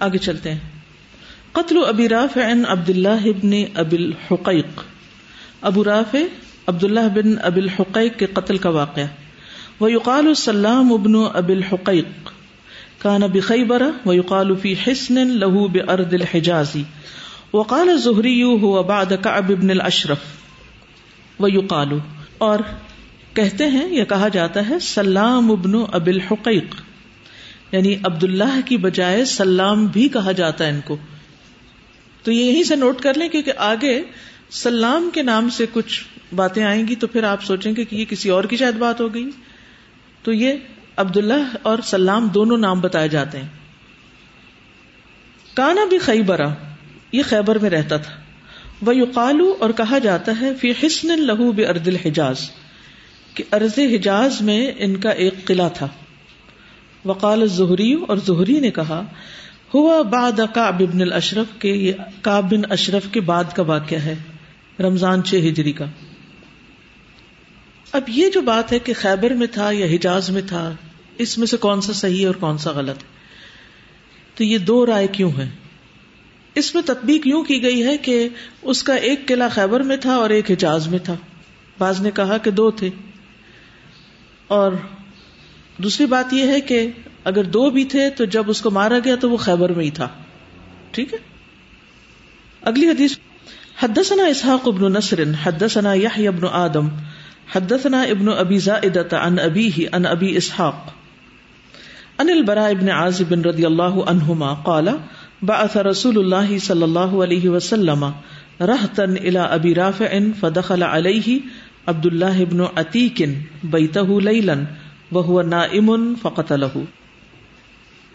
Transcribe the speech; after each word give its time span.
آگے 0.00 0.18
چلتے 0.18 0.52
ہیں۔ 0.52 0.58
قتل 1.52 1.76
ابی 1.88 2.08
رافع 2.08 2.52
عن 2.52 2.62
عبد 2.68 2.90
اللہ 2.90 3.08
ابن 3.08 3.50
ابی 3.74 3.96
الحقیق۔ 3.96 4.80
ابو 5.60 5.84
رافع 5.84 6.18
عبداللہ 6.66 7.08
بن 7.14 7.34
ابی 7.42 7.60
الحقیق 7.60 8.18
کے 8.18 8.26
قتل 8.26 8.58
کا 8.58 8.68
واقعہ۔ 8.68 9.04
ويقال 9.80 10.26
السلام 10.26 10.92
ابن 10.92 11.12
ابی 11.34 11.52
الحقیق۔ 11.52 12.30
كان 13.02 13.20
بخیبر 13.20 13.82
ويقال 14.06 14.56
في 14.56 14.74
حسن 14.86 15.14
له 15.14 15.66
بأرض 15.66 16.14
الحجاز۔ 16.14 16.76
وقال 17.52 17.88
الزهري 17.88 18.42
هو 18.42 18.82
بعد 18.82 19.06
كعب 19.22 19.50
بن 19.50 19.70
الاشرف۔ 19.70 20.18
ويقال 21.40 21.88
اور 22.38 22.58
کہتے 23.34 23.66
ہیں 23.66 23.88
یا 23.88 24.04
کہا 24.04 24.28
جاتا 24.28 24.68
ہے 24.68 24.78
سلام 24.78 25.52
ابن 25.52 25.72
ابی 25.92 26.10
الحقیق۔ 26.10 26.89
یعنی 27.72 27.94
عبداللہ 27.94 28.60
کی 28.64 28.76
بجائے 28.76 29.24
سلام 29.24 29.86
بھی 29.86 30.08
کہا 30.08 30.32
جاتا 30.32 30.64
ہے 30.64 30.70
ان 30.70 30.80
کو۔ 30.84 30.96
تو 32.22 32.32
یہ 32.32 32.44
یہیں 32.44 32.62
سے 32.62 32.76
نوٹ 32.76 33.00
کر 33.00 33.14
لیں 33.14 33.28
کیونکہ 33.28 33.52
آگے 33.56 34.02
سلام 34.50 35.10
کے 35.14 35.22
نام 35.22 35.48
سے 35.48 35.66
کچھ 35.72 36.04
باتیں 36.34 36.64
آئیں 36.64 36.88
گی 36.88 36.94
تو 36.94 37.06
پھر 37.06 37.24
آپ 37.24 37.44
سوچیں 37.44 37.72
گے 37.76 37.84
کہ 37.84 37.96
یہ 37.96 38.04
کسی 38.04 38.28
اور 38.28 38.44
کی 38.44 38.56
شاید 38.56 38.74
بات 38.74 39.00
ہو 39.00 39.14
گئی۔ 39.14 39.30
تو 40.22 40.32
یہ 40.32 40.52
عبداللہ 40.96 41.56
اور 41.62 41.78
سلام 41.84 42.28
دونوں 42.28 42.58
نام 42.58 42.80
بتائے 42.80 43.08
جاتے 43.08 43.38
ہیں۔ 43.38 43.48
کانا 45.54 45.84
بھی 45.84 45.98
خیبرا 45.98 46.48
یہ 47.12 47.22
خیبر 47.28 47.58
میں 47.58 47.70
رہتا 47.70 47.96
تھا۔ 47.96 48.12
وہ 48.82 48.96
یقالو 48.96 49.56
اور 49.60 49.70
کہا 49.70 49.98
جاتا 49.98 50.32
ہے، 50.40 50.54
فی 50.54 50.72
حسن 50.86 51.08
لہو 51.08 51.52
بے 51.52 51.66
ارد 51.66 51.88
الحجاز 51.88 52.50
کہ 53.34 53.44
ارض 53.52 53.78
حجاز 53.78 54.40
میں 54.40 54.72
ان 54.78 54.96
کا 54.96 55.10
ایک 55.10 55.44
قلعہ 55.44 55.68
تھا۔ 55.74 55.88
وقال 57.04 57.46
زہری 57.46 57.92
اور 58.08 58.16
زہری 58.16 58.60
نے 58.60 58.70
کہا، 58.70 59.04
ہوا 59.74 60.02
بعد 60.02 60.40
کعب 60.54 60.82
بن 60.82 61.02
الاشرف 61.02 61.46
کے 61.58 61.68
یہ 61.68 61.92
کعب 62.22 62.52
بن 62.52 62.60
اشرف 62.70 63.02
کے 63.12 63.20
بعد 63.20 63.44
کا 63.54 63.62
واقعہ 63.62 63.98
ہے، 63.98 64.14
رمضان 64.80 65.24
چھ 65.24 65.34
ہجری 65.34 65.72
کا۔ 65.72 65.84
اب 67.92 68.02
یہ 68.08 68.30
جو 68.30 68.40
بات 68.40 68.72
ہے 68.72 68.78
کہ 68.78 68.92
خیبر 68.96 69.30
میں 69.30 69.46
تھا 69.46 69.70
یا 69.72 69.86
حجاز 69.86 70.30
میں 70.30 70.42
تھا، 70.46 70.72
اس 71.18 71.38
میں 71.38 71.46
سے 71.46 71.56
کون 71.56 71.80
سا 71.80 71.92
صحیح 71.92 72.20
ہے 72.20 72.26
اور 72.26 72.34
کون 72.34 72.58
سا 72.58 72.70
غلط؟ 72.70 72.96
ہے 72.96 73.20
تو 74.34 74.44
یہ 74.44 74.58
دو 74.58 74.86
رائے 74.86 75.06
کیوں 75.06 75.30
ہیں؟ 75.30 75.48
اس 76.54 76.74
میں 76.74 76.82
تطبیق 76.82 77.26
یوں 77.26 77.42
کی 77.42 77.62
گئی 77.62 77.86
ہے 77.86 77.98
کہ 77.98 78.28
اس 78.62 78.82
کا 78.82 78.94
ایک 78.94 79.26
قلعہ 79.26 79.48
خیبر 79.48 79.80
میں 79.80 79.96
تھا 79.96 80.14
اور 80.14 80.30
ایک 80.30 80.50
حجاز 80.50 80.88
میں 80.88 80.98
تھا۔ 80.98 81.16
بعض 81.78 82.00
نے 82.00 82.10
کہا 82.10 82.38
کہ 82.38 82.50
دو 82.50 82.70
تھے۔ 82.70 82.90
اور 84.46 84.72
دوسری 85.82 86.06
بات 86.06 86.32
یہ 86.32 86.46
ہے 86.46 86.60
کہ 86.60 86.90
اگر 87.24 87.44
دو 87.44 87.70
بھی 87.70 87.84
تھے 87.84 88.10
تو 88.10 88.24
جب 88.24 88.44
اس 88.46 88.60
کو 88.60 88.70
مارا 88.70 88.98
گیا 89.04 89.14
تو 89.16 89.30
وہ 89.30 89.36
خیبر 89.36 89.72
میں 89.72 89.84
ہی 89.84 89.90
تھا۔ 89.90 90.08
ٹھیک 90.90 91.14
ہے؟ 91.14 91.18
اگلی 92.62 92.88
حدیث۔ 92.88 93.16
حدثنا 93.82 94.22
اسحاق 94.24 94.68
ابن 94.68 94.92
نصر 94.92 95.22
حدثنا 95.44 95.94
یحیی 95.94 96.28
ابن 96.28 96.46
آدم، 96.52 96.88
حدثنا 97.54 98.02
ابن 98.02 98.28
ابی 98.28 98.58
زائدۃ 98.58 99.14
عن 99.14 99.38
ابیہ، 99.38 99.88
عن 99.92 100.06
ابی 100.06 100.36
اسحاق۔ 100.36 100.90
ان 102.18 102.28
البراء 102.30 102.68
ابن 102.68 102.88
عازب 102.88 103.46
رضی 103.46 103.64
اللہ 103.64 103.82
عنہما 103.82 104.54
قال، 104.54 104.88
بعث 105.42 105.76
رسول 105.76 106.18
اللہ 106.18 106.58
صلی 106.58 106.82
اللہ 106.82 106.98
علیہ 106.98 107.48
وسلم 107.48 108.04
رہتا 108.60 109.02
الى 109.02 109.38
ابی 109.50 109.74
رافع 109.74 110.18
فدخل 110.40 110.82
علیہ 110.82 111.38
عبد 111.86 112.06
اللہ 112.06 112.24
ابن 112.24 112.60
عتیق 112.76 113.22
بیتہ 113.64 113.98
لیلا۔ 113.98 114.54
وہ 115.12 115.22
وهو 115.22 115.42
نائم 115.42 116.14
فقتلہ 116.22 116.78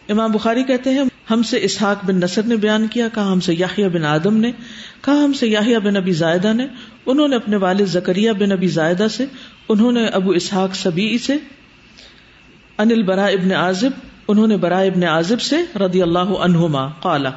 امام 0.09 0.31
بخاری 0.31 0.63
کہتے 0.63 0.89
ہیں، 0.89 1.03
ہم 1.31 1.43
سے 1.43 1.59
اسحاق 1.61 2.05
بن 2.05 2.15
نصر 2.15 2.43
نے 2.43 2.55
بیان 2.55 2.87
کیا، 2.87 3.07
کہا 3.13 3.31
ہم 3.31 3.39
سے 3.39 3.53
یاہیا 3.53 3.87
بن 3.87 4.05
آدم 4.05 4.37
نے، 4.37 4.51
کہا 5.01 5.13
ہم 5.13 5.33
سے 5.33 5.47
یاہیا 5.47 5.79
بن 5.79 5.97
ابی 5.97 6.11
زائدہ 6.11 6.53
نے، 6.53 6.67
انہوں 7.05 7.27
نے 7.27 7.35
اپنے 7.35 7.55
والد 7.55 7.85
زکریہ 7.85 8.31
بن 8.31 8.51
ابی 8.51 8.67
زائدہ 8.67 9.07
سے، 9.11 9.25
انہوں 9.69 9.91
نے 9.91 10.05
ابو 10.05 10.31
اسحاق 10.31 10.75
سبی 10.75 11.17
سے، 11.17 11.37
انل 12.77 13.03
برا 13.03 13.25
ابن 13.25 13.51
عازب، 13.51 13.89
انہوں 14.27 14.47
نے 14.47 14.57
برا 14.57 14.79
ابن 14.79 15.03
عازب 15.03 15.41
سے 15.41 15.55
رضی 15.79 16.01
اللہ 16.01 16.19
عنہما، 16.19 16.87
قالا۔ 16.87 17.29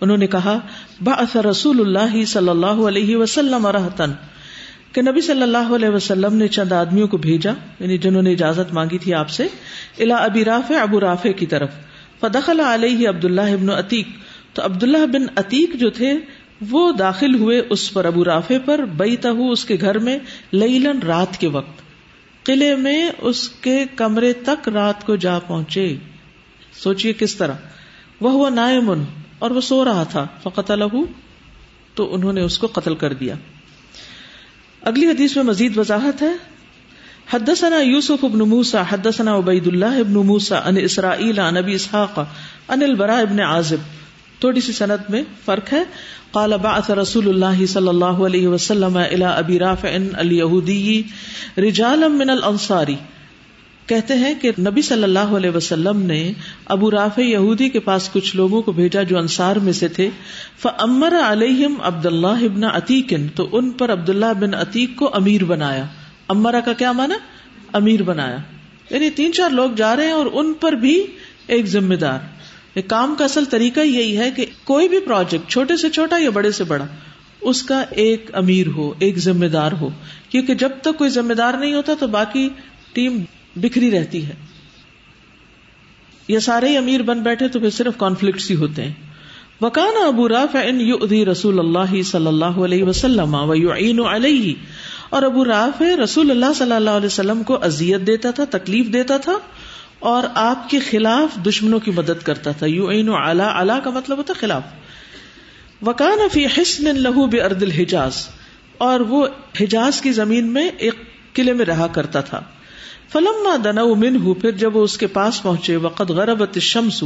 انہوں 0.00 0.16
نے 0.16 0.26
کہا، 0.26 0.58
بعث 1.04 1.36
رسول 1.36 1.80
اللہ 1.80 2.24
صلی 2.24 2.48
اللہ 2.48 2.86
علیہ 2.88 3.16
وسلم 3.16 3.66
رہتن 3.66 4.12
کہ 4.92 5.02
نبی 5.02 5.20
صلی 5.20 5.42
اللہ 5.42 5.74
علیہ 5.74 5.88
وسلم 5.88 6.34
نے 6.34 6.48
چند 6.48 6.72
آدمیوں 6.72 7.08
کو 7.08 7.16
بھیجا 7.16 7.52
یعنی 7.80 7.98
جنہوں 7.98 8.22
نے 8.22 8.32
اجازت 8.32 8.72
مانگی 8.72 8.98
تھی 8.98 9.14
آپ 9.14 9.30
سے 9.30 9.42
الا 9.98 10.16
ابی 10.16 10.44
رافع، 10.44 10.82
ابو 10.82 11.00
رافع 11.00 11.32
کی 11.32 11.46
طرف۔ 11.46 11.68
فدخل 12.20 12.60
علیہ 12.60 13.08
عبد 13.08 13.24
اللہ 13.24 13.40
ابن 13.40 13.70
عتیق۔ 13.70 14.08
تو 14.52 14.64
عبداللہ 14.64 15.06
بن 15.06 15.26
عتیق 15.36 15.74
جو 15.74 15.90
تھے، 15.90 16.18
وہ 16.70 16.92
داخل 16.92 17.34
ہوئے 17.34 17.62
اس 17.70 17.92
پر 17.92 18.04
ابو 18.04 18.24
رافع 18.24 18.54
پر 18.64 18.78
بیتا 18.78 19.28
اس 19.28 19.64
کے 19.64 19.76
گھر 19.80 19.98
میں 19.98 20.18
لیلن 20.52 20.98
رات 21.06 21.40
کے 21.40 21.46
وقت۔ 21.48 21.82
قلعے 22.46 22.76
میں 22.76 23.10
اس 23.18 23.48
کے 23.48 23.84
کمرے 23.96 24.32
تک 24.32 24.68
رات 24.68 25.06
کو 25.06 25.16
جا 25.16 25.38
پہنچے۔ 25.38 25.96
سوچئے 26.72 27.12
کس 27.12 27.36
طرح۔ 27.36 27.54
وہ 28.20 28.30
ہوا 28.30 28.48
نائمن 28.48 29.04
اور 29.38 29.50
وہ 29.50 29.60
سو 29.60 29.84
رہا 29.84 30.02
تھا۔ 30.02 30.26
فقط 30.42 30.70
الح 30.70 30.96
تو 31.94 32.14
انہوں 32.14 32.32
نے 32.32 32.40
اس 32.40 32.58
کو 32.58 32.66
قتل 32.66 32.94
کر 32.94 33.12
دیا۔ 33.12 33.34
اگلی 34.84 35.06
حدیث 35.06 35.36
میں 35.36 35.44
مزید 35.44 35.78
وضاحت 35.78 36.22
ہے۔ 36.22 36.32
حدثنا 37.32 37.80
یوسف 37.80 38.24
ابن 38.24 38.38
موسا 38.38 38.82
حدثنا 38.92 39.36
عبید 39.36 39.66
اللہ 39.66 39.84
ابن 39.84 40.12
موسا 40.12 40.58
ان 40.58 40.76
اسرائیل، 40.76 41.38
عن 41.38 41.56
ابی 41.56 41.74
اسحاق 41.74 42.18
ان 42.68 42.82
البراء 42.82 43.20
ابن 43.20 43.40
عازب۔ 43.40 43.76
تھوڑی 44.40 44.60
سی 44.60 44.72
صنعت 44.72 45.10
میں 45.10 45.22
فرق 45.44 45.72
ہے۔ 45.72 45.84
قال 46.30 46.52
بعث 46.62 46.90
رسول 46.90 47.28
اللہ 47.28 47.66
صلی 47.66 47.88
اللہ 47.88 48.04
علیہ 48.04 48.48
وسلم 48.48 48.96
الى 48.96 49.24
ابی 49.24 49.58
رافع 49.58 49.88
الیہودی 50.18 51.02
رجالا 51.58 52.08
من 52.08 52.30
الانصاری۔ 52.30 52.96
کہتے 53.86 54.14
ہیں 54.14 54.34
کہ 54.34 54.50
نبی 54.58 54.82
صلی 54.82 55.02
اللہ 55.02 55.18
علیہ 55.18 55.50
وسلم 55.50 56.02
نے 56.02 56.32
ابو 56.64 56.90
رافع 56.90 57.22
یہودی 57.22 57.68
کے 57.68 57.80
پاس 57.80 58.10
کچھ 58.12 58.36
لوگوں 58.36 58.62
کو 58.62 58.72
بھیجا 58.72 59.02
جو 59.02 59.18
انصار 59.18 59.56
میں 59.56 59.72
سے 59.72 59.88
تھے۔ 59.88 60.10
فامر 60.58 61.12
علیہم 61.28 61.74
عبد 61.82 62.06
اللہ 62.06 62.26
ابن 62.26 62.64
عتیق 62.64 63.12
تو 63.34 63.48
ان 63.52 63.70
پر 63.70 63.92
عبداللہ 63.92 64.32
بن 64.40 64.54
عتیق 64.54 64.96
کو 64.96 65.10
امیر 65.12 65.44
بنایا۔ 65.44 65.84
امرا 66.28 66.60
کا 66.60 66.72
کیا 66.72 66.92
مانا 66.92 67.14
امیر 67.72 68.02
بنایا۔ 68.02 68.36
یعنی 68.90 69.10
تین 69.10 69.32
چار 69.32 69.50
لوگ 69.50 69.70
جا 69.70 69.96
رہے 69.96 70.04
ہیں 70.04 70.12
اور 70.12 70.26
ان 70.32 70.52
پر 70.52 70.72
بھی 70.72 71.06
ایک 71.46 71.66
ذمہ 71.66 71.94
دار۔ 71.94 72.18
کام 72.86 73.14
کا 73.18 73.24
اصل 73.24 73.44
طریقہ 73.44 73.80
یہی 73.80 74.18
ہے 74.18 74.30
کہ 74.30 74.46
کوئی 74.64 74.88
بھی 74.88 75.00
پروجیکٹ 75.00 75.50
چھوٹے 75.50 75.76
سے 75.76 75.90
چھوٹا 75.90 76.16
یا 76.18 76.30
بڑے 76.30 76.50
سے 76.50 76.64
بڑا، 76.64 76.86
اس 77.40 77.62
کا 77.62 77.84
ایک 77.90 78.30
امیر 78.32 78.66
ہو، 78.66 78.92
ایک 78.98 79.18
ذمہ 79.18 79.46
دار 79.46 79.72
ہو۔ 79.72 79.88
کیونکہ 80.28 80.54
جب 80.54 80.70
تک 80.82 80.98
کوئی 80.98 81.10
ذمہ 81.10 81.34
دار 81.34 81.54
نہیں 81.54 81.74
ہوتا 81.74 81.92
تو 81.98 82.06
باقی 82.06 82.48
ٹیم 82.92 83.22
بکھری 83.56 83.90
رہتی 83.90 84.26
ہے۔ 84.26 84.34
یا 86.28 86.40
سارے 86.40 86.76
امیر 86.76 87.02
بن 87.02 87.20
بیٹھے 87.20 87.48
تو 87.48 87.60
پھر 87.60 87.70
صرف 87.70 87.92
کانفلکٹ 87.96 88.50
ہی 88.50 88.56
ہوتے 88.56 88.84
ہیں۔ 88.84 88.92
وکان 89.60 90.06
ابو 90.06 90.28
راف 90.28 90.56
رسول 91.30 91.58
اللہ 91.58 92.02
صلی 92.02 92.26
اللہ 92.26 92.44
علیہ 92.44 92.84
وسلم 92.84 93.34
علیہ 94.04 94.54
اور 95.10 95.22
ابو 95.22 95.44
راف 95.44 95.82
رسول 96.04 96.30
اللہ 96.30 96.52
صلی 96.56 96.72
اللہ 96.72 96.90
علیہ 96.90 97.06
وسلم 97.06 97.42
کو 97.42 97.64
ازیت 97.64 98.06
دیتا 98.06 98.30
تھا، 98.30 98.44
تکلیف 98.50 98.92
دیتا 98.92 99.16
تھا 99.16 99.38
اور 99.98 100.22
آپ 100.34 100.70
کے 100.70 100.78
خلاف 100.78 101.48
دشمنوں 101.48 101.80
کی 101.80 101.90
مدد 101.90 102.24
کرتا 102.24 102.52
تھا۔ 102.52 102.66
یو 102.66 102.86
این 102.86 103.08
اعلی 103.08 103.42
اعلی 103.42 103.72
کا 103.84 103.90
مطلب 103.90 104.18
ہوتا 104.18 104.34
خلاف۔ 104.40 104.62
وکان 105.82 106.28
فی 106.32 106.46
حسن 106.46 106.84
لہو 106.84 107.26
بے 107.26 107.40
ارد 107.40 107.62
الحجاز۔ 107.62 108.28
اور 108.78 109.00
وہ 109.00 109.26
حجاز 109.60 110.00
کی 110.00 110.12
زمین 110.12 110.52
میں 110.52 110.68
ایک 110.78 110.94
قلعے 111.32 111.54
میں 111.54 111.64
رہا 111.64 111.86
کرتا 111.86 112.20
تھا۔ 112.20 112.40
فلم 113.12 113.48
نہ 113.48 113.56
دن 113.56 114.00
من 114.00 114.16
ہوں 114.16 114.34
پھر 114.34 114.50
جب 114.50 114.76
وہ 114.76 114.84
اس 114.84 114.98
کے 114.98 115.06
پاس 115.06 115.42
پہنچے 115.42 115.76
وقت 115.76 116.10
غربت 116.10 116.58
شمس 116.58 117.04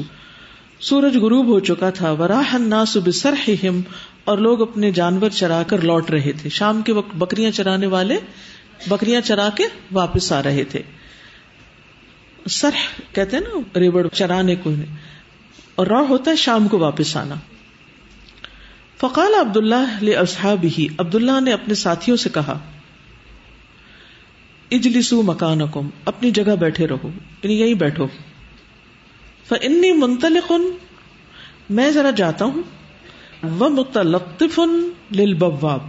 سورج 0.81 1.17
غروب 1.17 1.47
ہو 1.47 1.61
چکا 1.61 1.91
تھا 1.91 2.11
وراہ 2.11 2.57
ناس 2.59 2.97
بسرحم 3.05 3.81
اور 4.25 4.39
لوگ 4.39 4.63
اپنے 4.63 4.91
جانور 4.91 5.31
چرا 5.31 5.63
کر 5.67 5.79
لوٹ 5.79 6.11
رہے 6.11 6.33
تھے۔ 6.33 6.49
شام 6.49 6.83
کے 6.83 6.93
وقت 6.93 7.17
بکریاں 7.17 7.51
چرانے 7.51 7.87
والے، 7.87 8.17
بکریاں 8.87 9.21
چرا 9.21 9.49
کے 9.55 9.65
واپس 9.93 10.33
آ 10.33 10.43
رہے 10.43 10.65
تھے۔ 10.65 10.83
سرح 12.51 13.01
کہتے 13.13 13.37
ہیں 13.37 13.45
نا 13.55 13.79
ریبڑ 13.79 14.09
چرانے 14.09 14.57
کو۔ 14.57 14.73
اور 15.75 15.87
رو 15.87 16.07
ہوتا 16.09 16.31
ہے 16.31 16.37
شام 16.37 16.69
کو 16.69 16.79
واپس 16.79 17.17
آنا۔ 17.17 17.35
فقال 19.01 19.35
عبد 19.41 19.57
اللہ 19.57 20.19
اصحاب 20.19 20.67
ہی 20.79 20.87
عبد 20.99 21.15
اللہ 21.15 21.41
نے 21.41 21.53
اپنے 21.53 21.75
ساتھیوں 21.75 22.17
سے 22.17 22.29
کہا 22.35 22.59
اجلسو 24.71 25.23
مکان 25.23 25.59
اپنی 26.05 26.31
جگہ 26.31 26.57
بیٹھے 26.57 26.87
رہو 26.87 27.09
یعنی 27.43 27.61
یہی 27.61 27.75
بیٹھو۔ 27.75 28.07
فنی 29.49 29.93
منتلق، 29.93 30.53
میں 31.71 31.91
ذرا 31.91 32.11
جاتا 32.11 32.45
ہوں۔ 32.45 32.63
وہ 33.59 33.69
متلطف 33.69 34.61
للبواب۔ 35.13 35.81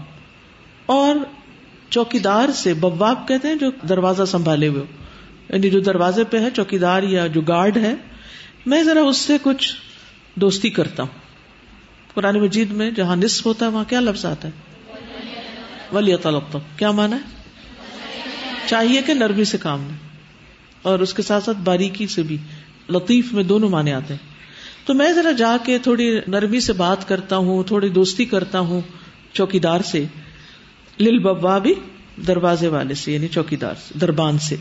اور 0.85 1.15
چوکیدار 1.89 2.50
سے 2.51 2.74
بواب 2.74 3.27
کہتے 3.27 3.47
ہیں 3.47 3.56
جو 3.56 3.71
دروازہ 3.89 4.24
سنبھالے 4.24 4.68
ہوئے 4.68 4.83
یعنی 5.50 5.69
جو 5.69 5.80
دروازے 5.80 6.23
پہ 6.23 6.39
ہے، 6.39 6.47
چوکیدار 6.53 7.03
یا 7.03 7.27
جو 7.27 7.41
گارڈ 7.41 7.77
ہے، 7.77 7.95
میں 8.65 8.83
ذرا 8.83 9.01
اس 9.01 9.18
سے 9.18 9.38
کچھ 9.41 9.73
دوستی 10.35 10.69
کرتا 10.69 11.03
ہوں۔ 11.03 11.19
قرآن 12.13 12.39
مجید 12.39 12.71
میں 12.71 12.91
جہاں 12.91 13.15
نصف 13.15 13.45
ہوتا 13.45 13.65
ہے، 13.65 13.71
وہاں 13.71 13.83
کیا 13.88 14.00
لفظ 14.00 14.25
آتا 14.25 14.47
ہے؟ 14.47 14.53
ولی 15.95 16.18
طلب 16.18 16.57
کیا 16.77 16.91
مانا 16.91 17.15
ہے؟ 17.15 17.36
چاہیے 18.67 19.01
کہ 19.01 19.13
نرمی 19.13 19.43
سے 19.43 19.57
کام 19.57 19.87
لیں 19.87 19.97
اور 20.81 20.99
اس 20.99 21.13
کے 21.13 21.21
ساتھ 21.21 21.43
ساتھ 21.43 21.57
باریکی 21.57 22.07
سے 22.07 22.23
بھی، 22.23 22.37
لطیف 22.89 23.33
میں 23.33 23.43
دونوں 23.43 23.69
مانے 23.69 23.93
آتے 23.93 24.13
ہیں۔ 24.13 24.37
تو 24.85 24.93
میں 24.93 25.11
ذرا 25.13 25.31
جا 25.31 25.57
کے 25.65 25.79
تھوڑی 25.79 26.19
نرمی 26.27 26.59
سے 26.59 26.73
بات 26.73 27.07
کرتا 27.07 27.37
ہوں، 27.37 27.63
تھوڑی 27.63 27.89
دوستی 27.89 28.25
کرتا 28.25 28.59
ہوں 28.59 28.81
چوکی 29.33 29.59
دار 29.59 29.81
سے 29.81 30.05
لل 30.99 31.19
ببا 31.19 31.57
بھی 31.57 31.73
دروازے 32.27 32.67
والے 32.67 32.93
سے 32.93 33.11
یعنی 33.11 33.27
چوکی 33.27 33.55
دار 33.55 33.73
دربان 34.01 34.37
سے۔ 34.37 34.55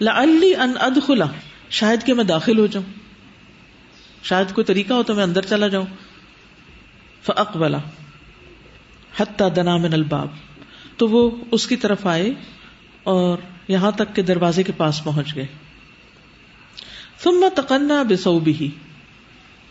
لعلی 0.00 0.54
ان 0.54 0.72
ادخلا 0.80 1.24
شاید 1.70 2.06
کہ 2.06 2.14
میں 2.14 2.24
داخل 2.24 2.58
ہو 2.58 2.66
جاؤں۔ 2.66 2.92
شاید 4.22 4.54
کوئی 4.54 4.64
طریقہ 4.64 4.92
ہو 4.92 5.02
تو 5.02 5.14
میں 5.14 5.22
اندر 5.22 5.42
چلا 5.42 5.68
جاؤں۔ 5.68 5.86
فاقبلا 7.22 7.78
حتی 9.16 9.44
دنا 9.56 9.76
من 9.76 9.92
الباب۔ 9.92 10.28
تو 10.96 11.08
وہ 11.08 11.30
اس 11.50 11.66
کی 11.66 11.76
طرف 11.76 12.06
آئے 12.06 12.30
اور 13.02 13.38
یہاں 13.68 13.90
تک 13.90 14.16
کہ 14.16 14.22
دروازے 14.22 14.62
کے 14.62 14.72
پاس 14.76 15.04
پہنچ 15.04 15.36
گئے۔ 15.36 15.46
ثم 17.22 17.48
تقنا 17.54 18.02
بصوبه 18.02 18.66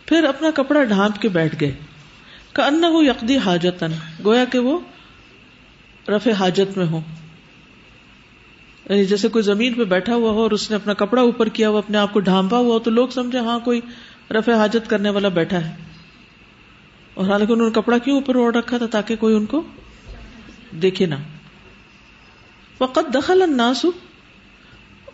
پھر 0.06 0.24
اپنا 0.24 0.50
کپڑا 0.54 0.84
ڈھانپ 0.84 1.22
کے 1.22 1.28
بیٹھ 1.28 1.56
گئے۔ 1.60 1.74
کہ 2.52 2.86
وہ 2.92 3.04
یقدی 3.04 3.36
حاجتن 3.36 3.92
گویا 4.24 4.44
کہ 4.44 4.58
وہ 4.58 4.78
رفع 6.08 6.30
حاجت 6.30 6.78
میں 6.78 6.86
ہو 6.86 7.00
یعنی 8.90 9.04
جیسے 9.04 9.28
کوئی 9.28 9.42
زمین 9.42 9.74
پہ 9.74 9.84
بیٹھا 9.84 10.14
ہوا 10.14 10.30
ہو 10.30 10.42
اور 10.42 10.50
اس 10.50 10.70
نے 10.70 10.76
اپنا 10.76 10.94
کپڑا 10.94 11.22
اوپر 11.22 11.48
کیا 11.48 11.68
ہوا، 11.68 11.78
اپنے 11.78 11.98
آپ 11.98 12.12
کو 12.12 12.20
ڈھانپا 12.20 12.56
ہوا 12.56 12.74
ہو، 12.74 12.78
تو 12.78 12.90
لوگ 12.90 13.08
سمجھے 13.08 13.38
ہاں 13.38 13.58
کوئی 13.58 13.80
رفع 14.30 14.52
حاجت 14.52 14.90
کرنے 14.90 15.10
والا 15.10 15.28
بیٹھا 15.28 15.70
ہے۔ 15.70 15.76
اور 17.14 17.26
حالانکہ 17.26 17.52
انہوں 17.52 17.66
نے 17.66 17.80
کپڑا 17.80 17.98
کیوں 17.98 18.16
اوپر 18.16 18.34
اوڑھ 18.34 18.56
رکھا 18.56 18.78
تھا 18.78 18.86
تاکہ 18.86 19.16
کوئی 19.16 19.34
ان 19.36 19.46
کو 19.46 19.62
دیکھے 20.72 21.06
نہ 21.06 21.14
وقت 22.80 23.14
دخل 23.14 23.42
الناس 23.42 23.86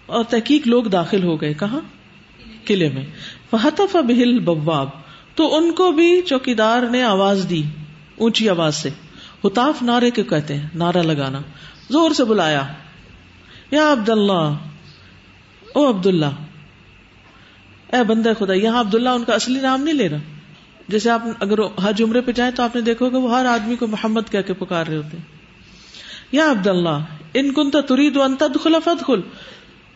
اور 0.06 0.24
تحقیق 0.24 0.66
لوگ 0.66 0.84
داخل 0.84 1.22
ہو 1.22 1.40
گئے۔ 1.40 1.54
کہاں؟ 1.54 1.80
قلعے 2.64 2.88
میں۔ 2.88 3.06
فہتف 3.50 3.96
بہل 3.96 4.38
بواب 4.38 4.88
تو 5.34 5.56
ان 5.56 5.72
کو 5.72 5.92
بھی 5.92 6.22
چوکیدار 6.22 6.82
نے 6.82 7.02
آواز 7.02 7.46
دی 7.50 7.62
اونچی 8.16 8.48
آواز 8.48 8.76
سے۔ 8.76 8.88
ہتاف 9.44 9.82
نعرے 9.82 10.10
کے 10.10 10.22
کہتے 10.22 10.54
ہیں، 10.54 10.68
نعرہ 10.74 11.02
لگانا۔ 11.02 11.40
زور 11.90 12.10
سے 12.10 12.24
بلایا۔ 12.24 12.66
یا 13.70 13.92
عبد 13.92 14.08
اللہ 14.08 14.54
او 15.72 15.90
عبد 15.90 16.06
اللہ 16.06 16.34
اے 17.92 18.02
بندہ 18.02 18.32
خدا، 18.38 18.52
یہاں 18.52 18.80
عبد 18.80 18.94
اللہ 18.94 19.08
ان 19.08 19.24
کا 19.24 19.34
اصلی 19.34 19.60
نام 19.60 19.82
نہیں 19.82 19.94
لے 19.94 20.08
رہا۔ 20.08 20.18
جیسے 20.88 21.10
آپ 21.10 21.22
اگر 21.40 21.58
حج 21.82 22.02
عمرے 22.02 22.20
پہ 22.20 22.32
جائیں 22.32 22.52
تو 22.52 22.62
آپ 22.62 22.76
نے 22.76 22.82
دیکھو 22.82 23.10
کہ 23.10 23.16
وہ 23.16 23.38
ہر 23.38 23.46
آدمی 23.46 23.76
کو 23.76 23.86
محمد 23.86 24.20
کہہ 24.30 24.40
کے 24.40 24.54
پکار 24.54 24.86
رہے 24.86 24.96
ہوتے 24.96 25.16
یا 26.32 26.50
عبد 26.50 26.66
اللہ 26.66 27.04
ان 27.34 27.52
کن 27.52 27.70
تو 27.70 27.80
ترید 27.80 28.18
دخل 28.40 28.74
فدخل۔ 28.84 29.20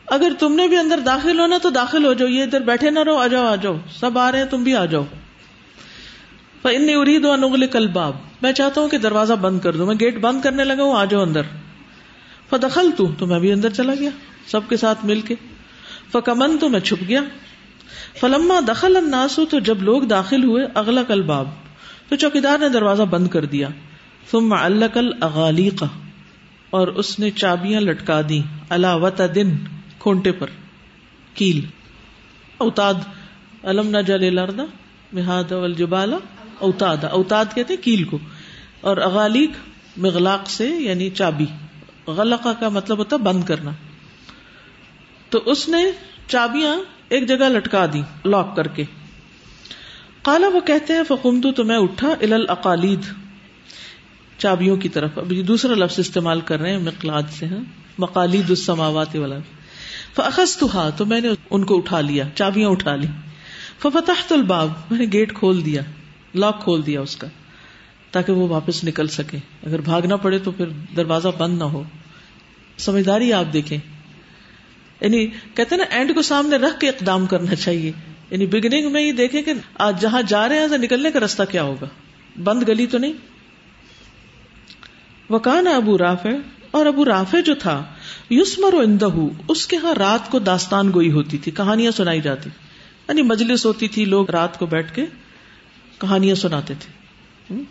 اگر 0.07 0.33
تم 0.39 0.53
نے 0.55 0.69
بھی 0.69 0.77
اندر 0.77 0.99
داخل 0.99 1.41
ہونا 1.41 1.59
تو 1.63 1.71
داخل 1.71 2.05
ہو 2.05 2.13
جاؤ، 2.13 2.29
یہ 2.29 2.43
ادھر 2.43 2.61
بیٹھے 2.61 2.91
نہ 2.91 2.99
رہو، 2.99 3.17
آ 3.17 3.27
جاؤ 3.27 3.47
آ 3.47 3.57
جاؤ۔ 3.57 3.77
سب 4.01 4.19
آ 4.19 4.33
رہے 4.33 4.39
ہیں، 4.39 4.47
تم 4.47 4.63
بھی 4.63 4.77
آ 4.77 4.85
جاؤ۔ 4.85 5.05
ان 6.65 6.89
ارید 6.95 7.25
و 7.25 7.37
نغل 7.37 7.67
کل 7.67 7.87
باب 7.87 8.17
میں 8.43 8.53
چاہتا 8.53 8.81
ہوں 8.81 8.89
کہ 8.89 8.99
دروازہ 8.99 9.33
بند 9.33 9.61
کر 9.61 9.77
دوں۔ 9.77 9.87
میں 9.87 9.95
گیٹ 10.01 10.21
بند 10.21 10.43
کرنے 10.43 10.65
لگا 10.65 10.83
ہوں، 10.83 10.97
آ 10.97 11.05
جاؤ 11.05 11.23
اندر۔ 11.23 11.43
فدخل 12.51 12.91
تو 12.97 13.07
تو 13.19 13.27
میں 13.27 13.41
بھی 13.41 13.53
اندر 13.53 13.71
چلا 13.71 13.95
گیا، 14.01 14.11
سب 14.47 14.61
کے 14.69 14.77
ساتھ 14.77 15.05
مل 15.05 15.21
کے۔ 15.21 15.35
فکمن 16.13 16.59
تو 16.59 16.69
میں 16.69 16.81
چھپ 16.81 17.09
گیا۔ 17.09 17.21
فلما 18.21 18.61
دخل 18.69 18.97
الناسو 18.97 19.45
تو 19.45 19.59
جب 19.59 19.83
لوگ 19.83 20.03
داخل 20.03 20.45
ہوئے 20.45 20.67
اگلا 20.75 21.03
کل 21.03 21.23
باب 21.23 21.49
تو 22.09 22.17
چوکیدار 22.17 22.59
نے 22.59 22.69
دروازہ 22.69 23.03
بند 23.03 23.29
کر 23.29 23.45
دیا۔ 23.45 23.69
ثم 24.31 24.53
علق 24.53 24.99
الاغالیق 24.99 25.85
اور 26.73 26.89
اس 26.89 27.19
نے 27.19 27.31
چابیاں 27.31 27.81
لٹکا 27.81 28.21
دی 28.29 28.43
اللہ 28.69 29.23
دن 29.35 29.57
کھونٹے 29.99 30.33
پر۔ 30.33 30.47
کیل۔ 31.35 31.61
اوتاد۔ 32.59 32.95
علم 33.63 33.89
نہ 33.89 33.99
جل 33.99 34.25
الارض 34.25 34.61
مہاد 35.13 35.53
والجبال۔ 35.53 36.15
اوتاد۔ 36.59 36.97
اوتاد 37.05 37.45
کہتے 37.55 37.77
کیل 37.77 38.05
کو۔ 38.05 38.19
اور 38.81 38.97
اغالیق 38.97 39.51
مغلاق 39.97 40.51
سے 40.51 40.67
یعنی 40.67 41.11
چابی۔ 41.11 41.47
غلقہ 42.07 42.49
کا 42.61 42.69
مطلب 42.69 42.99
ہوتا 42.99 43.17
بند 43.17 43.45
کرنا۔ 43.45 43.71
تو 45.31 45.43
اس 45.47 45.69
نے 45.69 45.85
چابیاں 46.29 46.77
ایک 47.09 47.29
جگہ 47.29 47.49
لٹکا 47.49 47.87
دی 47.93 48.03
لاک 48.25 48.57
کر 48.57 48.69
کے۔ 48.69 48.85
کالا 50.23 50.49
وہ 50.49 50.61
کہتے 50.61 50.93
ہیں 50.93 51.03
فقمدو 51.09 51.53
تو 51.53 51.65
میں 51.65 51.79
اٹھا 51.79 52.09
ال 52.21 52.47
اقالید 52.49 53.01
چابیوں 54.43 54.77
کی 54.77 54.89
طرف۔ 54.89 55.19
ابھی 55.19 55.43
دوسرا 55.43 55.75
لفظ 55.75 55.99
استعمال 55.99 56.41
کر 56.41 56.61
رہے 56.61 56.71
ہیں، 56.71 56.79
مقلاد 56.79 57.23
سے 57.31 57.47
ہاں؟ 57.47 57.65
مقالید 57.99 58.51
السماوات 58.51 59.17
والا 59.17 59.37
فاخذت 60.15 60.65
تو 60.97 61.07
میں 61.07 61.21
نے 61.21 61.29
ان 61.51 61.65
کو 61.65 61.77
اٹھا 61.77 62.01
لیا، 62.01 62.25
چابیاں 62.35 62.69
اٹھا 62.69 62.97
لی 62.97 63.07
ففتحت 63.79 64.33
الباب، 64.33 64.69
میں 64.91 64.99
نے 64.99 65.07
گیٹ 65.13 65.35
کھول 65.35 65.65
دیا، 65.65 65.83
لاک 66.35 66.65
کھول 66.65 66.87
دیا 66.87 67.01
اس 67.01 67.17
کا، 67.17 67.27
تاکہ 68.11 68.33
وہ 68.33 68.49
واپس 68.49 68.85
نکل 68.85 69.09
سکے۔ 69.09 69.39
اگر 69.63 69.81
بھاگنا 69.81 70.17
پڑے 70.17 70.39
تو 70.39 70.51
پھر 70.51 70.67
دروازہ 70.97 71.29
بند 71.39 71.59
نہ 71.59 71.65
ہو۔ 71.65 71.83
سمجھداری 72.79 73.33
آپ 73.33 73.53
دیکھیں۔ 73.53 73.79
یعنی 75.01 75.27
کہتے 75.27 75.77
نا، 75.77 75.85
اینڈ 75.91 76.15
کو 76.15 76.23
سامنے 76.23 76.57
رکھ 76.57 76.81
کے 76.81 76.89
اقدام 76.89 77.27
کرنا 77.27 77.55
چاہیے۔ 77.55 77.93
یعنی 78.31 78.47
بگننگ 78.47 78.93
میں 78.93 79.03
ہی 79.03 79.13
دیکھیں 79.13 79.43
کہ 79.43 79.53
آج 79.75 80.01
جہاں 80.01 80.23
جا 80.23 80.49
رہے 80.49 80.59
ہیں 80.59 80.79
نکلنے 80.79 81.11
کا 81.11 81.21
راستہ 81.21 81.43
کیا 81.51 81.63
ہوگا؟ 81.63 81.87
بند 82.43 82.69
گلی 82.69 82.87
تو 82.87 82.99
نہیں؟ 82.99 83.13
وکان 85.33 85.67
ابو 85.67 85.99
رافع، 85.99 86.31
اور 86.71 86.87
ابو 86.87 87.05
رافع 87.05 87.41
جو 87.41 87.55
تھا 87.55 87.85
یوسمر 88.31 88.75
اندہ 88.75 89.09
اس 89.49 89.67
کے 89.67 89.77
ہاں 89.77 89.95
رات 89.95 90.31
کو 90.31 90.39
داستان 90.39 90.93
گوئی 90.95 91.11
ہوتی 91.13 91.39
تھی، 91.39 91.53
کہانیاں 91.53 91.91
سنائی 91.91 92.21
جاتی۔ 92.21 92.51
یعنی 93.09 93.23
مجلس 93.23 93.67
ہوتی 93.67 93.89
تھی 93.89 94.05
لوگ 94.05 94.31
رات 94.31 94.59
کو 94.59 94.67
بیٹھ 94.67 94.95
کے 94.95 95.05
کہانیاں 95.99 96.35
سناتے 96.35 96.75
تھے۔ 96.79 97.63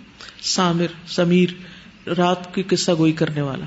سامر، 0.42 0.86
سمیر، 1.08 1.50
رات 2.10 2.56
کی 2.56 2.64
قصہ 2.64 2.92
گوئی 2.98 3.12
کرنے 3.12 3.42
والا۔ 3.42 3.66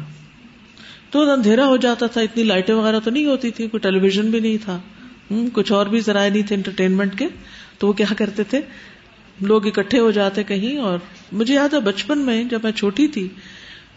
تو 1.10 1.32
اندھیرا 1.32 1.66
ہو 1.66 1.76
جاتا 1.76 2.06
تھا، 2.06 2.20
اتنی 2.20 2.42
لائٹیں 2.42 2.74
وغیرہ 2.74 3.00
تو 3.00 3.10
نہیں 3.10 3.26
ہوتی 3.26 3.50
تھی 3.50 3.68
کوئی 3.68 3.80
ٹیلی 3.80 3.98
ویژن 3.98 4.30
بھی 4.30 4.40
نہیں 4.40 4.58
تھا۔ 4.64 4.78
کچھ 5.52 5.72
اور 5.72 5.86
بھی 5.86 6.00
ذرائع 6.00 6.30
نہیں 6.30 6.42
تھے 6.42 6.56
انٹرٹینمنٹ 6.56 7.18
کے۔ 7.18 7.28
تو 7.78 7.88
وہ 7.88 7.92
کیا 7.92 8.14
کرتے 8.18 8.44
تھے؟ 8.44 8.60
لوگ 9.40 9.66
اکٹھے 9.66 9.98
ہو 9.98 10.10
جاتے 10.10 10.42
کہیں، 10.42 10.76
اور 10.78 10.98
مجھے 11.32 11.54
یاد 11.54 11.74
ہے 11.74 11.80
بچپن 11.80 12.18
میں 12.18 12.44
جب 12.44 12.60
میں 12.62 12.72
چھوٹی 12.72 13.08
تھی 13.08 13.28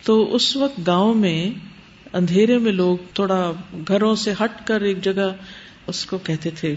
تو 0.04 0.36
اس 0.36 0.56
وقت 0.56 0.80
گاؤں 0.88 1.14
میں 1.14 1.50
اندھیرے 2.14 2.58
میں 2.58 2.72
لوگ 2.72 2.98
تھوڑا 3.14 3.52
گھروں 3.88 4.16
سے 4.16 4.32
ہٹ 4.32 4.68
کر 4.68 4.82
ایک 4.82 5.04
جگہ 5.04 5.34
اس 5.88 6.06
کو 6.06 6.18
کہتے 6.18 6.50
تھے 6.50 6.76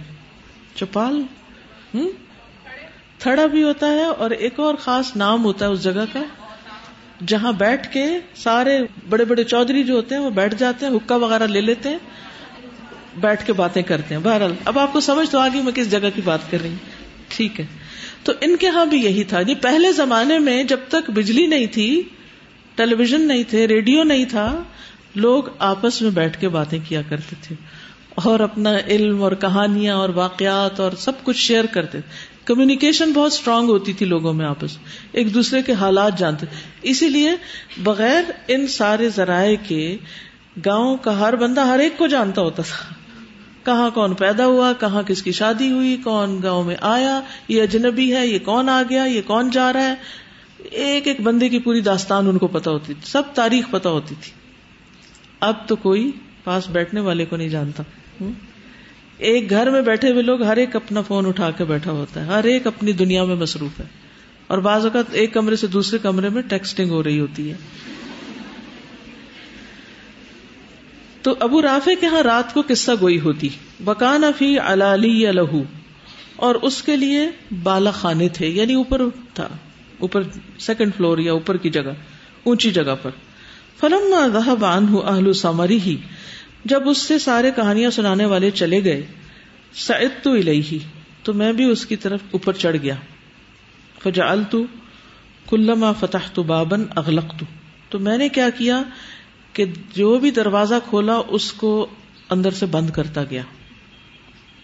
چوپال 0.75 1.23
ہوں 1.95 2.11
تھڑا 3.19 3.47
بھی 3.47 3.63
ہوتا 3.63 3.87
ہے 3.87 4.05
اور 4.05 4.31
ایک 4.31 4.61
اور 4.61 4.75
خاص 4.75 5.17
نام 5.17 5.45
ہوتا 5.45 5.67
ہے 5.67 5.71
اس 5.71 5.83
جگہ 5.83 6.05
کا، 6.13 6.23
جہاں 7.27 7.53
بیٹھ 7.53 7.93
کے 7.93 8.07
سارے 8.35 8.81
بڑے 9.09 9.25
بڑے 9.25 9.45
چودھری 9.45 9.85
جو 9.85 9.95
ہوتے 9.95 10.15
ہیں 10.15 10.23
وہ 10.23 10.31
بیٹھ 10.31 10.55
جاتے 10.55 10.87
ہیں، 10.87 10.93
حکا 10.93 11.17
وغیرہ 11.17 11.47
لے 11.47 11.61
لیتے 11.61 11.89
ہیں، 11.89 11.99
بیٹھ 13.17 13.47
کے 13.47 13.53
باتیں 13.53 13.83
کرتے 13.83 14.15
ہیں۔ 14.15 14.23
بہرحال، 14.23 14.53
اب 14.65 14.79
آپ 14.79 14.93
کو 14.93 15.01
سمجھ 15.01 15.31
تو 15.31 15.39
آگے 15.39 15.63
میں 15.63 15.73
کس 15.73 15.91
جگہ 15.91 16.09
کی 16.15 16.21
بات 16.25 16.51
کر 16.51 16.59
رہی 16.63 16.69
ہوں۔ 16.69 16.77
ٹھیک 17.29 17.61
ہے۔ 17.61 17.67
تو 18.23 18.33
ان 18.41 18.57
کے 18.57 18.69
ہاں 18.69 18.87
بھی 18.87 18.99
یہی 18.99 19.25
تھا۔ 19.25 19.43
جی 19.43 19.55
پہلے 19.55 19.93
زمانے 19.93 20.39
میں 20.39 20.65
جب 20.65 20.79
تک 20.89 21.11
بجلی 21.11 21.47
نہیں 21.47 21.67
تھی 21.67 22.03
ٹیلی 22.75 22.95
ویژن 22.95 23.21
نہیں 23.21 23.43
تھے، 23.43 23.67
ریڈیو 23.67 24.03
نہیں 24.03 24.25
تھا، 24.25 24.63
لوگ 25.15 25.45
آپس 25.59 26.03
میں 26.03 26.11
بیٹھ 26.11 26.41
کے 26.41 26.49
باتیں 26.49 26.79
کیا 26.89 27.03
کرتے 27.09 27.37
تھے۔ 27.43 27.57
اور 28.15 28.41
اپنا 28.41 28.79
علم 28.87 29.23
اور 29.23 29.33
کہانیاں 29.33 29.97
اور 29.97 30.09
واقعات 30.09 30.81
اور 30.81 30.93
سب 30.93 31.13
کچھ 31.25 31.37
شیئر 31.37 31.65
کرتے 31.67 32.01
تھے۔ 32.01 32.41
کمیونیکیشن 32.45 33.13
بہت 33.13 33.33
اسٹرانگ 33.33 33.69
ہوتی 33.69 33.93
تھی 33.93 34.07
لوگوں 34.07 34.33
میں 34.33 34.47
آپس 34.47 34.79
ایک 35.13 35.35
دوسرے 35.35 35.63
کے 35.63 35.73
حالات 35.73 36.19
جانتے 36.19 36.47
اسی 36.83 37.09
لیے 37.09 37.31
بغیر 37.79 38.23
ان 38.49 38.67
سارے 38.67 39.09
ذرائع 39.09 39.57
کے 39.69 39.97
گاؤں 40.67 40.97
کا 40.97 41.21
ہر 41.21 41.37
بندہ 41.37 41.61
ہر 41.61 41.79
ایک 41.79 41.99
کو 41.99 42.07
جانتا 42.07 42.43
ہوتا 42.43 42.63
تھا۔ 42.63 42.95
کہاں 43.65 43.91
کون 43.91 44.15
پیدا 44.15 44.47
ہوا، 44.47 44.73
کہاں 44.73 45.03
کس 45.03 45.23
کی 45.23 45.33
شادی 45.33 45.71
ہوئی، 45.71 45.97
کون 45.97 46.41
گاؤں 46.43 46.65
میں 46.65 46.77
آیا، 46.81 47.21
یہ 47.49 47.63
اجنبی 47.63 48.15
ہے، 48.17 48.27
یہ 48.27 48.39
کون 48.39 48.69
آ 48.69 48.83
گیا، 48.91 49.05
یہ 49.05 49.23
کون 49.27 49.51
جا 49.51 49.73
رہا 49.73 49.89
ہے۔ 49.89 49.95
ایک 50.65 51.07
ایک 51.07 51.21
بندے 51.21 51.49
کی 51.49 51.59
پوری 51.59 51.81
داستان 51.81 52.29
ان 52.29 52.39
کو 52.39 52.47
پتا 52.47 52.71
ہوتی 52.71 52.95
تھی، 52.95 53.11
سب 53.11 53.23
تاریخ 53.35 53.71
پتا 53.71 53.91
ہوتی 53.91 54.15
تھی۔ 54.21 54.33
اب 55.41 55.55
تو 55.69 55.77
کوئی 55.77 56.11
پاس 56.45 56.69
بیٹھنے 56.69 57.01
والے 57.01 57.25
کو 57.25 57.37
نہیں 57.37 57.49
جانتا۔ 57.49 57.83
ایک 59.19 59.51
گھر 59.51 59.71
میں 59.71 59.83
بیٹھے 59.83 60.11
ہوئے 60.11 60.23
لوگ 60.23 60.43
ہر 60.43 60.57
ایک 60.57 60.77
اپنا 60.77 61.03
فون 61.03 61.27
اٹھا 61.27 61.51
کے 61.51 61.65
بیٹھا 61.65 61.91
ہوتا 61.93 62.21
ہے۔ 62.21 62.27
ہر 62.27 62.45
ایک 62.45 62.67
اپنی 62.67 62.93
دنیا 62.93 63.25
میں 63.25 63.37
مصروف 63.37 63.81
ہے۔ 63.81 63.85
اور 64.47 64.59
بعض 64.59 64.85
اوقات 64.85 65.05
ایک 65.13 65.35
کمرے 65.35 65.57
سے 65.57 65.67
دوسرے 65.67 65.99
کمرے 65.99 66.29
میں 66.29 66.43
ٹیکسٹنگ 66.43 66.91
ہو 66.91 67.03
رہی 67.03 67.21
ہوتی 67.21 67.51
ہے۔ 67.51 67.57
تو 71.23 71.35
ابو 71.41 71.63
رافع 71.63 71.91
کے 72.01 72.07
ہاں 72.07 72.23
رات 72.23 72.55
کو 72.55 72.63
قصہ 72.69 72.91
گوئی 73.01 73.21
ہوتی۔ 73.21 73.49
بکان 73.81 74.23
فی 74.39 74.59
علالی 74.59 75.27
لہو۔ 75.33 75.63
اور 76.37 76.55
اس 76.55 76.83
کے 76.83 76.97
لیے 76.97 77.29
بالا 77.63 77.91
خانے 77.91 78.29
تھے 78.29 78.47
یعنی 78.49 78.75
اوپر 78.75 79.03
تھا۔ 79.35 79.49
اوپر 80.01 80.23
سیکنڈ 80.59 80.95
فلور 80.97 81.19
یا 81.19 81.33
اوپر 81.33 81.57
کی 81.57 81.71
جگہ، 81.71 81.93
اونچی 82.45 82.71
جگہ 82.71 82.95
پر۔ 83.03 83.11
فلم 83.81 84.15
ذهب 84.27 84.65
عنه 84.65 84.97
اهل 85.05 85.33
سمری 85.33 85.81
ہی 85.81 85.97
جب 86.65 86.89
اس 86.89 86.99
سے 86.99 87.19
سارے 87.19 87.51
کہانیاں 87.57 87.91
سنانے 87.91 88.25
والے 88.25 88.51
چلے 88.51 88.85
گئے، 88.85 89.07
سعدت 89.75 90.27
الیہ 90.27 90.79
تو 91.23 91.33
میں 91.33 91.53
بھی 91.53 91.65
اس 91.65 91.87
کی 91.87 91.97
طرف 91.97 92.21
اوپر 92.31 92.53
چڑھ 92.53 92.77
گیا۔ 92.83 92.95
فجعلت 94.03 94.57
کلما 95.49 95.93
فتحت 95.93 96.39
بابا 96.39 96.77
اغلقت 96.97 97.45
تو 97.89 97.99
میں 97.99 98.19
نے 98.19 98.29
کیا 98.29 98.51
کیا 98.51 98.83
کہ 99.53 99.65
جو 99.95 100.19
بھی 100.19 100.31
دروازہ 100.31 100.75
کھولا، 100.89 101.21
اس 101.29 101.53
کو 101.53 101.87
اندر 102.31 102.51
سے 102.51 102.67
بند 102.67 102.91
کرتا 102.91 103.25
گیا۔ 103.25 103.43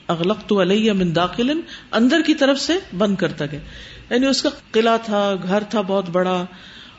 اغلق 0.08 0.38
تو 0.46 0.62
علیہ 0.62 0.92
من 0.92 1.16
داخل، 1.16 1.60
اندر 1.92 2.20
کی 2.26 2.34
طرف 2.34 2.60
سے 2.60 2.72
بند 2.98 3.16
کرتا 3.16 3.46
گیا۔ 3.46 3.60
یعنی 4.10 4.26
اس 4.26 4.42
کا 4.42 4.48
قلعہ 4.70 4.98
تھا، 5.04 5.34
گھر 5.42 5.62
تھا 5.62 5.80
بہت 5.80 6.10
بڑا، 6.10 6.44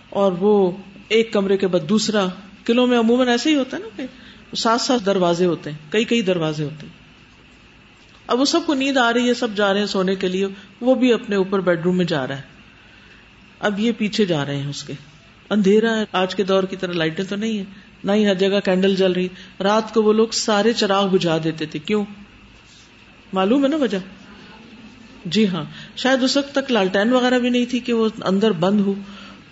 اور 0.09 0.31
وہ 0.31 0.71
ایک 1.07 1.33
کمرے 1.33 1.57
کے 1.57 1.67
بعد 1.67 1.89
دوسرا، 1.89 2.27
قلعوں 2.63 2.87
میں 2.87 2.99
عموماً 2.99 3.27
ایسے 3.27 3.49
ہی 3.49 3.55
ہوتا 3.55 3.77
ہے 3.77 3.81
نا 3.81 3.87
کہ 3.95 4.55
سات 4.55 4.81
سات 4.81 5.05
دروازے 5.05 5.45
ہوتے 5.45 5.71
ہیں، 5.71 5.77
کئی 5.91 6.03
کئی 6.03 6.21
دروازے 6.21 6.63
ہوتے 6.63 6.85
ہیں۔ 6.85 6.93
اب 8.27 8.39
وہ 8.39 8.45
سب 8.45 8.59
کو 8.65 8.73
نیند 8.73 8.97
آ 8.97 9.13
رہی 9.13 9.29
ہے، 9.29 9.33
سب 9.33 9.47
جا 9.55 9.73
رہے 9.73 9.79
ہیں 9.79 9.87
سونے 9.87 10.15
کے 10.15 10.27
لیے، 10.27 10.47
وہ 10.81 10.95
بھی 10.95 11.13
اپنے 11.13 11.35
اوپر 11.35 11.59
بیڈ 11.59 11.81
روم 11.83 11.97
میں 11.97 12.05
جا 12.05 12.27
رہا 12.27 12.37
ہے۔ 12.37 12.41
اب 13.59 13.79
یہ 13.79 13.91
پیچھے 13.97 14.25
جا 14.25 14.45
رہے 14.45 14.55
ہیں 14.55 14.69
اس 14.69 14.83
کے۔ 14.83 14.93
اندھیرا 15.49 15.99
ہے، 15.99 16.05
آج 16.11 16.35
کے 16.35 16.43
دور 16.43 16.63
کی 16.63 16.75
طرح 16.75 16.93
لائٹیں 16.93 17.25
تو 17.25 17.35
نہیں 17.35 17.57
ہے 17.57 17.63
نہ 18.03 18.11
ہی 18.11 18.27
ہر 18.27 18.33
جگہ 18.33 18.59
کینڈل 18.59 18.95
جل 18.95 19.11
رہی۔ 19.11 19.27
رات 19.59 19.93
کو 19.93 20.03
وہ 20.03 20.13
لوگ 20.13 20.27
سارے 20.27 20.73
چراغ 20.73 21.07
بجھا 21.07 21.37
دیتے 21.43 21.65
تھے۔ 21.65 21.79
کیوں؟ 21.79 22.05
معلوم 23.33 23.63
ہے 23.63 23.69
نا 23.69 23.75
وجہ؟ 23.75 23.97
جی 25.29 25.47
ہاں 25.47 25.63
شاید 25.95 26.23
اس 26.23 26.37
وقت 26.37 26.55
تک 26.55 26.71
لالٹین 26.71 27.13
وغیرہ 27.13 27.39
بھی 27.39 27.49
نہیں 27.49 27.65
تھی 27.65 27.79
کہ 27.79 27.93
وہ 27.93 28.09
اندر 28.21 28.51
بند 28.51 28.79
ہو۔ 28.79 28.93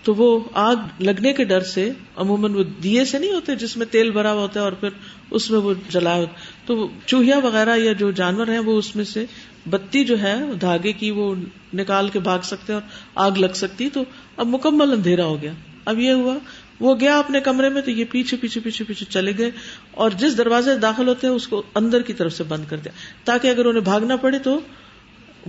تو 0.02 0.14
وہ 0.14 0.40
آگ 0.52 0.76
لگنے 1.00 1.32
کے 1.32 1.44
ڈر 1.44 1.60
سے، 1.60 1.90
عموماً 2.16 2.54
وہ 2.54 2.62
دیے 2.82 3.04
سے 3.04 3.18
نہیں 3.18 3.32
ہوتے 3.32 3.54
جس 3.54 3.76
میں 3.76 3.86
تیل 3.90 4.10
بھرا 4.10 4.32
ہوا 4.32 4.42
ہوتا 4.42 4.60
ہے 4.60 4.64
اور 4.64 4.72
پھر 4.72 4.88
اس 5.30 5.50
میں 5.50 5.58
وہ 5.58 5.74
جلایا 5.88 6.16
ہوتا 6.16 6.32
تو 6.66 6.88
چوہیا 7.06 7.38
وغیرہ 7.38 7.76
یا 7.76 7.92
جو 7.92 8.10
جانور 8.10 8.46
ہیں 8.46 8.58
وہ 8.58 8.78
اس 8.78 8.96
میں 8.96 9.04
سے 9.04 9.24
بتی 9.70 10.04
جو 10.04 10.20
ہے، 10.22 10.34
دھاگے 10.60 10.92
کی 10.92 11.10
وہ 11.10 11.34
نکال 11.74 12.08
کے 12.08 12.18
بھاگ 12.18 12.38
سکتے 12.42 12.72
اور 12.72 12.82
آگ 13.14 13.30
لگ 13.30 13.54
سکتی 13.54 13.88
تو 13.90 14.04
اب 14.36 14.46
مکمل 14.46 14.92
اندھیرا 14.92 15.24
ہو 15.24 15.42
گیا۔ 15.42 15.52
اب 15.84 16.00
یہ 16.00 16.12
ہوا، 16.12 16.38
وہ 16.80 16.94
گیا 17.00 17.18
اپنے 17.18 17.40
کمرے 17.40 17.68
میں 17.68 17.82
تو 17.82 17.90
یہ 17.90 18.04
پیچھے 18.10 18.36
پیچھے 18.36 18.60
پیچھے 18.60 18.84
پیچھے 18.84 19.06
چلے 19.08 19.32
گئے 19.38 19.50
اور 19.90 20.10
جس 20.10 20.38
دروازے 20.38 20.78
داخل 20.78 21.08
ہوتے 21.08 21.26
ہیں 21.26 21.34
اس 21.34 21.48
کو 21.48 21.62
اندر 21.74 22.02
کی 22.02 22.12
طرف 22.12 22.32
سے 22.32 22.44
بند 22.44 22.64
کر 22.68 22.76
دیا۔ 22.76 22.92
تاکہ 23.24 23.48
اگر 23.48 23.64
انہیں 23.64 23.82
بھاگنا 23.82 24.16
پڑے 24.16 24.38
تو 24.38 24.60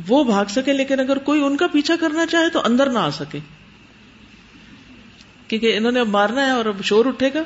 وہ 0.08 0.24
بھاگ 0.24 0.46
سکے، 0.50 0.74
لیکن 0.74 1.00
اگر 1.00 1.18
کوئی 1.18 1.44
ان 1.44 1.58
کا 1.58 1.68
پیچھا 1.68 1.96
کرنا 2.00 2.26
چاہے 2.26 2.50
تو 2.50 2.62
اندر 2.66 2.90
نہ 2.90 3.00
آ 3.00 3.10
سکے۔ 3.10 3.40
کیونکہ 5.48 5.78
انہوں 5.78 5.92
نے 5.92 6.00
اب 6.00 6.08
مارنا 6.08 6.46
ہے 6.46 6.52
اور 6.52 6.66
اب 6.66 6.84
شور 6.84 7.06
اٹھے 7.06 7.30
گا۔ 7.34 7.44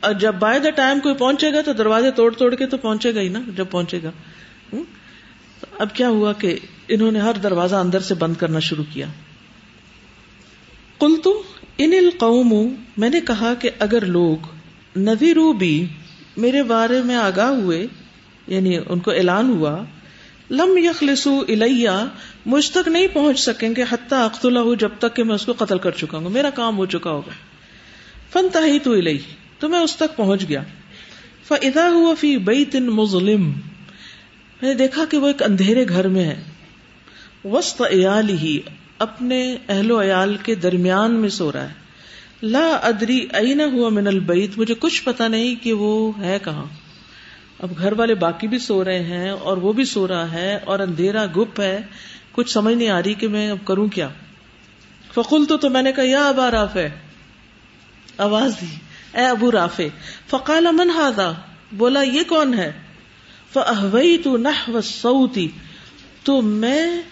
اور 0.00 0.12
جب 0.12 0.34
بائی 0.34 0.60
دا 0.60 0.70
ٹائم 0.70 1.00
کوئی 1.00 1.14
پہنچے 1.14 1.52
گا 1.52 1.60
تو 1.60 1.72
دروازے 1.72 2.10
توڑ 2.10 2.34
توڑ 2.34 2.54
کے 2.54 2.66
تو 2.66 2.76
پہنچے 2.76 3.14
گا 3.14 3.20
ہی 3.20 3.28
نا، 3.28 3.40
جب 3.56 3.64
پہنچے 3.70 4.00
گا۔ 4.02 4.10
اب 5.78 5.94
کیا 5.94 6.08
ہوا 6.08 6.32
کہ 6.32 6.58
انہوں 6.88 7.12
نے 7.12 7.18
ہر 7.18 7.32
دروازہ 7.42 7.76
اندر 7.76 8.00
سے 8.00 8.14
بند 8.14 8.34
کرنا 8.34 8.58
شروع 8.58 8.84
کیا۔ 8.92 9.06
کل 11.00 11.16
تو 11.24 11.42
ان 11.78 11.92
القوم، 11.92 12.74
میں 12.96 13.10
نے 13.10 13.20
کہا 13.20 13.54
کہ 13.54 13.70
اگر 13.78 14.04
لوگ 14.04 14.36
نذیرو 14.98 15.52
بھی 15.52 15.86
میرے 16.36 16.62
بارے 16.62 17.02
میں 17.02 17.16
آگاہ 17.16 17.48
ہوئے 17.48 17.86
یعنی 18.46 18.78
ان 18.88 18.98
کو 18.98 19.10
اعلان 19.10 19.50
ہوا 19.50 19.84
لم 20.52 20.76
یخلصو 20.76 21.42
الیہ، 21.48 21.90
مجھ 22.46 22.70
تک 22.72 22.88
نہیں 22.88 23.06
پہنچ 23.12 23.40
سکیں 23.40 23.68
گے 23.76 23.84
حتیٰ 23.90 24.24
اختلاح 24.24 24.64
جب 24.78 24.88
تک 24.98 25.16
کہ 25.16 25.24
میں 25.24 25.34
اس 25.34 25.46
کو 25.46 25.52
قتل 25.58 25.78
کر 25.78 25.90
چکا 25.90 26.18
ہوں۔ 26.18 26.30
میرا 26.30 26.50
کام 26.50 26.76
ہو 26.76 26.86
چکا 26.86 27.10
ہوگا۔ 27.10 27.30
فن 28.32 28.46
تہی 28.52 28.78
تو 28.78 28.92
الیہ، 28.92 29.18
تو 29.58 29.68
میں 29.68 29.80
اس 29.80 29.96
تک 29.96 30.16
پہنچ 30.16 30.48
گیا۔ 30.48 30.62
فضا 31.44 31.90
ہوا 31.90 32.14
فی 32.20 32.36
بیت 32.38 32.76
مظلم، 32.76 33.42
میں 33.42 34.62
نے 34.62 34.74
دیکھا 34.74 35.04
کہ 35.10 35.16
وہ 35.16 35.26
ایک 35.26 35.42
اندھیرے 35.42 35.88
گھر 35.88 36.08
میں 36.08 36.24
ہے۔ 36.24 36.42
وسط 37.44 37.82
ایال 37.90 38.28
ہی 38.28 38.60
اپنے 38.98 39.56
اہل 39.68 39.90
و 39.90 40.02
عیال 40.02 40.36
کے 40.42 40.54
درمیان 40.54 41.14
میں 41.14 41.28
سو 41.28 41.52
رہا 41.52 41.68
ہے۔ 41.68 41.74
لا 42.42 42.70
ادری 42.82 43.26
این 43.32 43.60
ہوا 43.60 43.88
من 43.88 44.06
البیت، 44.06 44.58
مجھے 44.58 44.74
کچھ 44.78 45.04
پتا 45.04 45.28
نہیں 45.28 45.54
کہ 45.64 45.72
وہ 45.72 46.12
ہے 46.18 46.38
کہاں۔ 46.44 46.64
اب 47.62 47.78
گھر 47.78 47.92
والے 47.92 48.14
باقی 48.14 48.48
بھی 48.48 48.58
سو 48.58 48.84
رہے 48.84 49.02
ہیں 49.02 49.30
اور 49.30 49.56
وہ 49.56 49.72
بھی 49.72 49.84
سو 49.84 50.08
رہا 50.08 50.32
ہے 50.32 50.58
اور 50.64 50.78
اندھیرا 50.78 51.26
گپ 51.26 51.60
ہے 51.60 51.80
کچھ 52.32 52.50
سمجھ 52.50 52.74
نہیں 52.74 52.88
آ 52.88 53.02
رہی 53.02 53.14
کہ 53.14 53.28
میں 53.28 53.50
اب 53.50 53.58
کروں 53.64 53.88
کیا۔ 53.88 54.08
فقول 55.14 55.44
تو, 55.44 55.56
تو 55.56 55.70
میں 55.70 55.82
نے 55.82 55.92
کہا 55.92 56.04
یا 56.04 56.28
ابا 56.28 56.50
راف 56.50 56.76
ہے 56.76 56.90
آواز 58.18 58.52
دی۔ 58.60 58.66
اے 59.14 59.26
ابو 59.26 59.52
رافے 59.52 59.88
فقال 60.30 60.66
من 60.72 60.90
ہادا 60.90 61.32
بولا 61.72 62.02
یہ 62.02 62.20
کون 62.28 62.54
ہے؟ 62.54 62.72
فہوئی 63.52 64.18
تو 64.18 64.36
نہ 64.36 64.80
سعودی 64.84 65.48
تو 66.22 66.42
میں 66.42 67.02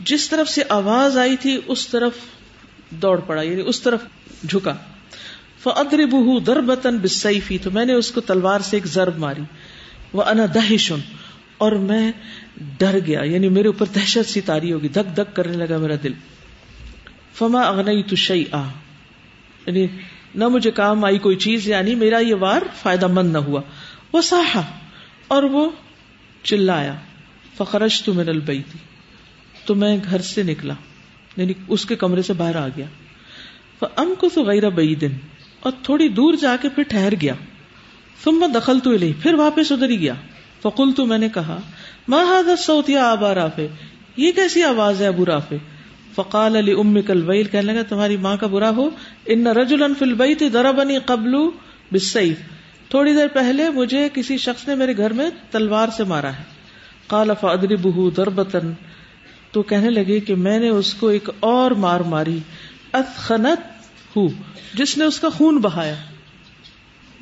جس 0.00 0.28
طرف 0.28 0.48
سے 0.48 0.62
آواز 0.68 1.18
آئی 1.18 1.36
تھی 1.36 1.60
اس 1.66 1.88
طرف 1.88 2.12
دوڑ 2.90 3.20
پڑا 3.20 3.42
یعنی 3.42 3.62
اس 3.66 3.80
طرف 3.80 4.00
جھکا۔ 4.48 4.74
فدر 5.62 6.06
بہ 6.06 6.40
در 6.40 6.60
بتن 6.60 6.98
تو 7.62 7.70
میں 7.70 7.84
نے 7.84 7.92
اس 7.92 8.10
کو 8.10 8.20
تلوار 8.20 8.60
سے 8.60 8.76
ایک 8.76 8.86
ضرب 8.86 9.18
ماری۔ 9.18 9.42
وہ 10.14 10.22
انا 10.22 10.46
دہشن۔ 10.54 10.98
اور 11.58 11.72
میں 11.72 12.12
ڈر 12.78 12.98
گیا 13.06 13.22
یعنی 13.22 13.48
میرے 13.48 13.66
اوپر 13.66 13.86
دہشت 13.86 14.30
سی 14.30 14.40
تاری 14.40 14.72
ہوگی، 14.72 14.88
دھک 14.88 15.16
دھک 15.16 15.36
کرنے 15.36 15.56
لگا 15.56 15.78
میرا 15.78 15.94
دل۔ 16.02 16.12
فما 17.34 17.60
اگنئی 17.60 18.02
تو 18.02 18.16
شعی 18.16 18.44
آ 18.52 18.62
یعنی 19.66 19.86
نہ 20.34 20.48
مجھے 20.48 20.70
کام 20.70 21.04
آئی 21.04 21.18
کوئی 21.18 21.36
چیز 21.36 21.68
یعنی 21.68 21.94
میرا 21.94 22.18
یہ 22.18 22.34
وار 22.34 22.62
فائدہ 22.82 23.06
مند 23.06 23.32
نہ 23.32 23.38
ہوا۔ 23.38 23.60
وہ 24.12 24.22
ساہا 24.22 24.62
اور 25.28 25.42
وہ 25.42 25.70
چلایا۔ 26.42 26.94
فخرش 27.56 28.02
تو 28.02 28.14
میرل 28.14 28.40
بئی 28.40 28.62
تھی 28.62 28.78
تو 29.64 29.74
میں 29.74 29.96
گھر 30.10 30.20
سے 30.20 30.42
نکلا 30.42 30.74
یعنی 31.36 31.52
اس 31.68 31.86
کے 31.86 31.96
کمرے 31.96 32.22
سے 32.22 32.32
باہر 32.32 32.56
آ 32.56 32.68
گیا۔ 32.68 32.86
ام 33.96 34.14
کو 34.18 34.28
تو 34.28 34.44
غیر 34.44 34.70
بئی 34.70 34.94
دن 34.94 35.12
اور 35.60 35.72
تھوڑی 35.82 36.08
دور 36.08 36.34
جا 36.34 36.56
کے 36.62 36.68
پھر 36.68 36.82
ٹھہر 36.82 37.12
گیا۔ 37.20 37.34
تم 38.22 38.38
میں 38.38 38.48
دخل 38.48 38.80
تو 38.80 38.92
لے 38.92 39.12
پھر 39.22 39.34
واپس 39.34 39.72
ادھر 39.72 39.88
ہی 39.88 40.00
گیا۔ 40.00 40.14
فکل 40.62 40.92
تو 40.96 41.06
میں 41.06 41.18
نے 41.18 41.28
کہا 41.28 41.60
ماں 42.08 42.24
حادث 42.24 42.66
سوتیا 42.66 43.10
آبا 43.10 43.34
رافے 43.34 43.68
یہ 44.16 44.32
کیسی 44.32 44.62
آواز 44.62 45.02
ہے 45.02 45.06
ابو 45.06 45.26
رافے 45.26 45.56
فقال 46.14 46.56
علی 46.56 46.72
ام 46.72 47.02
کل 47.02 47.30
ویل 47.30 47.46
کہنے 47.46 47.72
لگا، 47.72 47.82
تمہاری 47.82 48.16
ماں 48.16 48.36
کا 48.36 48.46
برا 48.46 48.70
ہو۔ 48.70 48.90
ان 49.26 49.46
رجول 49.46 49.94
فل 49.98 50.14
بئی 50.14 50.34
تھی 50.34 50.48
درا 50.48 50.70
بنی 50.70 50.98
قبل 51.06 51.34
بسئی 51.92 52.34
تھوڑی 52.88 53.12
دیر 53.12 53.28
پہلے 53.28 53.70
مجھے 53.70 54.08
کسی 54.14 54.38
شخص 54.38 54.68
نے 54.68 54.74
میرے 54.74 54.96
گھر 54.96 55.12
میں 55.12 55.30
تلوار 55.50 55.88
سے 55.96 56.04
مارا 56.04 56.30
ہے۔ 56.30 56.42
کال 57.06 57.30
فادری 57.40 57.76
بہ 57.76 58.10
دربتن 58.10 58.72
تو 59.52 59.62
کہنے 59.62 59.90
لگے 59.90 60.20
کہ 60.20 60.34
میں 60.34 60.58
نے 60.58 60.68
اس 60.68 60.94
کو 60.94 61.08
ایک 61.08 61.30
اور 61.40 61.70
مار 61.70 62.00
ماری۔ 62.00 62.38
اتخنت 62.92 63.86
ہوں 64.16 64.28
جس 64.74 64.98
نے 64.98 65.04
اس 65.04 65.20
کا 65.20 65.28
خون 65.28 65.58
بہایا۔ 65.58 65.94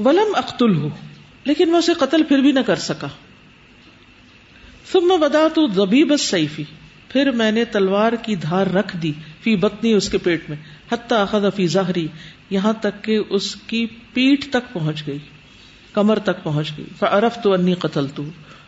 ولم 0.05 0.35
اختل 0.35 0.77
ہوں 0.77 0.91
لیکن 1.45 1.71
میں 1.71 1.79
اسے 1.79 1.95
قتل 1.95 2.23
پھر 2.23 2.39
بھی 2.39 2.53
نہ 2.53 2.61
کر 2.61 2.77
سکا۔ 2.77 3.09
ثم 4.93 5.17
بدا 5.21 5.47
تو 5.55 5.67
زبی 5.67 6.05
بس 6.05 6.21
سیفی 6.21 6.65
پھر 7.09 7.31
میں 7.31 7.53
نے 7.53 7.65
تلوار 7.65 8.13
کی 8.13 8.35
دھار 8.35 8.67
رکھ 8.67 8.97
دی 8.97 9.13
فی 9.41 9.57
بتنی 9.57 9.93
اس 9.93 10.09
کے 10.09 10.19
پیٹ 10.19 10.49
میں، 10.51 10.57
حتیٰ 10.93 11.23
اخذ 11.23 11.45
فی 11.57 11.67
ظاہری 11.67 12.07
یہاں 12.51 12.73
تک 12.81 13.05
کہ 13.05 13.19
اس 13.31 13.57
کی 13.57 13.87
پیٹ 14.13 14.45
تک 14.51 14.73
پہنچ 14.73 15.07
گئی، 15.07 15.19
کمر 15.93 16.19
تک 16.19 16.43
پہنچ 16.43 16.73
گئی۔ 16.77 16.85
فعرف 16.99 17.39
تو 17.43 17.53
انی 17.53 17.75
قتل 17.75 18.07
تو 18.15 18.23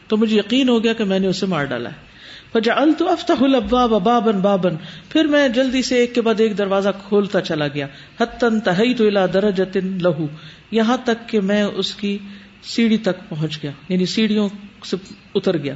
تو 0.09 0.17
مجھے 0.17 0.39
یقین 0.39 0.69
ہو 0.69 0.83
گیا 0.85 0.93
کہ 0.93 1.05
میں 1.05 1.19
نے 1.19 1.27
اسے 1.27 1.47
مار 1.47 1.65
ڈالا 1.65 1.91
ہے۔ 1.91 2.14
فجعل 2.55 2.93
تو 2.99 3.09
افتح 3.09 3.33
الابواب 3.41 3.91
بابن 3.91 4.41
بابن 4.41 4.77
پھر 5.09 5.25
میں 5.25 5.49
جلدی 5.49 5.83
سے 5.83 5.97
ایک 5.97 6.15
کے 6.15 6.21
بعد 6.21 6.41
ایک 6.41 6.59
دروازہ 6.59 6.89
کھولتا 7.09 7.41
چلا 7.41 7.69
گیا۔ 7.69 7.87
حتن 8.21 8.61
تہی 8.61 8.95
تو 8.95 9.07
الا 9.07 9.27
درجت 9.27 9.77
لہو۔ 9.77 10.27
یہاں 10.71 10.97
تک 11.05 11.29
کہ 11.29 11.41
میں 11.41 11.63
اس 11.63 11.95
کی 11.95 12.19
سیڑھی 12.63 12.97
تک 12.97 13.29
پہنچ 13.29 13.63
گیا۔ 13.63 13.71
یعنی 13.89 14.07
سیڑھیوں 14.07 14.49
سے 14.85 14.97
اتر 15.35 15.59
گیا۔ 15.59 15.75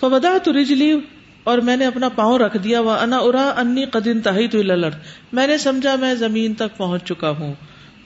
فودا 0.00 0.38
تو 0.44 0.52
رجلی 0.52 1.00
اور 1.44 1.58
میں 1.58 1.76
نے 1.76 1.86
اپنا 1.86 2.08
پاؤں 2.08 2.38
رکھ 2.38 2.56
دیا۔ 2.64 2.80
وہ 2.80 2.90
انا 2.90 3.18
ارا 3.18 3.52
انی 3.56 3.84
قدین 3.84 4.20
تہی 4.20 4.48
تو 4.48 4.62
لڑ 4.62 4.90
میں 5.32 5.46
نے 5.46 5.58
سمجھا 5.58 5.96
میں 5.96 6.14
زمین 6.14 6.54
تک 6.54 6.76
پہنچ 6.76 7.04
چکا 7.04 7.30
ہوں۔ 7.30 7.54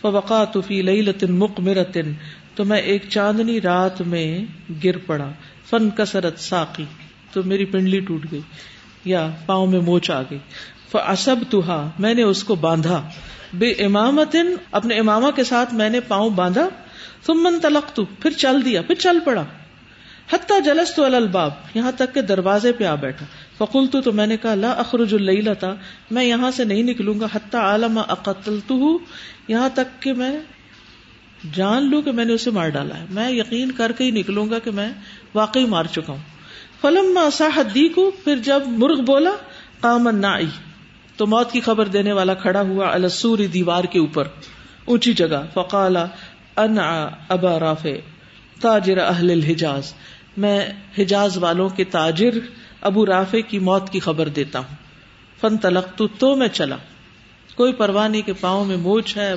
فوقا 0.00 0.44
فی 0.66 0.82
لئی 0.82 1.02
لطن 1.02 1.32
مک 1.32 1.60
تو 2.54 2.64
میں 2.64 2.78
ایک 2.78 3.02
چاندنی 3.08 3.60
رات 3.60 4.00
میں 4.00 4.44
گر 4.84 4.96
پڑا۔ 5.06 5.32
فن 5.70 5.90
کسرت 5.90 6.38
ساقی 6.38 6.84
تو 7.32 7.42
میری 7.44 7.64
پنڈلی 7.64 8.00
ٹوٹ 8.00 8.26
گئی 8.32 8.40
یا 9.04 9.30
پاؤں 9.46 9.66
میں 9.66 9.80
موچ 9.80 10.10
آ 10.10 10.22
گئی۔ 10.22 10.38
فسب 10.92 11.36
توہا 11.50 11.90
میں 11.98 12.14
نے 12.14 12.22
اس 12.22 12.44
کو 12.44 12.54
باندھا۔ 12.54 13.08
بے 13.54 13.70
امامتن 13.70 14.54
اپنے 14.72 14.98
اماما 14.98 15.30
کے 15.30 15.44
ساتھ 15.44 15.74
میں 15.74 15.88
نے 15.88 16.00
پاؤں 16.00 16.30
باندھا۔ 16.30 16.68
تم 17.26 17.34
من 17.42 17.60
تلق 17.60 17.96
تو 17.96 18.04
پھر 18.04 18.30
چل 18.30 18.64
دیا، 18.64 18.82
پھر 18.82 18.94
چل 18.94 19.18
پڑا۔ 19.24 19.44
حتیٰ 20.32 20.64
جلس 20.64 20.94
تو 20.94 21.04
الباب، 21.04 21.50
یہاں 21.74 21.92
تک 21.92 22.14
کہ 22.14 22.20
دروازے 22.20 22.72
پہ 22.72 22.84
آ 22.84 22.94
بیٹھا۔ 22.94 23.26
فکل 23.58 23.86
تو 23.86 24.00
تو 24.00 24.12
میں 24.12 24.26
نے 24.26 24.36
کہا، 24.36 24.54
لا 24.54 24.70
اخرج 24.70 25.14
اللہ 25.14 25.54
تھا 25.54 25.76
میں 26.10 26.24
یہاں 26.24 26.50
سے 26.50 26.64
نہیں 26.64 26.82
نکلوں 26.82 27.20
گا۔ 27.20 27.26
حتیٰ 27.34 27.60
عالم 27.60 28.00
اقتل 28.08 28.58
یہاں 29.48 29.68
تک 29.74 30.02
کہ 30.02 30.12
میں 30.12 30.38
جان 31.52 31.90
لوں 31.90 32.02
کہ 32.02 32.12
میں 32.12 32.24
نے 32.24 32.32
اسے 32.32 32.50
مار 32.50 32.68
ڈالا 32.68 32.98
ہے۔ 32.98 33.04
میں 33.10 33.30
یقین 33.30 33.72
کر 33.72 33.92
کے 33.92 34.04
ہی 34.04 34.10
نکلوں 34.10 34.50
گا 34.50 34.58
کہ 34.58 34.70
میں 34.70 34.88
واقعی 35.34 35.66
مار 35.66 35.84
چکا 35.84 36.12
ہوں۔ 36.12 36.39
فلم 36.80 37.18
دی 37.74 37.88
کو 37.88 38.10
پھر 38.24 38.36
جب 38.36 38.62
مرغ 38.66 39.00
بولا 39.00 39.30
کامن 39.80 40.14
نہ 40.14 40.26
آئی 40.26 40.46
تو 41.16 41.26
موت 41.26 41.52
کی 41.52 41.60
خبر 41.60 41.86
دینے 41.86 42.12
والا 42.12 42.34
کھڑا 42.34 42.60
ہوا 42.60 42.94
السوری 42.94 43.46
دیوار 43.46 43.84
کے 43.84 43.98
اوپر، 43.98 44.28
اونچی 44.84 45.12
جگہ، 45.12 45.44
فقال 45.54 45.96
ان 46.56 46.78
ابا 47.28 47.60
راف 47.60 47.86
تاجر 48.60 48.98
اہل 48.98 49.30
الحجاز، 49.30 49.94
میں 50.36 50.66
حجاز 50.98 51.38
والوں 51.38 51.68
کے 51.68 51.84
تاجر 51.84 52.38
ابو 52.80 53.06
رافع 53.06 53.40
کی 53.48 53.58
موت 53.58 53.90
کی 53.90 54.00
خبر 54.00 54.28
دیتا 54.28 54.58
ہوں۔ 54.58 54.76
فن 55.40 55.56
تلق 55.56 56.02
تو 56.18 56.36
میں 56.36 56.48
چلا۔ 56.48 56.76
کوئی 57.54 57.72
پرواہ 57.72 58.08
نہیں 58.08 58.22
کہ 58.22 58.32
پاؤں 58.40 58.64
میں 58.64 58.76
موچ 58.76 59.16
ہے، 59.16 59.34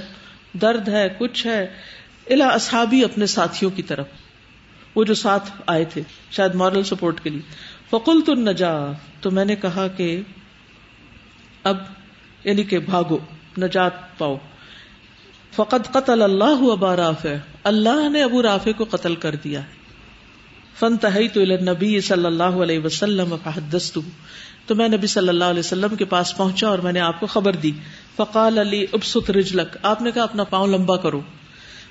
درد 0.53 0.89
ہے، 0.89 1.09
کچھ 1.17 1.47
ہے 1.47 1.67
الا 2.29 2.47
اصحابی 2.47 3.03
اپنے 3.03 3.25
ساتھیوں 3.25 3.71
کی 3.71 3.83
طرف۔ 3.83 4.07
وہ 4.95 5.03
جو 5.03 5.13
ساتھ 5.13 5.51
آئے 5.67 5.85
تھے، 5.85 6.01
شاید 6.31 6.55
مورل 6.55 6.83
سپورٹ 6.83 7.21
کے 7.21 7.29
لیے۔ 7.29 7.41
فکل 7.89 8.21
تو 8.25 8.33
نجا 8.33 8.73
تو 9.21 9.31
میں 9.31 9.45
نے 9.45 9.55
کہا 9.55 9.88
کہ 9.88 10.21
اب 11.63 11.77
یعنی 12.43 12.63
کہ 12.63 12.79
بھاگو، 12.79 13.17
نجات 13.57 14.17
پاؤ۔ 14.17 14.38
فقط 15.55 15.91
قتل 15.91 16.21
اللہ 16.21 16.71
ابا 16.71 16.95
رافع، 16.95 17.33
اللہ 17.63 18.09
نے 18.09 18.23
ابو 18.23 18.41
رافع 18.41 18.69
کو 18.77 18.85
قتل 18.89 19.15
کر 19.15 19.35
دیا۔ 19.35 19.62
فن 20.79 20.97
تہی 20.97 21.27
تو 21.27 21.41
نبی 21.43 22.01
صلی 22.01 22.25
اللہ 22.25 22.43
علیہ 22.43 22.79
وسلم 22.79 23.35
فحدست 23.43 23.97
تو 24.65 24.75
میں 24.75 24.89
نبی 24.89 25.07
صلی 25.07 25.27
اللہ 25.27 25.43
علیہ 25.43 25.59
وسلم 25.59 25.95
کے 25.95 26.05
پاس 26.05 26.38
پہنچا 26.38 26.67
اور 26.67 26.79
میں 26.79 26.91
نے 26.91 27.00
آپ 27.00 27.19
کو 27.19 27.27
خبر 27.27 27.53
دی۔ 27.53 27.71
فقال 28.15 28.57
علی 28.57 28.85
ابسط 28.93 29.31
رجلک 29.31 29.77
آپ 29.81 30.01
نے 30.01 30.12
کہا، 30.12 30.23
اپنا 30.23 30.43
پاؤں 30.43 30.67
لمبا 30.67 30.97
کرو۔ 30.97 31.21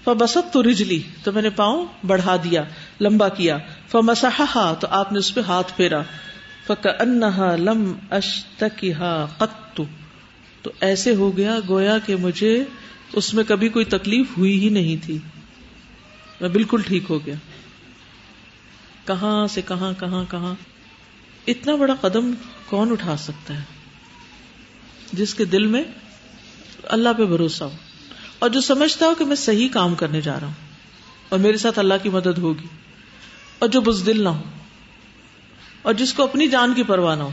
فبسط 0.04 0.52
تو 0.52 0.62
رجلی، 0.62 1.02
تو 1.22 1.32
میں 1.32 1.42
نے 1.42 1.50
پاؤں 1.50 1.86
بڑھا 2.06 2.36
دیا، 2.36 2.64
لمبا 3.00 3.28
کیا۔ 3.28 3.58
فمسحا 3.88 4.74
تو 4.74 4.86
آپ 4.90 5.12
نے 5.12 5.18
اس 5.18 5.34
پہ 5.34 5.40
ہاتھ 5.40 5.72
پھیرا۔ 5.76 6.02
فکأنہا 6.66 7.56
لم 7.56 7.92
اشتکیہا 8.10 9.26
قط۔ 9.38 9.80
تو 10.62 10.72
ایسے 10.80 11.14
ہو 11.14 11.36
گیا 11.36 11.58
گویا 11.68 11.98
کہ 12.06 12.16
مجھے 12.16 12.64
اس 13.12 13.34
میں 13.34 13.44
کبھی 13.44 13.68
کوئی 13.68 13.84
تکلیف 13.84 14.26
ہوئی 14.38 14.60
ہی 14.60 14.68
نہیں 14.68 15.04
تھی۔ 15.04 15.18
میں 16.40 16.48
بالکل 16.48 16.80
ٹھیک 16.86 17.02
ہو 17.10 17.26
گیا۔ 17.26 17.34
کہاں 19.04 19.46
سے 19.46 19.62
کہاں 19.62 19.92
کہاں 20.00 20.24
کہاں۔ 20.30 20.54
اتنا 21.46 21.74
بڑا 21.74 21.94
قدم 21.94 22.30
کون 22.66 22.92
اٹھا 22.92 23.16
سکتا 23.16 23.54
ہے؟ 23.54 23.62
جس 25.12 25.34
کے 25.34 25.44
دل 25.44 25.66
میں 25.66 25.84
اللہ 26.82 27.08
پہ 27.18 27.24
بھروسہ 27.24 27.64
ہو۔ 27.64 27.76
اور 28.42 28.50
جو 28.50 28.60
سمجھتا 28.60 29.06
ہو 29.06 29.14
کہ 29.14 29.24
میں 29.24 29.36
صحیح 29.36 29.68
کام 29.68 29.94
کرنے 29.94 30.20
جا 30.20 30.40
رہا 30.40 30.46
ہوں 30.46 30.54
اور 31.28 31.38
میرے 31.38 31.56
ساتھ 31.56 31.78
اللہ 31.78 31.94
کی 32.02 32.08
مدد 32.08 32.38
ہوگی 32.38 32.66
اور 33.58 33.68
جو 33.68 33.80
بزدل 33.80 34.24
نہ 34.24 34.28
ہو 34.28 34.42
اور 35.82 35.94
جس 35.94 36.14
کو 36.14 36.22
اپنی 36.22 36.48
جان 36.48 36.74
کی 36.74 36.82
پرواہ 36.82 37.16
نہ 37.16 37.22
ہو۔ 37.22 37.30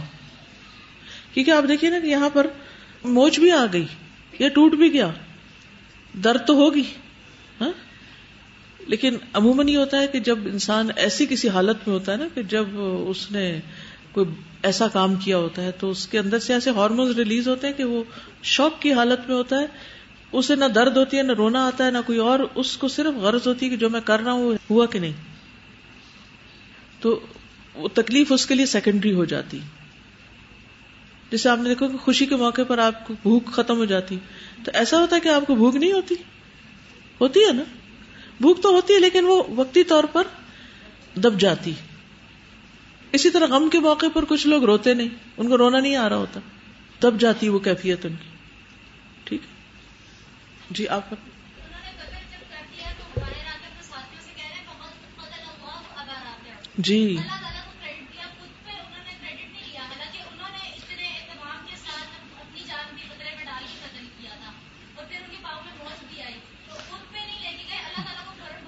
کیونکہ 1.33 1.51
آپ 1.51 1.63
دیکھیے 1.67 1.89
نا 1.89 1.99
کہ 1.99 2.07
یہاں 2.07 2.29
پر 2.33 2.47
موچ 3.03 3.39
بھی 3.39 3.51
آ 3.51 3.65
گئی 3.73 3.85
یا 4.39 4.49
ٹوٹ 4.49 4.73
بھی 4.73 4.93
گیا۔ 4.93 5.09
درد 6.23 6.47
تو 6.47 6.53
ہوگی 6.53 6.83
ہاں؟ 7.61 7.71
لیکن 8.79 9.17
عموماً 9.33 9.69
یہ 9.69 9.77
ہوتا 9.77 9.97
ہے 9.97 10.07
کہ 10.07 10.19
جب 10.19 10.39
انسان 10.45 10.87
ایسی 10.95 11.25
کسی 11.25 11.49
حالت 11.49 11.87
میں 11.87 11.95
ہوتا 11.95 12.11
ہے 12.11 12.17
نا 12.17 12.25
کہ 12.33 12.43
جب 12.43 12.65
اس 13.07 13.31
نے 13.31 13.59
کوئی 14.11 14.25
ایسا 14.63 14.87
کام 14.87 15.15
کیا 15.15 15.37
ہوتا 15.37 15.61
ہے 15.61 15.71
تو 15.71 15.89
اس 15.89 16.07
کے 16.07 16.19
اندر 16.19 16.39
سے 16.39 16.53
ایسے 16.53 16.69
ہارمونس 16.69 17.15
ریلیز 17.15 17.47
ہوتے 17.47 17.67
ہیں 17.67 17.73
کہ 17.73 17.83
وہ 17.83 18.03
شوق 18.43 18.81
کی 18.81 18.93
حالت 18.93 19.27
میں 19.27 19.35
ہوتا 19.35 19.59
ہے 19.59 19.65
اسے 20.31 20.55
نہ 20.55 20.65
درد 20.65 20.97
ہوتی 20.97 21.17
ہے، 21.17 21.23
نہ 21.23 21.31
رونا 21.31 21.67
آتا 21.67 21.85
ہے، 21.85 21.91
نہ 21.91 21.97
کوئی 22.05 22.17
اور، 22.17 22.39
اس 22.55 22.77
کو 22.77 22.87
صرف 22.87 23.13
غرض 23.17 23.47
ہوتی 23.47 23.65
ہے 23.65 23.69
کہ 23.69 23.77
جو 23.77 23.89
میں 23.89 24.01
کر 24.01 24.19
رہا 24.19 24.31
ہوں 24.31 24.53
ہوا 24.69 24.85
کہ 24.85 24.99
نہیں؟ 24.99 25.13
تو 26.99 27.19
وہ 27.75 27.87
تکلیف 27.87 28.31
اس 28.31 28.45
کے 28.45 28.55
لیے 28.55 28.65
سیکنڈری 28.65 29.13
ہو 29.13 29.25
جاتی۔ 29.25 29.59
جیسے 31.31 31.49
آپ 31.49 31.57
نے 31.57 31.69
دیکھو 31.69 31.87
کہ 31.87 31.97
خوشی 31.97 32.25
کے 32.25 32.35
موقع 32.35 32.61
پر 32.67 32.77
آپ 32.77 33.07
کو 33.07 33.13
بھوک 33.21 33.45
ختم 33.45 33.77
ہو 33.77 33.85
جاتی۔ 33.85 34.17
تو 34.63 34.71
ایسا 34.73 34.99
ہوتا 34.99 35.15
ہے 35.15 35.21
کہ 35.21 35.29
آپ 35.29 35.47
کو 35.47 35.55
بھوک 35.55 35.75
نہیں 35.75 35.91
ہوتی؟ 35.91 36.15
ہوتی 37.21 37.39
ہے 37.39 37.53
نا؟ 37.53 37.63
بھوک 38.41 38.63
تو 38.63 38.69
ہوتی 38.69 38.93
ہے، 38.93 38.99
لیکن 38.99 39.25
وہ 39.25 39.43
وقتی 39.55 39.83
طور 39.83 40.03
پر 40.03 40.23
دب 41.15 41.39
جاتی۔ 41.39 41.73
اسی 43.11 43.29
طرح 43.29 43.45
غم 43.45 43.69
کے 43.69 43.79
موقع 43.79 44.05
پر 44.13 44.25
کچھ 44.25 44.47
لوگ 44.47 44.63
روتے 44.63 44.93
نہیں، 44.93 45.09
ان 45.37 45.49
کو 45.49 45.57
رونا 45.57 45.79
نہیں 45.79 45.95
آ 45.95 46.09
رہا 46.09 46.15
ہوتا۔ 46.15 46.39
دب 47.01 47.19
جاتی 47.19 47.49
وہ 47.49 47.59
کیفیت 47.59 48.05
ان 48.05 48.11
کی۔ 48.11 48.38
جی 50.69 50.87
آپ 50.87 51.13
جی۔ 56.77 57.17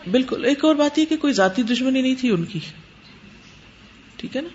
بالکل، 0.07 0.45
ایک 0.45 0.65
اور 0.65 0.75
بات 0.75 0.99
یہ 0.99 1.05
کہ 1.05 1.17
کوئی 1.17 1.33
ذاتی 1.33 1.63
دشمنی 1.63 2.01
نہیں 2.01 2.15
تھی 2.15 2.29
ان 2.29 2.45
کی۔ 2.45 2.59
ٹھیک 4.17 4.35
ہے 4.37 4.41
نا؟ 4.41 4.49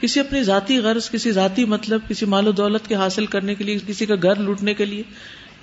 کسی 0.00 0.20
اپنی 0.20 0.42
ذاتی 0.42 0.78
غرض، 0.78 1.10
کسی 1.10 1.32
ذاتی 1.32 1.64
مطلب 1.64 2.00
کسی 2.08 2.26
مال 2.26 2.48
و 2.48 2.52
دولت 2.52 2.88
کے 2.88 2.94
حاصل 2.94 3.26
کرنے 3.26 3.54
کے 3.54 3.64
لیے، 3.64 3.78
کسی 3.86 4.06
کا 4.06 4.14
گھر 4.22 4.36
لوٹنے 4.36 4.74
کے 4.74 4.84
لیے۔ 4.84 5.02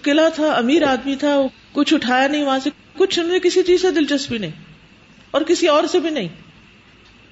قلعہ 0.06 0.30
تھا، 0.30 0.52
امیر 0.52 0.84
آدمی 0.84 1.16
تھا 1.16 1.42
کچھ 1.72 1.94
اٹھایا 1.94 2.28
نہیں، 2.28 2.44
وہاں 2.44 2.60
سے 2.60 2.70
کچھ 2.94 3.20
انہیں 3.20 3.40
کسی 3.40 3.64
چیز 3.64 3.82
سے 3.82 3.92
دلچسپی 3.92 4.38
نہیں، 4.38 4.52
اور 5.32 5.42
کسی 5.42 5.68
اور 5.68 5.84
سے 5.84 6.00
بھی 6.00 6.10
نہیں۔ 6.10 6.28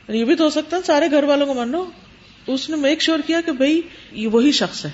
یعنی 0.07 0.19
یہ 0.19 0.25
بھی 0.25 0.35
تو 0.35 0.43
ہو 0.43 0.49
سکتا 0.49 0.77
سارے 0.85 1.11
گھر 1.11 1.23
والوں 1.23 1.47
کو 1.47 1.53
مانو 1.53 1.85
اس 2.47 2.69
نے 2.69 2.75
میک 2.75 3.01
شور 3.01 3.19
کیا 3.27 3.41
کہ 3.41 3.51
بھائی، 3.51 3.81
یہ 4.11 4.27
وہی 4.27 4.51
شخص 4.51 4.85
ہے۔ 4.85 4.91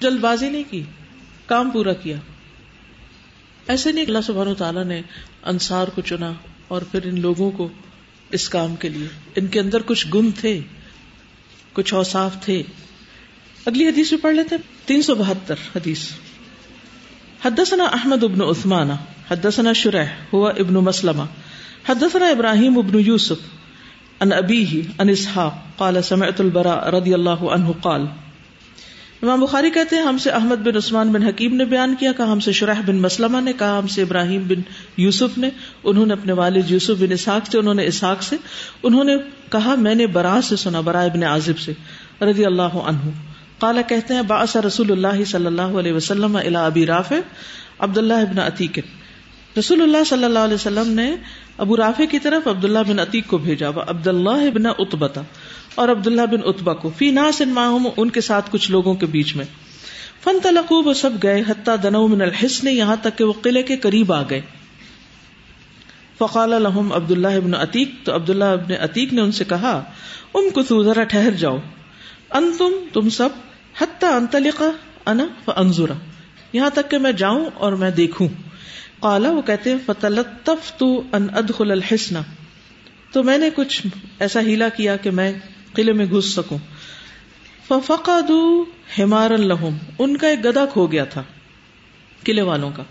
جلد 0.00 0.20
بازی 0.20 0.48
نہیں 0.48 0.64
کی، 0.70 0.82
کام 1.46 1.70
پورا 1.70 1.92
کیا۔ 1.92 2.16
ایسے 3.66 3.92
نہیں 3.92 4.04
اللہ 4.04 4.18
سبحانہ 4.24 4.54
تعالیٰ 4.54 4.84
نے 4.84 5.02
انصار 5.42 5.88
کو 5.88 6.00
چنا 6.00 6.32
اور 6.68 6.82
پھر 6.82 7.06
ان 7.06 7.20
لوگوں 7.20 7.50
کو 7.50 7.68
اس 8.30 8.48
کام 8.48 8.76
کے 8.76 8.88
لیے۔ 8.88 9.08
ان 9.36 9.46
کے 9.46 9.60
اندر 9.60 9.82
کچھ 9.82 10.06
گن 10.14 10.30
تھے، 10.30 10.60
کچھ 11.72 11.94
اوساف 11.94 12.44
تھے۔ 12.44 12.62
اگلی 13.66 13.88
حدیث 13.88 14.08
بھی 14.08 14.16
پڑھ 14.16 14.34
لیتے 14.34 14.56
تین 14.86 15.02
سو 15.02 15.14
بہتر 15.14 15.54
حدیث۔ 15.76 16.08
حدثنا 17.44 17.84
احمد 17.84 18.24
ابن 18.24 18.42
عثمان، 18.42 18.90
حدثنا 19.30 19.72
شرح 19.72 20.04
ہوا 20.32 20.50
ابن 20.50 20.74
مسلمہ. 20.74 21.22
حدثنا 21.88 22.26
ابراہیم 22.26 22.78
ابن 22.78 23.00
یوسف 23.00 23.36
ان 24.20 24.32
ابی 24.32 24.82
ان 24.98 25.08
اسحاق، 25.08 25.78
قال 25.78 26.02
سمعت 26.02 26.40
البراء 26.40 26.90
رضی 26.90 27.14
اللہ 27.14 27.44
عنہ 27.44 27.68
قال. 27.82 28.06
امام 29.22 29.40
بخاری 29.40 29.70
کہتے 29.70 29.96
ہیں، 29.96 30.02
ہم 30.02 30.18
سے 30.18 30.30
احمد 30.30 30.56
بن 30.56 30.76
عثمان 30.76 31.12
بن 31.12 31.22
حکیم 31.22 31.56
نے 31.56 31.64
بیان 31.64 31.94
کیا، 31.94 32.12
کہا 32.12 32.32
ہم 32.32 32.40
سے 32.40 32.52
شرح 32.52 32.80
بن 32.86 32.96
مسلمہ 32.96 33.40
نے، 33.40 33.52
کہا 33.52 33.78
ہم 33.78 33.86
سے 33.86 34.02
ابراہیم 34.02 34.42
بن 34.42 34.60
یوسف 34.96 35.38
نے، 35.38 35.50
انہوں 35.84 36.06
نے 36.06 36.12
اپنے 36.12 36.32
والد 36.32 36.70
یوسف 36.70 37.00
بن 37.00 37.12
اسحاق 37.12 37.50
سے، 37.50 37.58
انہوں 37.58 37.74
نے 37.74 37.86
اسحاق 37.86 38.22
سے، 38.22 38.36
انہوں 38.82 39.04
نے 39.04 39.16
کہا 39.50 39.74
میں 39.74 39.94
نے 39.94 40.06
برا 40.06 40.40
سے 40.42 40.56
سنا 40.56 40.80
برا 40.80 41.00
ابن 41.00 41.22
عازب 41.22 41.58
سے، 41.58 41.72
رضی 42.22 42.44
اللہ 42.44 42.62
عنہ۔ 42.62 43.29
قال 43.60 43.78
کہتے 43.88 44.14
ہیں 44.14 44.22
باس 44.22 44.56
رسول 44.56 44.92
اللہ 44.92 45.24
صلی 45.24 45.46
اللہ 45.46 45.62
علیہ 45.62 45.92
وسلم 45.92 46.36
الا 46.36 46.66
ابی 46.66 46.86
رافع 46.86 47.16
عبد 47.78 47.98
اللہ 47.98 48.14
ابن 48.14 48.38
عتیق. 48.38 48.78
رسول 49.58 49.82
اللہ 49.82 50.04
صلی 50.06 50.24
اللہ 50.24 50.38
علیہ 50.38 50.54
وسلم 50.54 50.92
نے 50.92 51.16
ابو 51.58 51.76
رافع 51.76 52.04
کی 52.10 52.18
طرف 52.18 52.48
عبداللہ 52.48 52.78
بن 52.88 52.98
عتیق 52.98 53.26
کو 53.26 53.38
بھیجا 53.38 53.68
عبد 53.86 54.06
اللہ 54.06 54.30
ابن 54.30 54.66
اتبتا 54.66 55.22
اور 55.74 55.88
عبداللہ 55.88 56.22
بن 56.22 56.40
اتبا 56.44 56.74
کو۔ 56.74 56.90
فی 56.96 57.10
ناس 57.10 57.42
ان 57.96 58.10
کے 58.10 58.20
ساتھ 58.20 58.48
کچھ 58.50 58.70
لوگوں 58.70 58.94
کے 58.94 59.06
بیچ 59.06 59.36
میں۔ 59.36 59.44
فن 60.24 60.38
تلقو 60.42 60.82
وہ 60.82 60.92
سب 60.92 61.10
گئے، 61.22 61.42
حتیٰ 61.48 61.76
دنو 61.82 62.06
من 62.06 62.22
الحسن 62.22 62.68
یہاں 62.68 62.96
تک 63.02 63.18
کہ 63.18 63.24
وہ 63.24 63.32
قلعے 63.42 63.62
کے 63.62 63.76
قریب 63.76 64.12
آ 64.12 64.22
گئے۔ 64.30 64.40
فقال 66.18 66.50
لهم 66.50 66.92
عبد 66.92 67.10
اللہ 67.10 67.28
ابن 67.28 67.54
عتیق، 67.54 67.88
تو 68.04 68.14
عبداللہ 68.14 68.44
ابن 68.44 68.72
عتیق 68.80 69.12
نے 69.12 69.20
ان 69.20 69.32
سے 69.32 69.44
کہا 69.44 69.84
ام 70.34 70.50
کو 70.50 70.82
ذرا 70.82 71.04
ٹھہر 71.04 71.30
جاؤ۔ 71.30 71.58
ان 72.30 72.52
تم 72.58 72.72
تم 72.92 73.08
سب 73.08 73.28
حتیٰ 73.80 74.12
انطلقا 74.12 74.70
انا 75.06 75.26
فانظرا 75.44 75.94
یہاں 76.52 76.70
تک 76.70 76.90
کہ 76.90 76.98
میں 76.98 77.12
جاؤں 77.12 77.46
اور 77.54 77.72
میں 77.72 77.90
دیکھوں۔ 77.90 78.28
قالا، 79.00 79.30
وہ 79.30 79.42
کہتے 79.42 79.74
فتلطفت 79.86 80.84
ان 81.12 81.26
ادخل 81.34 81.70
الحسن 81.70 82.14
تو 83.12 83.22
میں 83.22 83.38
نے 83.38 83.50
کچھ 83.54 83.86
ایسا 84.18 84.40
ہیلا 84.40 84.68
کیا 84.68 84.96
کہ 84.96 85.10
میں 85.10 85.32
قلعے 85.74 85.92
میں 85.92 86.06
گھس 86.06 86.24
سکوں۔ 86.24 86.58
ہمار 88.98 89.30
الحم 89.30 89.76
ان 89.98 90.16
کا 90.16 90.28
ایک 90.28 90.44
گدا 90.44 90.66
کھو 90.66 90.86
گیا 90.86 91.04
تھا 91.04 91.22
قلعے 92.24 92.42
والوں 92.42 92.70
کا۔ 92.76 92.82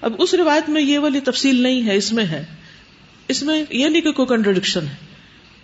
اب 0.00 0.12
اس 0.18 0.34
روایت 0.34 0.68
میں 0.68 0.82
یہ 0.82 0.98
والی 0.98 1.20
تفصیل 1.20 1.62
نہیں 1.62 1.86
ہے، 1.86 1.96
اس 1.96 2.12
میں 2.12 2.24
ہے۔ 2.24 2.44
اس 3.28 3.42
میں 3.42 3.64
یہ 3.70 3.88
نہیں 3.88 4.02
کہ 4.02 4.12
کوئی 4.12 4.28
کنٹروڈکشن 4.28 4.86
ہے۔ 4.86 4.94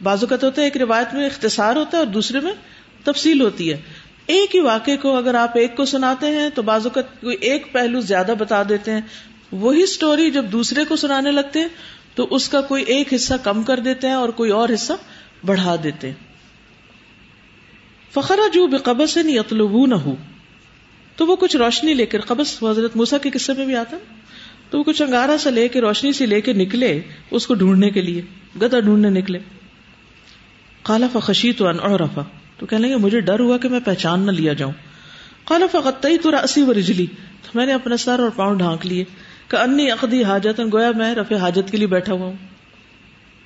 بازو 0.02 0.26
کا 0.26 0.36
تو 0.36 0.46
ہوتا 0.46 0.62
ہے، 0.62 0.66
ایک 0.66 0.76
روایت 0.76 1.14
میں 1.14 1.26
اختصار 1.26 1.76
ہوتا 1.76 1.98
ہے 1.98 2.02
اور 2.02 2.12
دوسرے 2.12 2.40
میں 2.40 2.52
تفصیل 3.04 3.40
ہوتی 3.40 3.72
ہے۔ 3.72 3.76
ایک 4.26 4.54
ہی 4.54 4.60
واقعے 4.60 4.96
کو 4.96 5.16
اگر 5.16 5.34
آپ 5.34 5.58
ایک 5.58 5.76
کو 5.76 5.84
سناتے 5.84 6.26
ہیں 6.26 6.48
تو 6.54 6.62
بازو 6.62 6.90
کا 6.90 7.02
کوئی 7.02 7.36
ایک 7.40 7.72
پہلو 7.72 8.00
زیادہ 8.00 8.34
بتا 8.38 8.62
دیتے 8.68 8.92
ہیں۔ 8.92 9.00
وہی 9.52 9.82
اسٹوری 9.82 10.30
جب 10.30 10.44
دوسرے 10.44 10.84
کو 10.84 10.96
سنانے 10.96 11.30
لگتے 11.30 11.60
ہیں 11.60 11.68
تو 12.14 12.26
اس 12.30 12.48
کا 12.48 12.60
کوئی 12.60 12.84
ایک 12.84 13.14
حصہ 13.14 13.34
کم 13.42 13.62
کر 13.62 13.80
دیتے 13.80 14.06
ہیں 14.06 14.14
اور 14.14 14.28
کوئی 14.28 14.50
اور 14.50 14.68
حصہ 14.74 14.92
بڑھا 15.46 15.76
دیتے 15.82 16.06
ہیں۔ 16.06 16.14
فخرا 18.14 18.48
جو 18.52 18.66
بے 18.66 18.76
قبض 18.76 19.16
یتلو 19.16 19.86
نہ 19.86 19.94
ہو 19.94 20.16
تو 21.16 21.26
وہ 21.26 21.36
کچھ 21.36 21.56
روشنی 21.56 21.94
لے 21.94 22.06
کر 22.06 22.20
قبض 22.20 22.62
حضرت 22.62 22.96
موسا 22.96 23.18
کے 23.18 23.30
قصے 23.30 23.52
میں 23.52 23.66
بھی 23.66 23.76
آتا 23.76 23.96
تو 24.70 24.78
وہ 24.78 24.84
کچھ 24.84 25.02
انگارا 25.02 25.38
سا 25.38 25.50
لے 25.50 25.68
کے، 25.68 25.80
روشنی 25.80 26.12
سے 26.12 26.26
لے 26.26 26.40
کے 26.40 26.52
نکلے 26.52 27.00
اس 27.30 27.46
کو 27.46 27.54
ڈھونڈنے 27.54 27.90
کے 27.90 28.02
لیے 28.02 28.22
گدا 28.62 28.80
ڈھونڈنے 28.80 29.10
نکلے۔ 29.10 29.38
کالا 30.82 31.06
فخشی 31.12 31.52
تو 31.52 31.68
ان 31.68 31.80
اور 31.80 32.00
رفا 32.00 32.22
تو 32.58 32.66
کہنے 32.66 32.88
لگے، 32.88 32.96
مجھے 32.96 33.20
ڈر 33.20 33.40
ہوا 33.40 33.58
کہ 33.58 33.68
میں 33.68 33.80
پہچان 33.80 34.20
نہ 34.20 34.30
لیا 34.30 34.52
جاؤں۔ 34.52 34.72
کالا 35.44 35.66
فقطی 35.72 36.18
تو 36.18 36.30
راسی 36.30 36.62
و 36.62 36.74
رجلی 36.74 37.06
تو 37.06 37.50
میں 37.54 37.66
نے 37.66 37.72
اپنا 37.72 37.96
سر 37.96 38.18
اور 38.18 38.30
پاؤں 38.36 38.54
ڈھانک 38.54 38.86
لیے۔ 38.86 39.04
کہ 39.48 39.56
انی 39.56 39.90
عقدی 39.90 40.24
حاجت 40.24 40.60
گویا 40.72 40.90
میں 40.96 41.14
رفع 41.14 41.36
حاجت 41.36 41.70
کے 41.70 41.76
لیے 41.76 41.86
بیٹھا 41.86 42.12
ہوا 42.12 42.26
ہوں۔ 42.26 42.36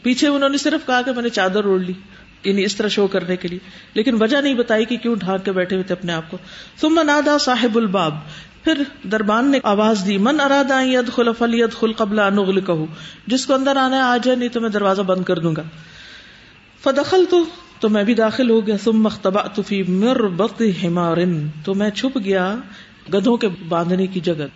پیچھے 0.02 0.28
انہوں 0.28 0.48
نے 0.48 0.56
صرف 0.56 0.86
کہا 0.86 1.02
کہ 1.02 1.12
میں 1.12 1.22
نے 1.22 1.28
چادر 1.28 1.64
اوڑھ 1.64 1.82
لی 1.82 1.92
یعنی 2.44 2.64
اس 2.64 2.76
طرح 2.76 2.88
شو 2.88 3.06
کرنے 3.06 3.36
کے 3.36 3.48
لیے۔ 3.48 3.58
لیکن 3.94 4.22
وجہ 4.22 4.36
نہیں 4.36 4.54
بتائی 4.54 4.84
کہ 4.84 4.96
کیوں 4.96 5.16
ڈھانک 5.16 5.44
کے 5.44 5.52
بیٹھے 5.52 5.76
ہوئے 5.76 5.84
تھے 5.84 5.92
اپنے 5.92 6.12
آپ 6.12 6.30
کو۔ 6.30 6.36
ثم 6.80 7.00
نادا 7.02 7.38
صاحب 7.38 7.76
الباب۔ 7.76 8.14
پھر 8.64 8.82
دربان 9.02 9.50
نے 9.50 9.58
آواز 9.62 10.04
دی، 10.06 10.18
من 10.18 10.40
ارادہ 10.40 10.82
ید 10.82 11.12
خل 11.12 11.28
فلیت 11.38 11.72
خل 11.72 11.92
قبل 11.92 12.18
انغل 12.18 12.60
کہ 12.60 12.72
جس 13.26 13.46
کو 13.46 13.54
اندر 13.54 13.76
آنا 13.76 13.96
ہے 13.96 14.02
آ 14.02 14.16
جائے 14.16 14.36
نہیں 14.36 14.48
تو 14.48 14.60
میں 14.60 14.68
دروازہ 14.68 15.02
بند 15.02 15.24
کر 15.24 15.38
دوں 15.38 15.56
گا۔ 15.56 15.62
فدخل 16.82 17.24
تو 17.30 17.44
تو 17.80 17.88
میں 17.88 18.04
بھی 18.04 18.14
داخل 18.14 18.50
ہو 18.50 18.66
گیا۔ 18.66 18.76
ثم 18.76 19.06
اختبأت 19.06 19.60
فی 19.66 19.82
مربط 19.82 20.62
حمار۔ 20.84 21.16
تو 21.64 21.74
میں 21.74 21.90
چھپ 21.90 22.18
گیا 22.24 22.56
گدھوں 23.14 23.36
کے 23.36 23.48
باندھنے 23.68 24.06
کی 24.06 24.20
جگہ۔ 24.20 24.46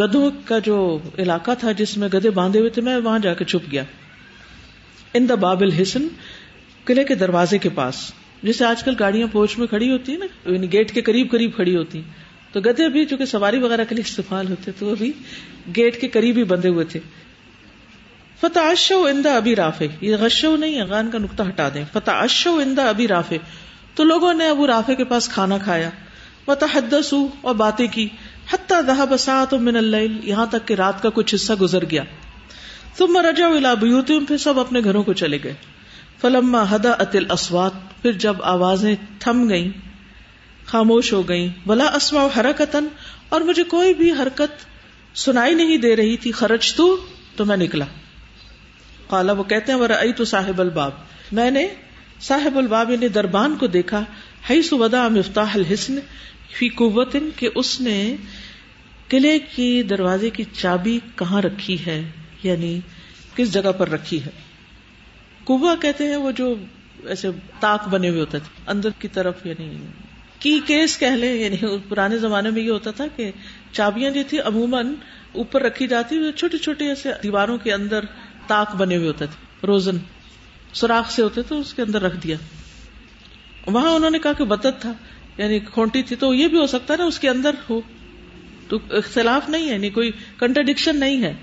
گدھوں 0.00 0.30
کا 0.44 0.58
جو 0.58 0.98
علاقہ 1.18 1.50
تھا 1.58 1.72
جس 1.72 1.96
میں 1.96 2.08
گدے 2.14 2.30
باندھے 2.30 2.58
ہوئے 2.58 2.70
تھے، 2.70 2.82
میں 2.82 2.96
وہاں 2.96 3.18
جا 3.18 3.34
کے 3.34 3.44
چھپ 3.44 3.72
گیا۔ 3.72 3.82
ان 5.14 5.28
دا 5.28 5.34
بابل 5.34 5.72
حسن 5.72 6.08
قلعے 6.84 7.04
کے 7.04 7.14
دروازے 7.14 7.58
کے 7.58 7.68
پاس 7.68 8.12
جیسے 8.42 8.64
آج 8.64 8.82
کل 8.82 8.94
گاڑیاں 9.00 9.26
پوچھ 9.32 9.58
میں 9.58 9.66
کھڑی 9.66 9.90
ہوتی 9.90 10.12
ہیں 10.12 10.18
نا 10.18 10.52
یعنی 10.52 10.72
گیٹ 10.72 10.92
کے 10.92 11.00
قریب 11.00 11.30
قریب 11.30 11.54
کھڑی 11.54 11.76
ہوتی 11.76 12.02
تو 12.52 12.60
گدے 12.60 12.88
بھی 12.88 13.04
چونکہ 13.04 13.24
سواری 13.24 13.58
وغیرہ 13.58 13.84
کے 13.88 13.94
لیے 13.94 14.04
استعمال 14.06 14.48
ہوتے 14.48 14.70
تو 14.78 14.86
وہ 14.86 14.94
بھی 14.98 15.12
گیٹ 15.76 16.00
کے 16.00 16.08
قریب 16.08 16.36
ہی 16.36 16.44
بندے 16.44 16.68
ہوئے 16.68 16.84
تھے۔ 16.84 17.00
فتح 18.40 18.60
اشو 18.60 19.04
اندا 19.04 19.36
ابھی 19.36 19.56
رافے 19.56 19.86
یہ 20.00 20.16
غشو 20.16 20.56
نہیں 20.56 20.84
غان 20.84 21.10
کا 21.10 21.18
نقطہ 21.18 21.42
ہٹا 21.42 21.68
دیں. 21.74 21.84
فتح 21.92 22.10
اشو 22.10 22.54
اندا 22.56 22.88
ابھی 22.88 23.08
رافے 23.08 23.38
تو 23.94 24.04
لوگوں 24.04 24.34
نے 24.34 24.48
ابو 24.48 24.66
رافے 24.66 24.94
کے 24.94 25.04
پاس 25.04 25.28
کھانا 25.28 25.58
کھایا. 25.58 25.90
وہ 26.46 26.54
اور 27.40 27.54
باتیں 27.54 27.86
کی. 27.86 28.08
حتیٰ 28.52 28.80
دہا 28.86 29.04
بسات 29.04 29.54
من 29.54 29.76
اللہ 29.76 30.26
یہاں 30.26 30.46
تک 30.46 30.68
کہ 30.68 30.74
رات 30.74 31.02
کا 31.02 31.10
کچھ 31.14 31.34
حصہ 31.34 31.52
گزر 31.60 31.84
گیا. 31.90 32.04
تم 32.96 33.16
رجا 33.16 33.46
الا 33.46 33.74
بیوتم 33.74 34.24
پھر 34.24 34.36
سب 34.36 34.60
اپنے 34.60 34.80
گھروں 34.84 35.02
کو 35.02 35.12
چلے 35.12 35.38
گئے. 35.44 35.54
فلما 36.20 36.64
ہدا 36.70 36.92
اتل 36.98 37.30
اسوات 37.30 37.72
پھر 38.02 38.12
جب 38.12 38.42
آوازیں 38.42 38.94
تھم 39.18 39.48
گئیں، 39.48 39.68
خاموش 40.66 41.12
ہو 41.12 41.28
گئیں. 41.28 41.48
بلا 41.66 41.86
اسما 41.94 42.26
حرکتن 42.36 42.88
اور 43.28 43.40
مجھے 43.40 43.64
کوئی 43.64 43.94
بھی 43.94 44.10
حرکت 44.12 44.66
سنائی 45.16 45.54
نہیں 45.54 45.76
دے 45.76 45.96
رہی 45.96 46.16
تھی 46.16 46.32
خرچ 46.32 46.74
تو 46.74 46.96
تو 47.36 47.44
میں 47.44 47.56
نکلا. 47.56 47.84
کالا 49.08 49.32
وہ 49.32 49.44
کہتے 49.44 49.72
ہیں 49.72 49.78
ورا 49.78 50.00
تو 50.16 50.24
صاحب 50.24 50.60
الباب. 50.60 50.92
میں 51.32 51.50
نے 51.50 51.66
صاحب 52.20 52.58
الباب 52.58 52.90
یعنی 52.90 53.08
دربان 53.08 53.56
کو 53.56 53.66
دیکھا 53.66 54.02
ہئی 54.50 54.62
سودا 54.62 55.06
مفتاح 55.08 55.54
الحسن 55.54 55.98
فی 56.58 56.68
قوت، 56.68 57.16
کہ 57.36 57.48
اس 57.54 57.80
نے 57.80 57.98
قلعے 59.08 59.38
کی 59.54 59.82
دروازے 59.82 60.30
کی 60.30 60.44
چابی 60.52 60.98
کہاں 61.16 61.42
رکھی 61.42 61.76
ہے 61.86 62.00
یعنی 62.42 62.78
کس 63.34 63.52
جگہ 63.52 63.72
پر 63.78 63.88
رکھی 63.88 64.24
ہے۔ 64.24 64.30
کبا 65.46 65.74
کہتے 65.80 66.06
ہیں، 66.06 66.16
وہ 66.16 66.30
جو 66.30 66.54
ایسے 67.06 67.28
تاک 67.60 67.88
بنے 67.88 68.08
ہوئے 68.08 68.20
ہوتے 68.20 68.38
تھے، 68.38 68.62
اندر 68.66 68.90
کی 68.98 69.08
طرف 69.08 69.46
یعنی 69.46 69.68
کی 70.38 70.58
کیس 70.66 70.98
کہہ 70.98 71.16
لیں 71.16 71.32
یعنی 71.34 71.56
پرانے 71.88 72.18
زمانے 72.18 72.50
میں 72.50 72.62
یہ 72.62 72.70
ہوتا 72.70 72.90
تھا 72.90 73.06
کہ 73.16 73.30
چابیاں 73.72 74.10
جو 74.10 74.22
تھی 74.28 74.40
عموماً 74.40 74.94
اوپر 75.32 75.62
رکھی 75.62 75.86
جاتی 75.86 76.18
چھوٹے 76.36 76.58
چھوٹے 76.58 76.88
ایسے 76.88 77.12
دیواروں 77.22 77.56
کے 77.58 77.72
اندر 77.72 78.04
تاک 78.48 78.76
بنے 78.76 78.96
ہوئے 78.96 79.06
ہوتے 79.06 79.26
تھے، 79.26 79.66
روزن، 79.66 79.96
سوراخ 80.72 81.10
سے 81.10 81.22
ہوتے 81.22 81.42
تو 81.42 81.60
اس 81.60 81.74
کے 81.74 81.82
اندر 81.82 82.02
رکھ 82.02 82.16
دیا۔ 82.16 82.36
وہاں 83.66 83.90
انہوں 83.90 84.10
نے 84.10 84.18
کہا 84.18 84.32
کہ 84.32 84.44
بتت 84.44 84.80
تھا 84.80 84.92
یعنی 85.38 85.58
کھونٹی 85.58 86.02
تھی، 86.02 86.16
تو 86.16 86.34
یہ 86.34 86.48
بھی 86.48 86.58
ہو 86.58 86.66
سکتا 86.66 86.94
ہے 86.94 86.98
نا، 86.98 87.04
اس 87.04 87.18
کے 87.18 87.28
اندر 87.28 87.50
ہو۔ 87.70 87.80
تو 88.68 88.78
اختلاف 88.90 89.48
نہیں 89.48 89.68
ہے 89.68 89.72
یعنی 89.72 89.90
کوئی 89.90 90.10
کنٹرڈکشن 90.38 90.96
نہیں 90.96 91.22
ہے۔ 91.22 91.34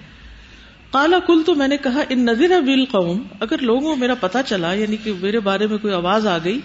کالا 0.91 1.20
کل 1.20 1.44
تو 1.46 1.56
میں 1.56 1.68
نے 1.68 1.78
کہا، 1.78 2.04
ان 2.10 2.20
نظیر 2.26 2.52
ابیل 2.52 2.86
قوم، 2.86 3.24
اگر 3.39 3.58
لوگوں 3.58 3.96
میرا 3.96 4.13
پتا 4.15 4.44
چلا 4.44 4.74
یعنی 4.74 4.98
کہ 4.98 5.13
میرے 5.22 5.39
بارے 5.39 5.68
میں 5.68 5.78
کوئی 5.78 5.94
آواز 5.94 6.28
آ 6.28 6.38
گئی، 6.44 6.60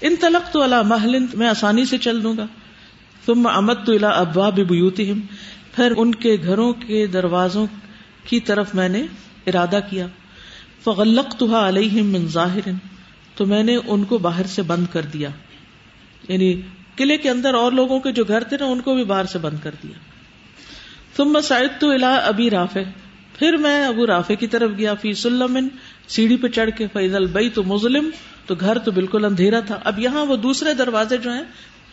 ان 0.00 0.14
تلق 0.20 0.52
تو 0.52 0.62
اللہ 0.62 0.82
محل، 0.82 1.24
میں 1.34 1.48
آسانی 1.48 1.84
سے 1.84 1.98
چل 1.98 2.22
دوں 2.22 2.36
گا۔ 2.36 2.46
تم 3.24 3.46
امد 3.46 3.74
تو 3.86 3.92
اللہ 3.92 4.06
ابا 4.06 4.48
بوتی 4.48 5.12
پھر 5.76 5.92
ان 5.96 6.14
کے 6.14 6.36
گھروں 6.42 6.72
کے 6.72 7.06
دروازوں 7.06 7.66
کی 8.24 8.40
طرف 8.40 8.74
میں 8.74 8.88
نے 8.88 9.02
ارادہ 9.48 9.80
کیا 9.90 10.06
فغلق 10.84 11.34
تو 11.34 11.68
علیہ 11.68 12.02
من 12.02 12.28
ظاہر 12.28 12.68
تو 13.34 13.46
میں 13.46 13.62
نے 13.62 13.76
ان 13.86 14.04
کو 14.04 14.18
باہر 14.18 14.46
سے 14.46 14.62
بند 14.62 14.86
کر 14.92 15.02
دیا۔ 15.02 15.28
یعنی 16.28 16.60
قلعے 16.96 17.16
کے 17.16 17.30
اندر 17.30 17.54
اور 17.54 17.72
لوگوں 17.72 18.00
کے 18.00 18.12
جو 18.12 18.24
گھر 18.28 18.44
تھے 18.44 18.56
نا، 18.60 18.66
ان 18.66 18.80
کو 18.80 18.94
بھی 18.94 19.04
باہر 19.04 19.24
سے 19.24 19.38
بند 19.38 19.58
کر 19.62 19.74
دیا۔ 19.82 19.98
تم 21.16 21.24
مسائد 21.24 21.80
تو 21.80 21.90
الا 21.90 22.14
ابھی 22.14 22.50
رافے 22.50 22.84
پھر 23.38 23.56
میں 23.56 23.84
ابو 23.84 24.06
رافے 24.06 24.36
کی 24.36 24.46
طرف 24.46 24.70
گیا، 24.78 24.94
فی 24.94 25.12
سلمن، 25.12 25.68
سیڑھی 26.08 26.36
پہ 26.36 26.48
چڑھ 26.48 26.70
کے 26.76 26.86
فیض 26.92 27.14
البئی 27.14 27.50
تو 27.50 27.62
مظلم، 27.62 28.10
تو 28.46 28.54
گھر 28.54 28.78
تو 28.78 28.90
بالکل 28.90 29.24
اندھیرا 29.24 29.60
تھا۔ 29.60 29.78
اب 29.84 29.98
یہاں 29.98 30.26
وہ 30.26 30.36
دوسرے 30.36 30.74
دروازے 30.74 31.16
جو 31.16 31.32
ہیں، 31.32 31.42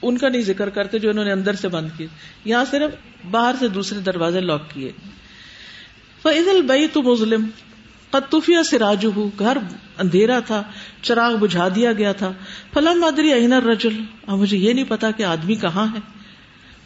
ان 0.01 0.17
کا 0.17 0.29
نہیں 0.29 0.41
ذکر 0.41 0.69
کرتے 0.69 0.99
جو 0.99 1.09
انہوں 1.09 1.25
نے 1.25 1.31
اندر 1.31 1.53
سے 1.53 1.67
بند 1.67 1.89
کیے۔ 1.97 2.07
یہاں 2.45 2.65
صرف 2.71 2.91
باہر 3.31 3.55
سے 3.59 3.67
دوسرے 3.67 3.99
دروازے 3.99 4.39
لاک 4.39 4.69
کیے۔ 4.69 4.91
فیض 6.25 6.47
البئی 6.47 6.87
تو 6.87 7.01
مظلم 7.01 7.49
قطفیہ 8.09 8.61
سے 8.61 8.79
راجو 8.79 9.11
ہوں 9.15 9.29
گھر 9.39 9.57
اندھیرا 9.97 10.39
تھا، 10.39 10.63
چراغ 11.01 11.35
بجھا 11.35 11.67
دیا 11.75 11.93
گیا 11.93 12.11
تھا۔ 12.11 12.31
فلم 12.73 12.99
مادری 12.99 13.33
اہنر 13.33 13.63
رجل 13.63 14.01
اب 14.27 14.37
مجھے 14.37 14.57
یہ 14.57 14.73
نہیں 14.73 14.85
پتا 14.87 15.11
کہ 15.11 15.23
آدمی 15.23 15.55
کہاں 15.55 15.87
ہے۔ 15.93 15.99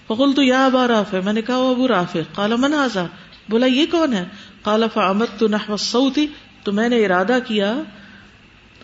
فقل 0.08 0.34
تو 0.34 0.42
یا 0.44 0.66
ابا 0.66 0.88
راف 0.88 1.14
ہے 1.14 1.22
میں 1.22 1.34
نے 1.34 1.42
کہا 1.42 1.56
ابو 1.56 1.88
راف 1.88 2.16
ہے 2.16 2.24
کالا 2.36 2.56
من 2.56 2.74
آزا 2.74 3.06
بولا، 3.50 3.66
یہ 3.66 3.86
کون 3.92 4.14
ہے؟ 4.14 4.26
کالا 4.62 4.88
فامت 4.88 5.30
تو 5.38 5.48
نحو 5.48 5.78
سعودی 5.78 6.28
تو 6.64 6.72
میں 6.72 6.90
نے 6.90 7.06
ارادہ 7.06 7.38
کیا 7.48 7.82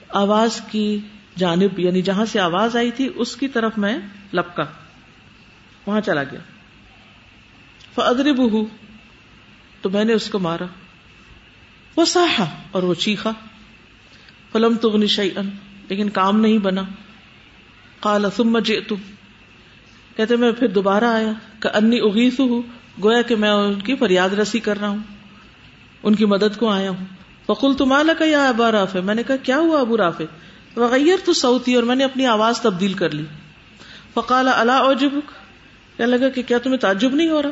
آواز 0.09 0.61
کی 0.71 0.99
جانب 1.37 1.79
یعنی 1.79 2.01
جہاں 2.01 2.25
سے 2.25 2.39
آواز 2.39 2.75
آئی 2.75 2.91
تھی، 2.91 3.09
اس 3.15 3.35
کی 3.35 3.47
طرف 3.47 3.77
میں 3.77 3.97
لپکا۔ 4.33 4.63
وہاں 5.85 6.01
چلا 6.01 6.23
گیا۔ 6.23 6.39
فدرب 7.95 8.39
تو 9.86 9.91
میں 9.91 10.04
نے 10.04 10.13
اس 10.13 10.30
کو 10.30 10.39
مارا۔ 10.39 10.65
وہ 11.98 12.06
ساہا 12.06 12.45
اور 12.71 12.84
وہ 12.84 12.93
چیخا۔ 12.93 13.32
فلم 14.52 14.76
تغنی 14.76 15.08
شعین 15.08 15.50
لیکن 15.89 16.10
کام 16.10 16.39
نہیں 16.39 16.58
بنا۔ 16.58 16.82
کالا 18.00 18.30
ثم 18.30 18.60
جئتم 18.60 18.95
کہتے، 20.17 20.36
میں 20.36 20.52
پھر 20.52 20.67
دوبارہ 20.67 21.04
آیا۔ 21.04 21.32
کہ 21.60 21.69
انی 21.74 22.00
اگیس 22.00 22.39
ہوں 22.39 22.62
گویا 23.04 23.21
کہ 23.21 23.36
میں 23.36 23.50
ان 23.50 23.82
کی 23.82 23.95
فریاد 23.95 24.30
رسی 24.30 24.60
کر 24.60 24.80
رہا 24.80 24.88
ہوں۔ 24.88 25.00
ان 26.04 26.15
کی 26.15 26.26
مدد 26.26 26.60
کو 26.60 26.69
آیا 26.69 26.89
ہوں۔ 26.89 27.06
فقل 27.45 27.74
تو 27.74 27.86
مالا 27.86 28.13
کا 28.13 28.26
یا 28.26 28.50
ابا 28.50 28.71
رافع؟ 28.71 29.00
میں 29.00 29.15
نے 29.15 29.24
کہا، 29.24 29.36
کیا 29.36 29.58
ہوا 29.58 29.80
ابو 29.80 29.98
رافع؟ 29.98 30.24
وغیر 30.76 31.26
تو 31.26 31.34
سعودی 31.34 31.76
اور 31.76 31.84
میں 31.84 31.95
نے 31.95 32.04
اپنی 32.04 32.26
آواز 32.26 32.62
تبدیل 32.62 32.93
کر 32.93 33.10
لی۔ 33.10 33.26
فقال 34.13 34.48
اللہ 34.48 34.71
اوجبک 34.71 35.32
کیا 35.98 36.06
لگا 36.06 36.30
کہ 36.30 36.41
کیا 36.41 36.58
تمہیں 36.58 36.78
تعجب 36.78 37.15
نہیں 37.15 37.30
ہو 37.30 37.41
رہا؟ 37.41 37.50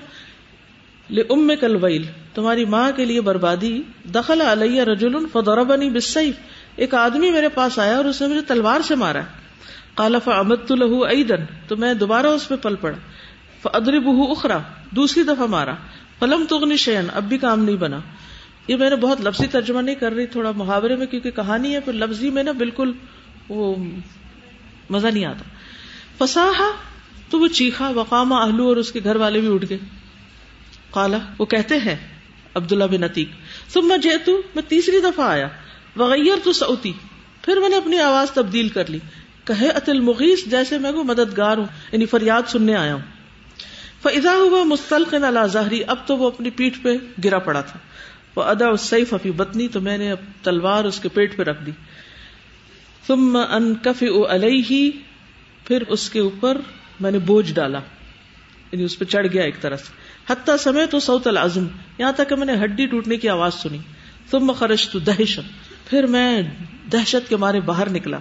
ام 1.10 1.52
کل 1.62 1.84
ویل 1.84 2.04
تمہاری 2.34 2.66
ماں 2.66 2.92
کے 2.92 3.06
لیے 3.06 3.22
بربادی، 3.22 3.82
دخل 4.14 4.42
علیہ 4.42 4.84
رجول 4.84 5.26
فضربنی 5.34 5.90
بالسیف، 5.90 6.36
ایک 6.76 6.94
آدمی 6.94 7.32
میرے 7.32 7.50
پاس 7.50 7.80
آیا 7.80 7.98
اور 7.98 8.06
اس 8.06 8.22
نے 8.22 8.28
مجھے 8.28 8.42
تلوار 8.42 8.80
سے 8.82 8.96
مارا۔ 8.96 9.22
قال 9.94 10.16
فعمدت 10.24 10.72
له 10.72 10.98
ایدن 11.10 11.46
تو 11.68 11.78
میں 11.78 11.94
دوبارہ 11.94 12.28
اس 12.28 12.48
پہ 12.48 12.56
پل 12.56 12.76
پڑا۔ 12.76 12.98
فادربه 13.62 14.22
اخرى، 14.30 14.60
دوسری 14.96 15.24
دفعہ 15.24 15.46
مارا۔ 15.46 15.74
فلم 16.20 16.46
تغنی 16.50 16.78
شیئن 16.78 17.06
اب 17.14 17.24
بھی 17.24 17.38
کام 17.38 17.64
نہیں 17.64 17.76
بنا۔ 17.76 18.00
یہ 18.68 18.76
میں 18.76 18.90
نے 18.90 18.96
بہت 18.96 19.22
لفظی 19.22 19.48
ترجمہ 19.48 19.82
نہیں 19.82 19.96
کر 19.96 20.12
رہی، 20.12 20.26
تھوڑا 20.26 20.52
محاورے 20.52 20.96
میں، 20.96 21.06
کیونکہ 21.06 21.32
کہانی 21.32 21.74
ہے 21.74 21.80
پھر 21.80 21.94
لفظی 21.94 22.30
میں 22.30 22.44
نا 22.44 22.52
بالکل 22.52 22.92
وہ 23.50 23.76
مزہ 24.90 25.08
نہیں 25.08 25.26
آتا۔ 25.26 25.44
فساحا 26.26 26.72
تو 27.30 27.40
وہ 27.40 27.48
چیخا، 27.48 27.90
وقام 27.90 28.34
آلو 28.34 28.68
اور 28.68 28.78
اس 28.78 28.92
کے 28.92 29.00
گھر 29.04 29.16
والے 29.16 29.40
بھی 29.40 29.54
اٹھ 29.54 29.66
گئے۔ 29.70 29.78
کالا 30.94 31.18
وہ 31.40 31.46
کہتے 31.46 31.76
ہیں، 31.76 31.96
عبداللہ 32.56 32.84
بن 32.84 33.04
عتیق 33.04 33.30
تم 33.74 33.88
میں 33.88 33.98
جیتو 33.98 34.42
میں 34.56 34.64
تیسری 34.68 35.00
دفعہ 35.00 35.26
آیا 35.26 35.48
وغیر 35.96 36.44
تو 36.44 36.54
سعودی 36.54 36.94
پھر 37.42 37.58
میں 37.58 37.70
نے 37.70 37.76
اپنی 37.76 38.00
آواز 38.00 38.32
تبدیل 38.32 38.70
کر 38.70 38.90
لی، 38.90 39.00
کہے، 39.44 39.70
اتل 39.70 40.00
مغیث، 40.00 40.46
جیسے 40.46 40.78
میں 40.78 40.92
وہ 40.92 41.04
مددگار 41.04 41.58
ہوں 41.58 41.66
یعنی 41.92 42.06
فریاد 42.06 42.50
سننے 42.50 42.76
آیا 42.76 42.94
ہوں۔ 42.94 43.02
فضا 44.02 44.32
ہوا 44.32 44.64
مستلقن 44.64 45.24
اللہ 45.24 45.46
ظاہری 45.46 45.84
اب 45.88 45.98
تو 46.06 46.18
وہ 46.18 46.28
اپنی 46.28 46.50
پیٹھ 46.50 46.80
پہ 46.82 46.90
گرا 47.24 47.40
پڑا 47.40 47.62
تھا۔ 47.62 47.80
وہ 48.36 48.44
ادا 48.44 48.76
سیف 48.78 49.14
افی 49.14 49.32
بتنی 49.32 49.68
تو 49.68 49.82
میں 49.82 49.98
نے 49.98 50.12
اب 50.12 50.18
تلوار 50.42 50.84
اس 50.84 51.00
کے 51.00 51.10
پیٹ 51.10 51.38
پہ 51.38 51.44
رکھ 51.44 51.66
دی۔ 51.66 51.72
ثم 53.08 53.38
ان 53.50 53.76
کف 53.76 54.04
علیہ 54.30 54.92
پھر 55.68 55.84
اس 55.88 56.10
کے 56.10 56.20
اوپر 56.20 56.58
میں 57.00 57.12
نے 57.12 57.20
بوجھ 57.20 57.54
ڈالا 57.54 57.80
یعنی 58.72 58.84
اس 58.84 59.00
پہ 59.00 59.06
چڑھ 59.06 59.28
گیا 59.34 59.44
ایک 59.44 59.62
طرح 59.62 59.78
سے۔ 59.78 60.03
حتیٰ 60.30 60.58
سمے 60.58 60.86
تو 60.86 61.00
سعود 61.00 61.28
العزم، 61.28 61.68
یہاں 61.98 62.12
تک 62.12 62.30
کہ 62.30 62.36
میں 62.36 62.46
نے 62.46 62.64
ہڈی 62.64 62.86
ٹوٹنے 62.86 63.18
کی 63.18 63.30
آواز 63.30 63.54
سنی۔ 63.54 63.78
ثم 64.32 64.52
خرجت 64.52 64.98
دہشت۔ 65.06 65.40
پھر 65.90 66.08
میں 66.08 66.42
دہشت 66.92 67.30
کے 67.30 67.36
مارے 67.36 67.60
باہر 67.60 67.90
نکلا۔ 67.90 68.18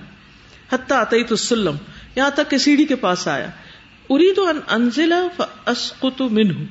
حتیٰ 0.72 0.96
آتی 0.96 1.24
تو 1.24 1.36
سلم 1.36 1.76
یہاں 2.16 2.30
تک 2.30 2.50
کہ 2.50 2.58
سیڑھی 2.58 2.84
کے 2.84 2.96
پاس 2.96 3.28
آیا۔ 3.28 3.46
اری 4.10 4.34
تو 4.34 4.48
انزلہ 4.68 5.14
فاسقط 5.36 6.22
منہ۔ 6.22 6.64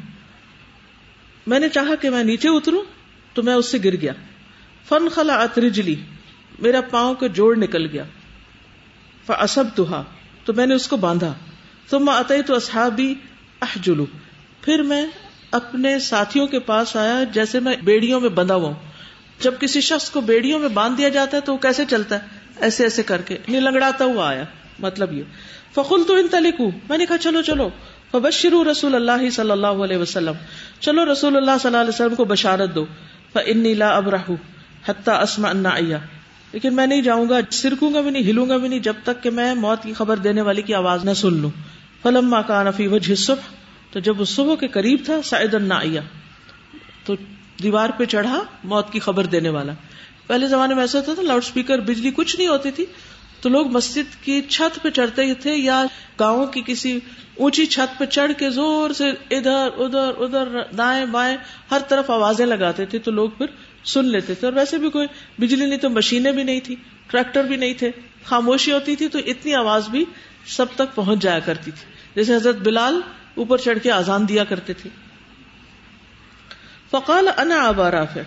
میں 1.48 1.60
نے 1.60 1.70
چاہا 1.70 1.96
کہ 1.96 2.10
میں 2.10 2.24
نیچے 2.24 2.50
اتروں، 2.50 2.84
تو 3.34 3.44
میں 3.44 3.54
اس 3.54 3.66
سے 3.66 3.78
گر 3.84 3.96
گیا۔ 4.02 4.14
فن 4.88 5.10
خلا 5.10 5.46
رجلی، 5.58 5.96
میرا 6.60 6.82
پاؤں 6.82 7.16
کا 7.16 7.28
جوڑ 7.28 7.58
نکل 7.58 7.86
گیا۔ 7.86 8.04
فاسب 9.26 9.82
تو 10.46 10.54
میں 10.54 10.66
نے 10.66 10.76
اس 10.76 10.88
کو 10.88 10.98
باندھا۔ 10.98 11.34
ثم 11.90 12.10
اتئی 12.10 12.42
تو 12.42 12.56
اصحابی 12.56 13.16
احجلو۔ 13.62 14.06
پھر 14.62 14.82
میں 14.82 15.06
اپنے 15.52 16.00
ساتھیوں 16.00 16.48
کے 16.48 16.60
پاس 16.60 16.96
آیا، 16.96 17.24
جیسے 17.24 17.60
میں 17.60 17.76
بیڑیوں 17.84 18.20
میں 18.20 18.30
بندھا 18.30 18.56
ہوا 18.56 18.68
ہوں۔ 18.68 18.92
جب 19.40 19.54
کسی 19.60 19.82
شخص 19.82 20.10
کو 20.10 20.22
بیڑیوں 20.22 20.60
میں 20.60 20.70
باندھ 20.70 20.98
دیا 20.98 21.10
جاتا 21.10 21.38
ہے 21.38 21.42
تو 21.42 21.54
وہ 21.54 21.58
کیسے 21.58 21.84
چلتا 21.90 22.16
ہے؟ 22.16 22.20
ایسے 22.60 22.84
ایسے 22.84 23.04
کر 23.04 23.22
کے۔ 23.22 23.38
نہیں 23.48 23.62
لنگڑاتا 23.62 24.06
ہوا 24.06 24.30
آیا 24.30 24.44
مطلب 24.80 25.14
یہ۔ 25.14 25.24
فخل 25.74 26.04
تو 26.08 26.14
ان 26.14 26.28
تلک 26.32 26.62
میں 26.90 26.98
نے 26.98 27.06
کہا، 27.06 27.18
چلو 27.18 27.42
چلو۔ 27.42 27.70
فبشرو 28.12 28.72
رسول 28.72 28.96
اللہ 28.96 29.30
صلی 29.30 29.52
اللہ 29.52 29.68
علیہ 29.68 29.98
وسلم۔ 29.98 30.34
چلو، 30.80 31.12
رسول 31.12 31.38
اللہ 31.38 31.52
صلی 31.62 31.68
اللہ 31.68 31.78
علیہ 31.78 31.90
وسلم 31.90 32.16
کو 32.16 32.26
بشارت 32.26 32.76
دو۔ 32.76 32.86
فنی 33.34 33.74
لا 33.74 33.90
اب 33.90 34.10
راہ 34.10 34.32
حتہ 34.86 35.12
اسما 35.12 35.50
انا 35.50 35.76
لیکن 36.54 36.76
میں 36.76 36.88
نہیں 36.88 37.02
جاؤں 37.02 37.30
گا، 37.30 37.40
سرکوں 37.52 37.94
گا 37.94 38.02
بھی 38.02 38.10
نہیں، 38.10 38.24
ہلوں 38.24 38.50
گا 38.50 38.58
بھی 38.58 38.68
نہیں، 38.68 38.80
جب 38.80 38.94
تک 39.04 39.24
کہ 39.24 39.30
میں 39.30 39.56
موت 39.56 39.84
کی 39.84 39.94
خبر 39.94 40.18
دینے 40.18 40.42
والی 40.42 40.62
کی 40.62 40.74
آواز 40.74 41.06
نہ 41.06 41.14
سن 41.14 41.34
لوں۔ 41.34 41.50
فلم 42.04 42.30
ماں 42.30 42.44
کا 42.48 42.64
نفی 42.64 42.88
وجہ 42.88 43.16
صبح 43.16 43.61
تو 43.92 44.00
جب 44.00 44.20
وہ 44.20 44.26
صبح 44.26 44.56
کے 44.56 44.68
قریب 44.68 45.00
تھا، 45.06 45.22
سعید 45.22 45.56
انا 45.56 45.82
تو 47.06 47.16
دیوار 47.64 47.90
پہ 47.98 48.06
چڑھا، 48.06 48.44
موت 48.64 48.92
کی 48.92 49.00
خبر 49.00 49.26
دینے 49.26 49.50
والا۔ 49.50 49.74
پہلے 50.28 50.48
زمانے 50.48 50.74
میں 50.74 50.84
ایسا 50.84 51.00
ہوتا 51.00 51.14
تھا، 51.14 51.24
لاؤڈ 51.24 51.44
اسپیکر 51.44 51.80
بجلی 51.80 52.12
کچھ 52.16 52.36
نہیں 52.36 52.48
ہوتی 52.48 52.72
تھی۔ 52.72 52.86
تو 53.42 53.50
لوگ 53.50 53.68
مسجد 53.68 54.24
کی 54.24 54.42
چھت 54.42 54.84
پہ 54.84 54.90
چڑھتے 54.90 55.34
تھے 55.34 55.56
یا 55.56 55.86
گاؤں 56.20 56.46
کی 56.46 56.62
کسی 56.66 57.00
اونچی 57.36 57.66
چھت 57.66 58.00
پہ 58.00 58.06
چڑھ 58.06 58.32
کے 58.38 58.50
زور 58.50 58.90
سے 58.90 59.10
ادھر 59.10 59.68
ادھر 59.78 60.12
ادھر، 60.18 60.62
دائیں 60.78 61.06
بائیں 61.06 61.38
ہر 61.72 61.80
طرف 61.88 62.12
آوازیں 62.12 62.46
لگاتے 62.46 62.86
تھے، 62.86 63.00
تو 63.00 63.12
لوگ 63.12 63.30
پھر 63.30 63.46
سن 63.86 64.06
لیتے 64.06 64.36
تھے۔ 64.36 64.48
اور 64.48 64.54
ویسے 64.54 64.78
بھی 64.78 64.90
کوئی 64.90 65.08
بجلی 65.38 65.66
نہیں 65.66 65.80
تو 65.80 65.90
مشینیں 65.90 66.32
بھی 66.32 66.44
نہیں 66.44 66.60
تھی 66.60 66.76
ٹریکٹر 67.08 67.44
بھی 67.44 67.56
نہیں 67.56 67.74
تھے۔ 67.74 67.92
خاموشی 68.26 68.72
ہوتی 68.72 68.96
تھی 68.96 69.08
تو 69.08 69.20
اتنی 69.26 69.56
آواز 69.56 69.90
بھی 69.90 70.06
سب 70.46 70.66
تک 70.76 70.96
پہنچ 70.96 71.20
جایا 71.20 71.40
کرتی 71.40 71.72
تھی۔ 71.72 71.92
جیسے 72.16 72.36
حضرت 72.36 72.56
بلال 72.56 73.02
اوپر 73.36 73.58
چڑھ 73.58 73.80
کے 73.84 73.92
آزان 73.92 74.28
دیا 74.28 74.44
کرتے 74.44 74.74
تھے۔ 74.74 74.90
فقال 76.92 77.28
انا 77.38 77.64
ابا 77.68 77.92
رافع۔ 77.92 78.20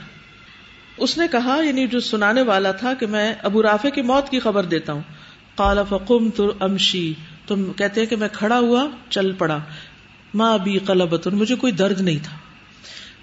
اس 0.97 1.19
نے 1.19 1.29
کہا 1.33 1.61
یعنی 1.67 1.87
جو 1.87 2.01
سنانے 2.01 2.43
والا 2.43 2.73
تھا 2.73 2.95
کہ 2.95 3.07
میں 3.07 3.35
ابو 3.43 3.63
رافع 3.63 3.89
کی 3.89 4.03
موت 4.03 4.29
کی 4.29 4.41
خبر 4.41 4.65
دیتا 4.65 4.93
ہوں۔ 4.93 5.03
قال 5.55 5.79
فقم 5.89 6.31
تو 6.31 6.53
امشی۔ 6.61 7.15
تم 7.47 7.73
کہتے 7.73 8.01
ہیں 8.01 8.09
کہ 8.09 8.17
میں 8.17 8.29
کھڑا 8.33 8.59
ہوا، 8.59 8.87
چل 9.11 9.33
پڑا۔ 9.33 9.59
ماں 10.35 10.55
ابھی 10.55 10.79
قلبت 10.79 11.27
مجھے 11.27 11.55
کوئی 11.55 11.73
درد 11.73 12.01
نہیں 12.01 12.19
تھا۔ 12.23 12.37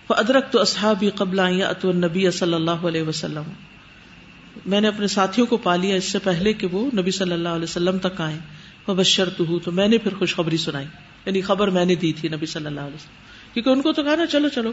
ادرک 0.10 0.52
تو 0.52 0.62
اصحابی 0.62 1.10
قبل 1.10 1.40
نبی 1.84 2.32
صلی 2.32 2.54
اللہ 2.54 2.72
علیہ 2.72 3.04
وسلم۔ 3.04 3.44
میں 4.66 4.82
نے 4.82 4.88
اپنے 4.88 5.08
ساتھیوں 5.08 5.48
کو 5.48 5.58
پا 5.58 5.76
لیا 5.76 5.96
اس 5.96 6.04
سے 6.04 6.20
پہلے 6.20 6.54
کہ 6.54 6.68
وہ 6.68 6.90
نبی 6.98 7.12
صلی 7.12 7.32
اللہ 7.32 7.50
علیہ 7.50 7.64
وسلم 7.64 7.98
تک 7.98 8.22
آئے 8.22 8.40
وہ 8.88 8.96
بشر 8.96 9.30
تو 9.64 9.72
میں 9.72 9.88
نے 9.88 9.98
پھر 9.98 10.14
خوشخبری 10.14 10.58
سنائی۔ 10.58 10.88
یعنی 11.26 11.42
خبر 11.42 11.68
میں 11.68 11.86
نے 11.86 11.96
دی 11.96 12.14
تھی 12.14 12.30
نبی 12.30 12.46
صلی 12.46 12.66
اللہ 12.66 12.80
علیہ 12.80 12.96
وسلم۔ 12.96 13.16
کیونکہ 13.54 13.70
ان 13.70 13.82
کو 13.82 13.94
تو 13.94 14.04
کہا 14.04 14.16
نا، 14.16 14.26
چلو 14.26 14.50
چلو۔ 14.50 14.72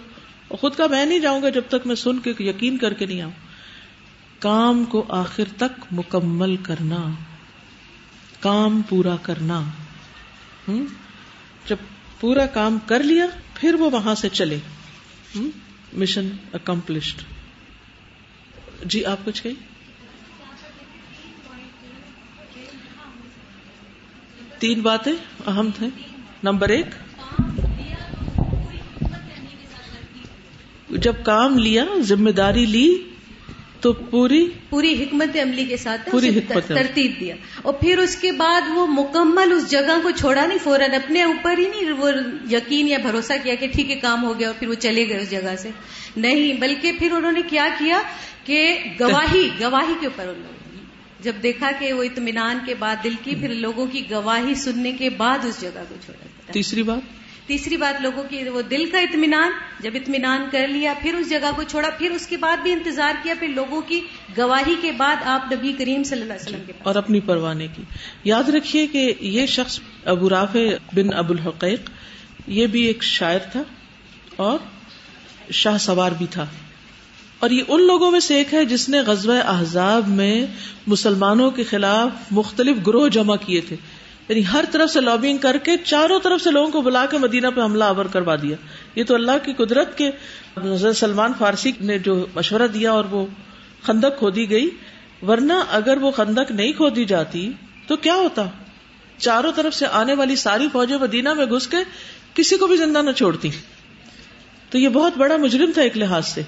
خود 0.48 0.74
کا 0.74 0.86
میں 0.86 1.06
نہیں 1.06 1.18
جاؤں 1.18 1.42
گا 1.42 1.48
جب 1.48 1.62
تک 1.68 1.86
میں 1.86 1.94
سن 1.94 2.18
کے 2.18 2.32
یقین 2.38 2.78
کر 2.78 2.94
کے 2.94 3.06
نہیں 3.06 3.22
آؤں۔ 3.22 3.32
کام 4.38 4.84
کو 4.84 5.06
آخر 5.08 5.44
تک 5.56 5.84
مکمل 5.92 6.56
کرنا، 6.56 7.10
کام 8.40 8.82
پورا 8.82 9.16
کرنا۔ 9.16 9.62
جب 11.66 11.76
پورا 12.20 12.46
کام 12.46 12.78
کر 12.86 13.02
لیا، 13.02 13.26
پھر 13.54 13.74
وہ 13.74 13.90
وہاں 13.90 14.14
سے 14.14 14.28
چلے۔ 14.28 14.58
مشن 15.92 16.28
اکمپلشڈ 16.52 17.22
جی 18.84 19.04
آپ 19.04 19.16
کچھ 19.24 19.42
کہیں؟ 19.42 19.68
تین 24.58 24.80
باتیں 24.80 25.12
اہم 25.46 25.70
تھے 25.76 25.86
نمبر 26.42 26.68
ایک 26.68 26.86
جب 30.90 31.12
کام 31.22 31.58
لیا 31.58 31.84
ذمہ 32.00 32.30
داری 32.30 32.66
لی 32.66 32.88
تو 33.80 33.92
پوری 33.92 34.50
پوری 34.70 34.92
حکمت 35.02 35.36
عملی 35.36 35.64
کے 35.64 35.76
ساتھ 35.76 36.10
پوری 36.10 36.28
حکمت 36.38 36.68
ترتیب 36.68 37.12
دیا۔ 37.20 37.34
اور 37.62 37.74
پھر 37.74 37.98
اس 37.98 38.16
کے 38.16 38.32
بعد 38.32 38.60
وہ 38.74 38.86
مکمل 38.86 39.52
اس 39.52 39.70
جگہ 39.70 39.98
کو 40.02 40.10
چھوڑا 40.10 40.46
نہیں 40.46 40.58
فوراً 40.64 40.94
اپنے 40.94 41.22
اوپر 41.22 41.58
ہی 41.58 41.68
نہیں 41.68 41.90
وہ 41.92 42.10
یقین 42.50 42.88
یا 42.88 42.98
بھروسہ 42.98 43.32
کیا 43.42 43.54
کہ 43.54 43.66
ٹھیک 43.72 43.90
ہے 43.90 43.96
کام 43.96 44.24
ہو 44.24 44.38
گیا 44.38 44.46
اور 44.46 44.54
پھر 44.58 44.68
وہ 44.68 44.74
چلے 44.74 45.08
گئے 45.08 45.16
اس 45.16 45.30
جگہ 45.30 45.54
سے۔ 45.58 45.70
نہیں 46.16 46.52
بلکہ 46.52 46.92
پھر 46.98 47.12
انہوں 47.12 47.32
نے 47.32 47.42
کیا 47.42 47.68
کیا 47.78 48.02
کہ 48.44 48.78
گواہی 49.00 49.48
گواہی 49.60 49.94
کے 50.00 50.06
اوپر 50.06 50.22
انہوں 50.22 50.52
نے 50.72 50.78
جب 51.20 51.32
دیکھا 51.42 51.70
کہ 51.78 51.92
وہ 51.92 52.02
اطمینان 52.02 52.58
کے 52.66 52.74
بعد 52.78 52.96
دل 53.04 53.14
کی 53.24 53.34
پھر 53.34 53.54
لوگوں 53.54 53.86
کی 53.86 54.10
گواہی 54.10 54.54
سننے 54.54 54.92
کے 54.92 55.10
بعد 55.10 55.44
اس 55.44 55.60
جگہ 55.60 55.84
کو 55.88 55.94
چھوڑا۔ 56.04 56.27
تیسری 56.52 56.82
بات؟ 56.82 57.00
تیسری 57.46 57.76
بات 57.76 58.02
لوگوں 58.02 58.22
کی 58.30 58.48
وہ 58.48 58.62
دل 58.62 58.90
کا 58.90 58.98
اطمینان 58.98 59.50
جب 59.80 59.90
اطمینان 59.94 60.44
کر 60.52 60.68
لیا 60.68 60.94
پھر 61.02 61.14
اس 61.14 61.30
جگہ 61.30 61.50
کو 61.56 61.62
چھوڑا 61.62 61.90
پھر 61.98 62.10
اس 62.10 62.26
کے 62.26 62.36
بعد 62.36 62.56
بھی 62.56 62.72
انتظار 62.72 63.12
کیا 63.22 63.34
پھر 63.40 63.48
لوگوں 63.48 63.80
کی 63.80 64.00
گواہی 64.38 64.74
کے 64.80 64.92
بعد 64.92 65.16
آپ 65.24 65.52
نبی 65.52 65.72
کریم 65.72 66.02
صلی 66.04 66.20
اللہ 66.20 66.32
علیہ 66.32 66.48
وسلم 66.48 66.64
کے 66.66 66.72
اور 66.82 66.94
اپنی 66.94 67.20
پروانے 67.20 67.66
کی۔ 67.76 67.82
یاد 68.24 68.48
رکھیے 68.48 68.86
کہ 68.86 69.14
یہ 69.20 69.46
شخص 69.46 69.80
ابو 70.04 70.30
رافع 70.30 70.58
بن 70.92 71.14
ابو 71.14 71.32
الحقیق 71.32 71.90
یہ 72.46 72.66
بھی 72.66 72.82
ایک 72.82 73.02
شاعر 73.02 73.38
تھا 73.38 73.62
اور 74.36 74.58
شاہ 75.50 75.78
سوار 75.78 76.12
بھی 76.12 76.26
تھا۔ 76.30 76.46
اور 77.38 77.50
یہ 77.50 77.62
ان 77.68 77.86
لوگوں 77.86 78.10
میں 78.10 78.20
سے 78.20 78.34
ایک 78.34 78.54
ہے 78.54 78.64
جس 78.64 78.88
نے 78.88 78.98
غزوہ 79.00 79.34
احزاب 79.34 80.08
میں 80.08 80.46
مسلمانوں 80.86 81.50
کے 81.50 81.64
خلاف 81.64 82.10
مختلف 82.30 82.76
گروہ 82.86 83.08
جمع 83.08 83.36
کیے 83.36 83.60
تھے۔ 83.60 83.76
یعنی 84.28 84.42
ہر 84.52 84.64
طرف 84.72 84.90
سے 84.90 85.00
لابنگ 85.00 85.38
کر 85.38 85.56
کے 85.56 85.76
چاروں 85.84 86.20
طرف 86.20 86.40
سے 86.42 86.50
لوگوں 86.50 86.70
کو 86.70 86.82
بلا 86.82 87.06
کے 87.06 87.18
مدینہ 87.18 87.46
پہ 87.54 87.60
حملہ 87.60 87.84
آور 87.84 88.04
کروا 88.04 88.36
دیا۔ 88.36 88.56
یہ 88.94 89.04
تو 89.04 89.14
اللہ 89.14 89.44
کی 89.44 89.52
قدرت 89.52 89.98
کے 89.98 90.10
سلمان 90.94 91.32
فارسی 91.38 91.72
نے 91.80 91.98
جو 91.98 92.26
مشورہ 92.34 92.66
دیا 92.66 92.92
اور 92.92 93.04
وہ 93.04 93.26
خندق 93.82 94.18
کھودی 94.18 94.50
گئی۔ 94.50 94.70
ورنہ 95.22 95.52
اگر 95.70 95.98
وہ 96.00 96.10
خندق 96.10 96.50
نہیں 96.50 96.72
کھودی 96.72 97.04
جاتی 97.04 97.52
تو 97.86 97.96
کیا 97.96 98.14
ہوتا؟ 98.14 98.44
چاروں 99.18 99.52
طرف 99.56 99.74
سے 99.74 99.86
آنے 99.86 100.14
والی 100.14 100.36
ساری 100.36 100.68
فوجیں 100.72 100.96
مدینہ 100.96 101.34
میں 101.34 101.46
گھس 101.46 101.66
کے 101.66 101.76
کسی 102.34 102.56
کو 102.56 102.66
بھی 102.66 102.76
زندہ 102.76 102.98
نہ 102.98 103.10
چھوڑتی۔ 103.10 103.50
تو 104.70 104.78
یہ 104.78 104.88
بہت 104.88 105.12
بڑا 105.16 105.36
مجرم 105.36 105.70
تھا 105.72 105.82
ایک 105.82 105.96
لحاظ 105.96 106.26
سے۔ 106.26 106.42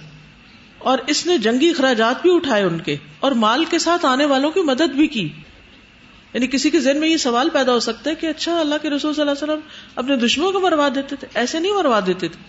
اور 0.79 0.99
اس 1.07 1.27
نے 1.27 1.38
جنگی 1.38 1.71
اخراجات 1.71 2.23
بھی 2.23 2.37
اٹھائے 2.37 2.62
ان 2.62 2.79
کے 2.79 2.97
اور 3.21 3.33
مال 3.33 3.64
کے 3.64 3.79
ساتھ 3.79 4.07
آنے 4.07 4.25
والوں 4.25 4.51
کی 4.51 4.61
مدد 4.61 4.95
بھی 4.95 5.07
کی۔ 5.07 5.29
یعنی 6.35 6.47
کسی 6.47 6.71
کے 6.71 6.81
ذہن 6.81 7.01
میں 7.01 7.09
یہ 7.09 7.16
سوال 7.16 7.49
پیدا 7.53 7.73
ہو 7.73 7.81
سکتا 7.81 8.11
ہے 8.11 8.14
کہ 8.14 8.27
اچھا 8.27 8.61
اللہ 8.61 8.75
کے 8.83 8.90
رسول 8.90 9.14
صلی 9.14 9.21
اللہ 9.21 9.33
علیہ 9.33 9.43
وسلم 9.43 9.61
اپنے 9.95 10.16
دشمنوں 10.16 10.53
کو 10.53 10.61
مروا 10.61 10.88
دیتے 10.95 11.16
تھے۔ 11.16 11.27
ایسے 11.35 11.59
نہیں 11.59 11.73
مروا 11.73 12.01
دیتے 12.07 12.29
تھے۔ 12.29 12.45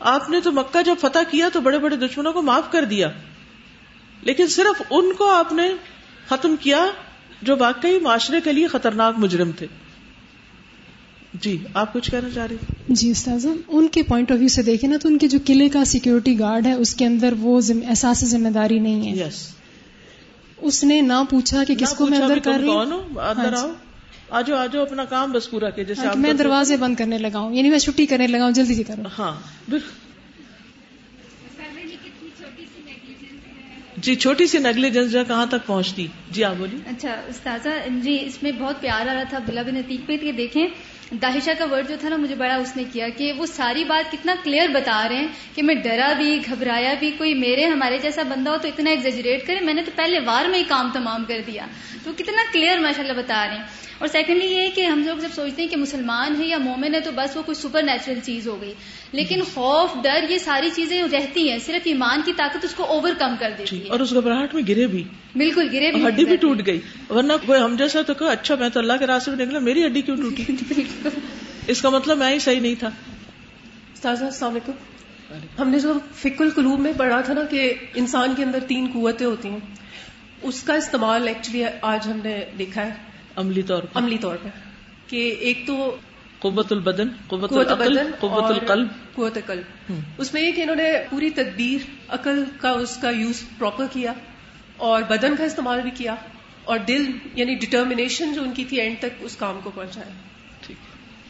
آپ 0.00 0.30
نے 0.30 0.40
تو 0.40 0.52
مکہ 0.52 0.82
جب 0.82 0.94
فتح 1.00 1.18
کیا 1.30 1.48
تو 1.52 1.60
بڑے 1.60 1.78
بڑے 1.78 1.96
دشمنوں 1.96 2.32
کو 2.32 2.42
معاف 2.42 2.72
کر 2.72 2.84
دیا۔ 2.84 3.10
لیکن 4.22 4.46
صرف 4.46 4.82
ان 4.90 5.12
کو 5.12 5.30
آپ 5.30 5.52
نے 5.52 5.70
ختم 6.28 6.54
کیا 6.60 6.86
جو 7.42 7.56
واقعی 7.58 7.98
معاشرے 7.98 8.40
کے 8.40 8.52
لیے 8.52 8.66
خطرناک 8.66 9.14
مجرم 9.18 9.50
تھے۔ 9.52 9.66
جی 11.34 11.58
آپ 11.74 11.92
کچھ 11.92 12.10
کہنا 12.10 12.28
چاہ 12.34 12.46
رہے 12.46 12.56
جی 12.88 13.10
استاذ 13.10 13.46
ان 13.68 13.88
کے 13.88 14.02
پوائنٹ 14.02 14.30
آف 14.30 14.38
ویو 14.38 14.48
سے 14.48 14.62
دیکھیں 14.62 14.90
نا 14.90 14.96
تو 15.02 15.08
ان 15.08 15.18
کے 15.18 15.28
جو 15.28 15.38
قلعے 15.44 15.68
کا 15.68 15.84
سیکورٹی 15.84 16.38
گارڈ 16.38 16.66
ہے 16.66 16.72
اس 16.72 16.94
کے 16.94 17.06
اندر 17.06 17.34
وہ 17.40 17.60
احساس 17.88 18.24
ذمہ 18.24 18.48
داری 18.48 18.78
نہیں 18.78 19.20
ہے۔ 19.20 19.26
یس 19.26 19.54
اس 20.64 20.84
نے 20.84 21.00
نہ 21.00 21.22
پوچھا 21.30 21.64
کہ 21.64 21.74
کس 21.74 21.94
کو 21.94 22.06
میں 22.06 22.18
اندر 22.18 22.38
کر 22.38 22.58
رہی 22.60 22.68
ہوں؟ 22.68 22.84
اندر 23.02 23.44
ہاں 23.44 23.50
جی۔ 23.50 23.56
آؤ۔ 23.56 23.72
آجو 24.30 24.56
آجو 24.56 24.82
اپنا 24.82 25.04
کام 25.04 25.32
بس 25.32 25.50
پورا 25.50 25.70
جیسے 25.70 26.06
ہاں، 26.06 26.16
میں 26.16 26.32
دروازے 26.32 26.76
بند 26.76 26.94
کرنے 26.96 27.18
لگا 27.18 27.38
ہوں۔ 27.38 27.54
یعنی 27.54 27.70
میں 27.70 27.78
چھٹی 27.78 28.06
کرنے 28.06 28.26
لگا 28.26 28.44
ہوں۔ 28.44 28.52
جلدی 28.52 28.74
سے 28.74 28.82
کروں 28.82 29.04
ہاں 29.18 29.32
جی 33.96 34.14
چھوٹی 34.14 34.46
سی 34.46 34.58
نگلیجنس 34.58 35.12
جو 35.12 35.24
کہاں 35.28 35.46
تک 35.46 35.66
پہنچتی؟ 35.66 36.06
جی 36.30 36.44
آپ 36.44 36.54
بولیے 36.58 36.78
اچھا 36.86 37.12
استاذہ 37.28 37.68
جی 38.02 38.18
اس 38.26 38.42
میں 38.42 38.52
بہت 38.52 38.80
پیار 38.80 39.06
آ 39.06 39.14
رہا 39.14 39.22
تھا 39.22 39.38
بلا 39.46 39.62
بن 39.62 39.76
عتیق 39.76 40.06
پہ۔ 40.06 40.16
کہ 40.16 40.32
دیکھیں 40.32 40.66
داہشہ 41.10 41.50
کا 41.58 41.64
ورڈ 41.64 41.88
جو 41.88 41.96
تھا 42.00 42.08
نا، 42.08 42.16
مجھے 42.16 42.34
بڑا 42.34 42.54
اس 42.54 42.76
نے 42.76 42.84
کیا 42.92 43.08
کہ 43.08 43.32
وہ 43.32 43.46
ساری 43.46 43.84
بات 43.84 44.12
کتنا 44.12 44.34
کلیئر 44.44 44.68
بتا 44.68 45.08
رہے 45.08 45.16
ہیں 45.16 45.28
کہ 45.54 45.62
میں 45.62 45.74
ڈرا 45.74 46.12
بھی، 46.12 46.40
گھبرایا 46.50 46.94
بھی، 46.98 47.10
کوئی 47.18 47.34
میرے، 47.34 47.64
ہمارے 47.64 47.98
جیسا 47.98 48.22
بندہ 48.22 48.50
ہو 48.50 48.56
تو 48.62 48.68
اتنا 48.68 48.90
ایگزیجریٹ 48.90 49.46
کرے، 49.46 49.60
میں 49.60 49.74
نے 49.74 49.82
تو 49.82 49.90
پہلے 49.96 50.18
وار 50.20 50.48
میں 50.48 50.58
ہی 50.58 50.64
کام 50.68 50.90
تمام 50.94 51.24
کر 51.28 51.40
دیا۔ 51.46 51.66
تو 52.04 52.12
کتنا 52.12 52.42
کلیئر 52.52 52.78
ماشاء 52.78 53.02
اللہ 53.02 53.12
بتا 53.12 53.46
رہے 53.48 53.56
ہیں۔ 53.56 53.62
اور 53.98 54.08
سیکنڈلی 54.08 54.46
یہ 54.46 54.68
کہ 54.74 54.80
ہم 54.80 55.02
لوگ 55.06 55.16
جب 55.16 55.28
سوچتے 55.34 55.62
ہیں 55.62 55.68
کہ 55.68 55.76
مسلمان 55.76 56.42
ہے 56.42 56.46
یا 56.46 56.58
مومن 56.58 56.94
ہے 56.94 57.00
تو 57.00 57.10
بس 57.14 57.36
وہ 57.36 57.42
کوئی 57.42 57.54
سپر 57.54 57.82
نیچرل 57.82 58.20
چیز 58.20 58.48
ہو 58.48 58.60
گئی۔ 58.60 58.74
لیکن 59.12 59.40
خوف، 59.54 60.02
ڈر، 60.02 60.30
یہ 60.30 60.38
ساری 60.38 60.70
چیزیں 60.74 61.02
رہتی 61.12 61.50
ہیں، 61.50 61.58
صرف 61.58 61.82
ایمان 61.84 62.20
کی 62.24 62.32
طاقت 62.36 62.64
اس 62.64 62.74
کو 62.74 62.84
اوور 62.84 63.12
کم 63.18 63.34
کر 63.38 63.50
دیتی 63.58 63.84
ہے 63.84 63.88
اور 63.88 64.00
اس 64.00 64.14
گھبراہٹ 64.14 64.54
میں 64.54 64.62
گرے 64.68 64.86
بھی۔ 64.86 65.04
بالکل 65.36 65.68
گرے 65.72 65.92
بھی 65.92 66.06
ہڈی 66.08 66.24
بھی 66.24 66.36
ٹوٹ 66.36 66.60
گئی۔ 66.66 66.80
ورنہ 67.10 67.32
کوئی 67.46 67.60
ہم 67.60 67.76
جیسا 67.78 68.02
تو 68.02 68.14
کہ 68.14 68.24
اچھا 68.24 68.54
میں 68.54 68.68
تو 68.68 68.80
اللہ 68.80 68.92
کے 68.98 69.06
راستے 69.06 69.30
میں 69.30 69.46
نکلا 69.46 69.58
میری 69.58 69.86
ہڈی 69.86 70.02
کیوں 70.02 70.16
ٹوٹی؟ 70.16 70.44
اس 71.66 71.82
کا 71.82 71.90
مطلب 71.90 72.18
میں 72.18 72.32
ہی 72.34 72.38
صحیح 72.38 72.60
نہیں 72.60 72.74
تھا۔ 72.74 72.90
السلام 74.08 74.50
علیکم۔ 74.50 74.72
ہم 75.58 75.68
نے 75.68 75.78
جو 75.80 75.92
فک 76.14 76.42
القلوب 76.42 76.80
میں 76.80 76.92
پڑھا 76.96 77.20
تھا 77.20 77.34
نا 77.34 77.42
کہ 77.50 77.74
انسان 77.94 78.34
کے 78.36 78.44
اندر 78.44 78.58
تین 78.68 78.90
قوتیں 78.92 79.26
ہوتی 79.26 79.48
ہیں 79.48 79.58
اس 80.42 80.62
کا 80.62 80.74
استعمال 80.74 81.28
ایکچولی 81.28 81.64
آج 81.82 82.08
ہم 82.08 82.20
نے 82.24 82.44
دیکھا 82.58 82.86
ہے۔ 82.86 82.90
عملی 83.36 83.62
طور 83.62 83.82
پر۔ 83.82 84.00
عملی 84.00 84.18
طور 84.18 84.36
پر۔ 84.42 84.48
کہ 85.06 85.34
ایک 85.40 85.64
تو 85.66 85.96
قوت 86.38 86.72
البدن 86.72 87.08
قوت 87.26 87.52
البدن 87.52 88.10
قوت 88.20 88.44
القلب۔ 88.44 88.88
قوت 89.14 89.38
قلب 89.46 89.92
اس 90.18 90.34
میں 90.34 90.42
یہ 90.42 90.50
کہ 90.50 90.62
انہوں 90.62 90.76
نے 90.76 90.92
پوری 91.10 91.30
تدبیر 91.30 91.90
عقل 92.08 92.44
کا 92.60 92.70
اس 92.70 92.96
کا 92.96 93.10
یوز 93.10 93.42
پراپر 93.58 93.86
کیا۔ 93.92 94.12
اور 94.76 95.02
بدن 95.02 95.36
کا 95.36 95.44
استعمال 95.44 95.80
بھی 95.80 95.90
کیا 95.90 96.14
اور 96.64 96.78
دل 96.78 97.10
یعنی 97.34 97.54
ڈٹرمنیشن 97.54 98.32
جو 98.32 98.42
ان 98.42 98.52
کی 98.52 98.64
تھی 98.64 98.80
اینڈ 98.80 98.98
تک 98.98 99.20
اس 99.20 99.36
کام 99.36 99.60
کو 99.64 99.70
پہنچایا۔ 99.74 100.72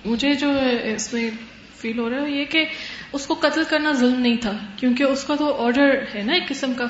مجھے 0.04 0.34
جو 0.34 0.48
اس 0.94 1.12
میں 1.12 1.30
فیل 1.76 1.98
ہو 1.98 2.10
رہا 2.10 2.22
ہے 2.22 2.30
یہ 2.30 2.44
کہ 2.44 2.64
اس 3.12 3.26
کو 3.26 3.34
قتل 3.34 3.62
کرنا 3.68 3.92
ظلم 3.92 4.20
نہیں 4.20 4.36
تھا، 4.36 4.52
کیونکہ 4.76 5.02
اس 5.02 5.24
کا 5.24 5.34
تو 5.34 5.64
آرڈر 5.66 6.04
ہے 6.14 6.22
نا 6.22 6.32
ایک 6.32 6.48
قسم 6.48 6.72
کا۔ 6.74 6.84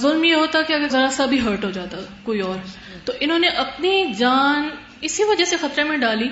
ظلم 0.00 0.24
یہ 0.24 0.34
ہوتا 0.34 0.62
کہ 0.62 0.72
اگر 0.72 0.88
ذرا 0.88 1.08
سا 1.12 1.26
بھی 1.26 1.40
ہرٹ 1.40 1.64
ہو 1.64 1.70
جاتا 1.70 1.96
کوئی 2.22 2.40
اور۔ 2.40 2.56
تو 3.04 3.12
انہوں 3.20 3.38
نے 3.38 3.48
اپنی 3.48 4.12
جان 4.18 4.68
اسی 5.00 5.24
وجہ 5.24 5.44
سے 5.44 5.56
خطرے 5.56 5.84
میں 5.84 5.96
ڈالی 5.96 6.28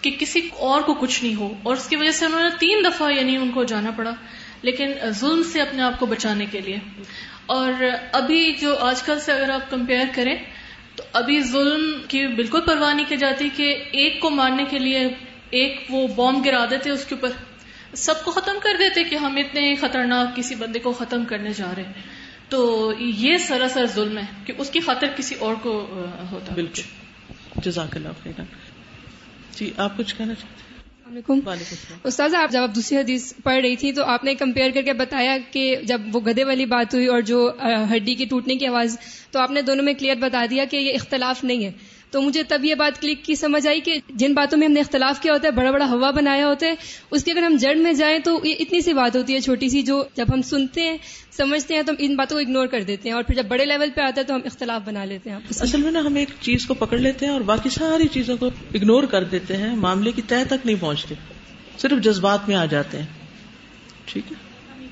کہ 0.00 0.16
کسی 0.18 0.48
اور 0.52 0.80
کو 0.80 0.94
کچھ 0.94 1.24
نہیں 1.24 1.34
ہو 1.34 1.54
اور 1.62 1.76
اس 1.76 1.88
کی 1.88 1.96
وجہ 1.96 2.10
سے 2.10 2.24
انہوں 2.24 2.42
نے 2.42 2.48
تین 2.58 2.84
دفعہ 2.84 3.12
یعنی 3.12 3.36
ان 3.36 3.50
کو 3.50 3.64
جانا 3.64 3.90
پڑا۔ 3.90 4.10
لیکن 4.64 4.92
ظلم 5.10 5.42
سے 5.52 5.62
اپنے 5.62 5.82
آپ 5.82 6.00
کو 6.00 6.06
بچانے 6.06 6.46
کے 6.50 6.60
لیے۔ 6.60 6.78
اور 7.46 7.72
ابھی 8.12 8.52
جو 8.60 8.76
آج 8.78 9.02
کل 9.02 9.20
سے 9.20 9.32
اگر 9.32 9.50
آپ 9.50 9.70
کمپیئر 9.70 10.04
کریں، 10.14 10.36
تو 10.96 11.02
ابھی 11.12 11.40
ظلم 11.40 12.00
کی 12.08 12.26
بالکل 12.26 12.60
پرواہ 12.60 12.94
نہیں 12.94 13.06
کی 13.08 13.16
جاتی 13.16 13.48
کہ 13.56 13.84
ایک 13.92 14.20
کو 14.20 14.30
مارنے 14.30 14.64
کے 14.70 14.78
لیے 14.78 15.08
ایک 15.50 15.86
وہ 15.90 16.08
بام 16.08 16.42
گرا 16.42 16.64
دیتے 16.70 16.90
اس 16.90 17.04
کے 17.04 17.14
اوپر۔ 17.14 17.30
سب 17.96 18.24
کو 18.24 18.30
ختم 18.30 18.56
کر 18.62 18.76
دیتے 18.78 19.04
کہ 19.04 19.16
ہم 19.16 19.36
اتنے 19.36 19.74
خطرناک 19.74 20.36
کسی 20.36 20.54
بندے 20.54 20.78
کو 20.78 20.92
ختم 20.92 21.24
کرنے 21.24 21.52
جا 21.52 21.72
رہے 21.76 21.82
ہیں۔ 21.82 21.92
تو 22.48 22.92
یہ 22.98 23.36
سراسر 23.36 23.86
ظلم 23.86 24.18
ہے 24.18 24.26
کہ 24.44 24.52
اس 24.58 24.70
کی 24.70 24.80
خاطر 24.80 25.06
کسی 25.16 25.34
اور 25.34 25.54
کو 25.62 26.04
ہوتا۔ 26.30 26.54
بالکل۔ 26.54 26.82
جزاک 27.56 27.96
اللہ 27.96 28.08
خیر 28.22 28.40
جی 29.52 29.72
آپ 29.76 29.96
کچھ 29.96 30.14
کہنا 30.16 30.34
چاہتے 30.34 30.73
استاذ 32.04 32.34
آپ 32.34 32.52
جب 32.52 32.62
آپ 32.62 32.74
دوسری 32.74 32.98
حدیث 32.98 33.32
پڑھ 33.44 33.60
رہی 33.60 33.76
تھی 33.76 33.92
تو 33.92 34.04
آپ 34.04 34.24
نے 34.24 34.34
کمپیئر 34.34 34.70
کر 34.74 34.82
کے 34.82 34.92
بتایا 34.92 35.36
کہ 35.50 35.76
جب 35.82 36.00
وہ 36.12 36.20
گدے 36.20 36.44
والی 36.44 36.66
بات 36.66 36.94
ہوئی 36.94 37.06
اور 37.06 37.20
جو 37.20 37.50
ہڈی 37.92 38.14
کی 38.14 38.24
ٹوٹنے 38.24 38.56
کی 38.56 38.66
آواز 38.66 38.98
تو 39.30 39.40
آپ 39.40 39.50
نے 39.50 39.62
دونوں 39.62 39.84
میں 39.84 39.94
کلیئر 39.94 40.16
بتا 40.16 40.46
دیا 40.50 40.64
کہ 40.64 40.76
یہ 40.76 40.92
اختلاف 40.94 41.44
نہیں 41.44 41.64
ہے۔ 41.64 41.72
تو 42.14 42.20
مجھے 42.20 42.42
تب 42.42 42.64
یہ 42.64 42.74
بات 42.74 43.00
کلک 43.00 43.24
کی 43.24 43.34
سمجھ 43.34 43.66
آئی 43.66 43.80
کہ 43.80 43.98
جن 44.10 44.34
باتوں 44.34 44.58
میں 44.58 44.66
ہم 44.66 44.72
نے 44.72 44.80
اختلاف 44.80 45.20
کیا 45.20 45.32
ہوتا 45.32 45.46
ہے 45.46 45.52
بڑا 45.52 45.70
بڑا 45.70 45.86
ہوا 45.90 46.10
بنایا 46.10 46.46
ہوتا 46.46 46.66
ہے 46.66 46.74
اس 47.10 47.24
کے 47.24 47.32
اگر 47.32 47.42
ہم 47.42 47.56
جڑ 47.56 47.74
میں 47.74 47.92
جائیں 47.92 48.18
تو 48.18 48.40
یہ 48.44 48.54
اتنی 48.60 48.80
سی 48.80 48.92
بات 48.92 49.16
ہوتی 49.16 49.34
ہے 49.34 49.40
چھوٹی 49.40 49.68
سی 49.68 49.82
جو 49.82 50.04
جب 50.14 50.26
ہم 50.34 50.42
سنتے 50.42 50.80
ہیں 50.80 50.96
سمجھتے 51.30 51.74
ہیں 51.74 51.82
تو 51.82 51.90
ہم 51.90 51.96
ان 51.98 52.16
باتوں 52.16 52.36
کو 52.36 52.40
اگنور 52.40 52.66
کر 52.66 52.82
دیتے 52.82 53.08
ہیں 53.08 53.16
اور 53.16 53.22
پھر 53.22 53.34
جب 53.34 53.44
بڑے 53.48 53.64
لیول 53.64 53.90
پہ 53.94 54.00
آتا 54.00 54.20
ہے 54.20 54.26
تو 54.26 54.34
ہم 54.34 54.40
اختلاف 54.44 54.82
بنا 54.84 55.04
لیتے 55.04 55.30
ہیں۔ 55.30 55.36
اصل 55.60 55.82
میں 55.82 55.92
نا 55.92 56.00
ہم 56.00 56.14
ایک 56.14 56.28
چیز 56.40 56.66
کو 56.66 56.74
پکڑ 56.74 56.98
لیتے 56.98 57.26
ہیں 57.26 57.32
اور 57.32 57.40
باقی 57.40 57.70
ساری 57.70 58.08
چیزوں 58.08 58.36
کو 58.36 58.46
اگنور 58.46 59.04
کر 59.04 59.24
دیتے 59.24 59.56
ہیں 59.56 59.76
معاملے 59.76 60.12
کی 60.12 60.22
طے 60.22 60.44
تک 60.44 60.66
نہیں 60.66 60.76
پہنچتے 60.80 61.14
صرف 61.78 62.02
جذبات 62.02 62.48
میں 62.48 62.56
آ 62.56 62.64
جاتے 62.64 62.98
ہیں۔ 62.98 63.06
ٹھیک 64.04 64.32
ہے؟ 64.32 64.36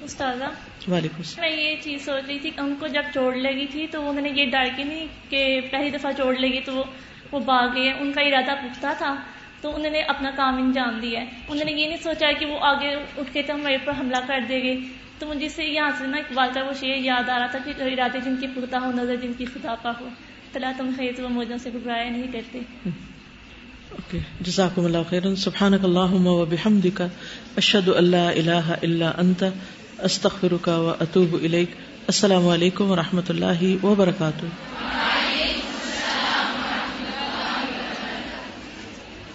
استاذہ 0.04 0.44
وعلیکم 0.90 1.22
میں 1.40 1.50
یہ 1.50 1.74
چیز 1.82 2.04
سوچ 2.04 2.24
رہی 2.28 2.38
تھی 2.38 2.50
ان 2.58 2.74
کو 2.80 2.87
جب 2.87 3.02
چوٹ 3.14 3.37
لگی 3.37 3.66
تھی 3.66 3.87
تو 3.90 4.11
انہوں 4.11 4.22
نے 4.22 4.30
یہ 4.35 4.44
ڈر 4.44 4.64
کے 4.76 4.85
نہیں 4.85 5.06
کہ 5.28 5.61
پہلی 5.70 5.90
دفعہ 5.90 6.12
چوٹ 6.12 6.40
لگی 6.40 6.61
تو 6.61 6.74
وہ 6.74 6.85
وہ 7.33 7.40
بھاگ 7.40 7.68
گئے 7.75 7.92
ان 7.92 8.12
کا 8.12 8.21
ارادہ 8.21 8.55
پختہ 8.61 8.87
تھا۔ 8.99 9.14
تو 9.61 9.77
انہوں 9.77 9.90
نے 9.90 10.01
اپنا 10.01 10.31
کام 10.37 10.57
انجام 10.57 10.99
دیا۔ 11.03 11.21
ہے 11.21 11.27
انہوں 11.49 11.64
نے 11.64 11.73
یہ 11.73 11.87
نہیں 11.87 12.03
سوچا 12.03 12.33
کہ 12.38 12.47
وہ 12.47 12.59
آگے 12.61 12.95
اٹھ 13.16 13.33
کے 13.33 13.42
تو 13.42 13.57
میرے 13.57 13.77
پر 13.85 13.92
حملہ 14.01 14.16
کر 14.27 14.40
دے 14.49 14.62
گے۔ 14.62 14.77
تو 15.18 15.27
مجھے 15.27 15.49
سے 15.49 15.64
یہاں 15.64 15.90
سے 15.99 16.07
نا 16.07 16.16
اقبال 16.16 16.49
کا 16.55 16.62
وہ 16.62 16.73
شعر 16.81 16.97
یاد 16.97 17.29
آ 17.29 17.38
رہا 17.38 17.47
تھا 17.47 17.59
کہ 17.64 17.83
ارادے 17.83 18.21
جن 18.25 18.37
کی 18.40 18.47
پختہ 18.47 18.77
ہو، 18.77 18.90
نظر 18.90 19.16
جن 19.16 19.33
کی 19.33 19.45
خدا 19.45 19.75
پا 19.83 19.90
ہو۔ 20.01 20.09
تلا 20.53 20.73
تم 20.77 20.90
خیر 20.97 21.21
وہ 21.21 21.29
موجوں 21.29 21.59
سے 21.59 21.71
گھبرایا 21.73 22.11
نہیں 22.11 22.33
کرتے۔ 22.33 22.59
اوکے، 23.90 24.18
جزاکم 24.40 24.85
اللہ 24.85 24.99
خیر 25.09 25.35
سبحانک 25.35 25.85
اللہم 25.85 26.27
و 26.27 26.45
بحمدک۔ 26.45 27.03
اشہد 27.57 27.88
اللہ 27.88 28.16
الہ 28.16 28.73
الا 28.83 29.12
انت۔ 29.18 29.45
استغفرک 29.99 30.68
و 30.68 30.95
اتوب 31.01 31.35
الیک۔ 31.35 31.71
السلام 32.07 32.49
علیکم 32.49 32.90
و 32.90 32.97
رحمۃ 32.97 33.29
اللہ 33.29 33.85
وبرکاتہ۔ 33.85 34.47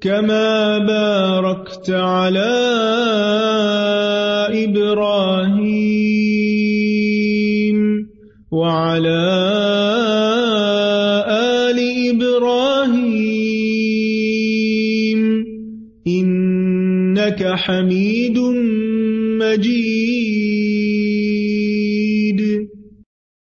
كما 0.00 0.78
باركت 0.78 1.90
على 1.90 2.55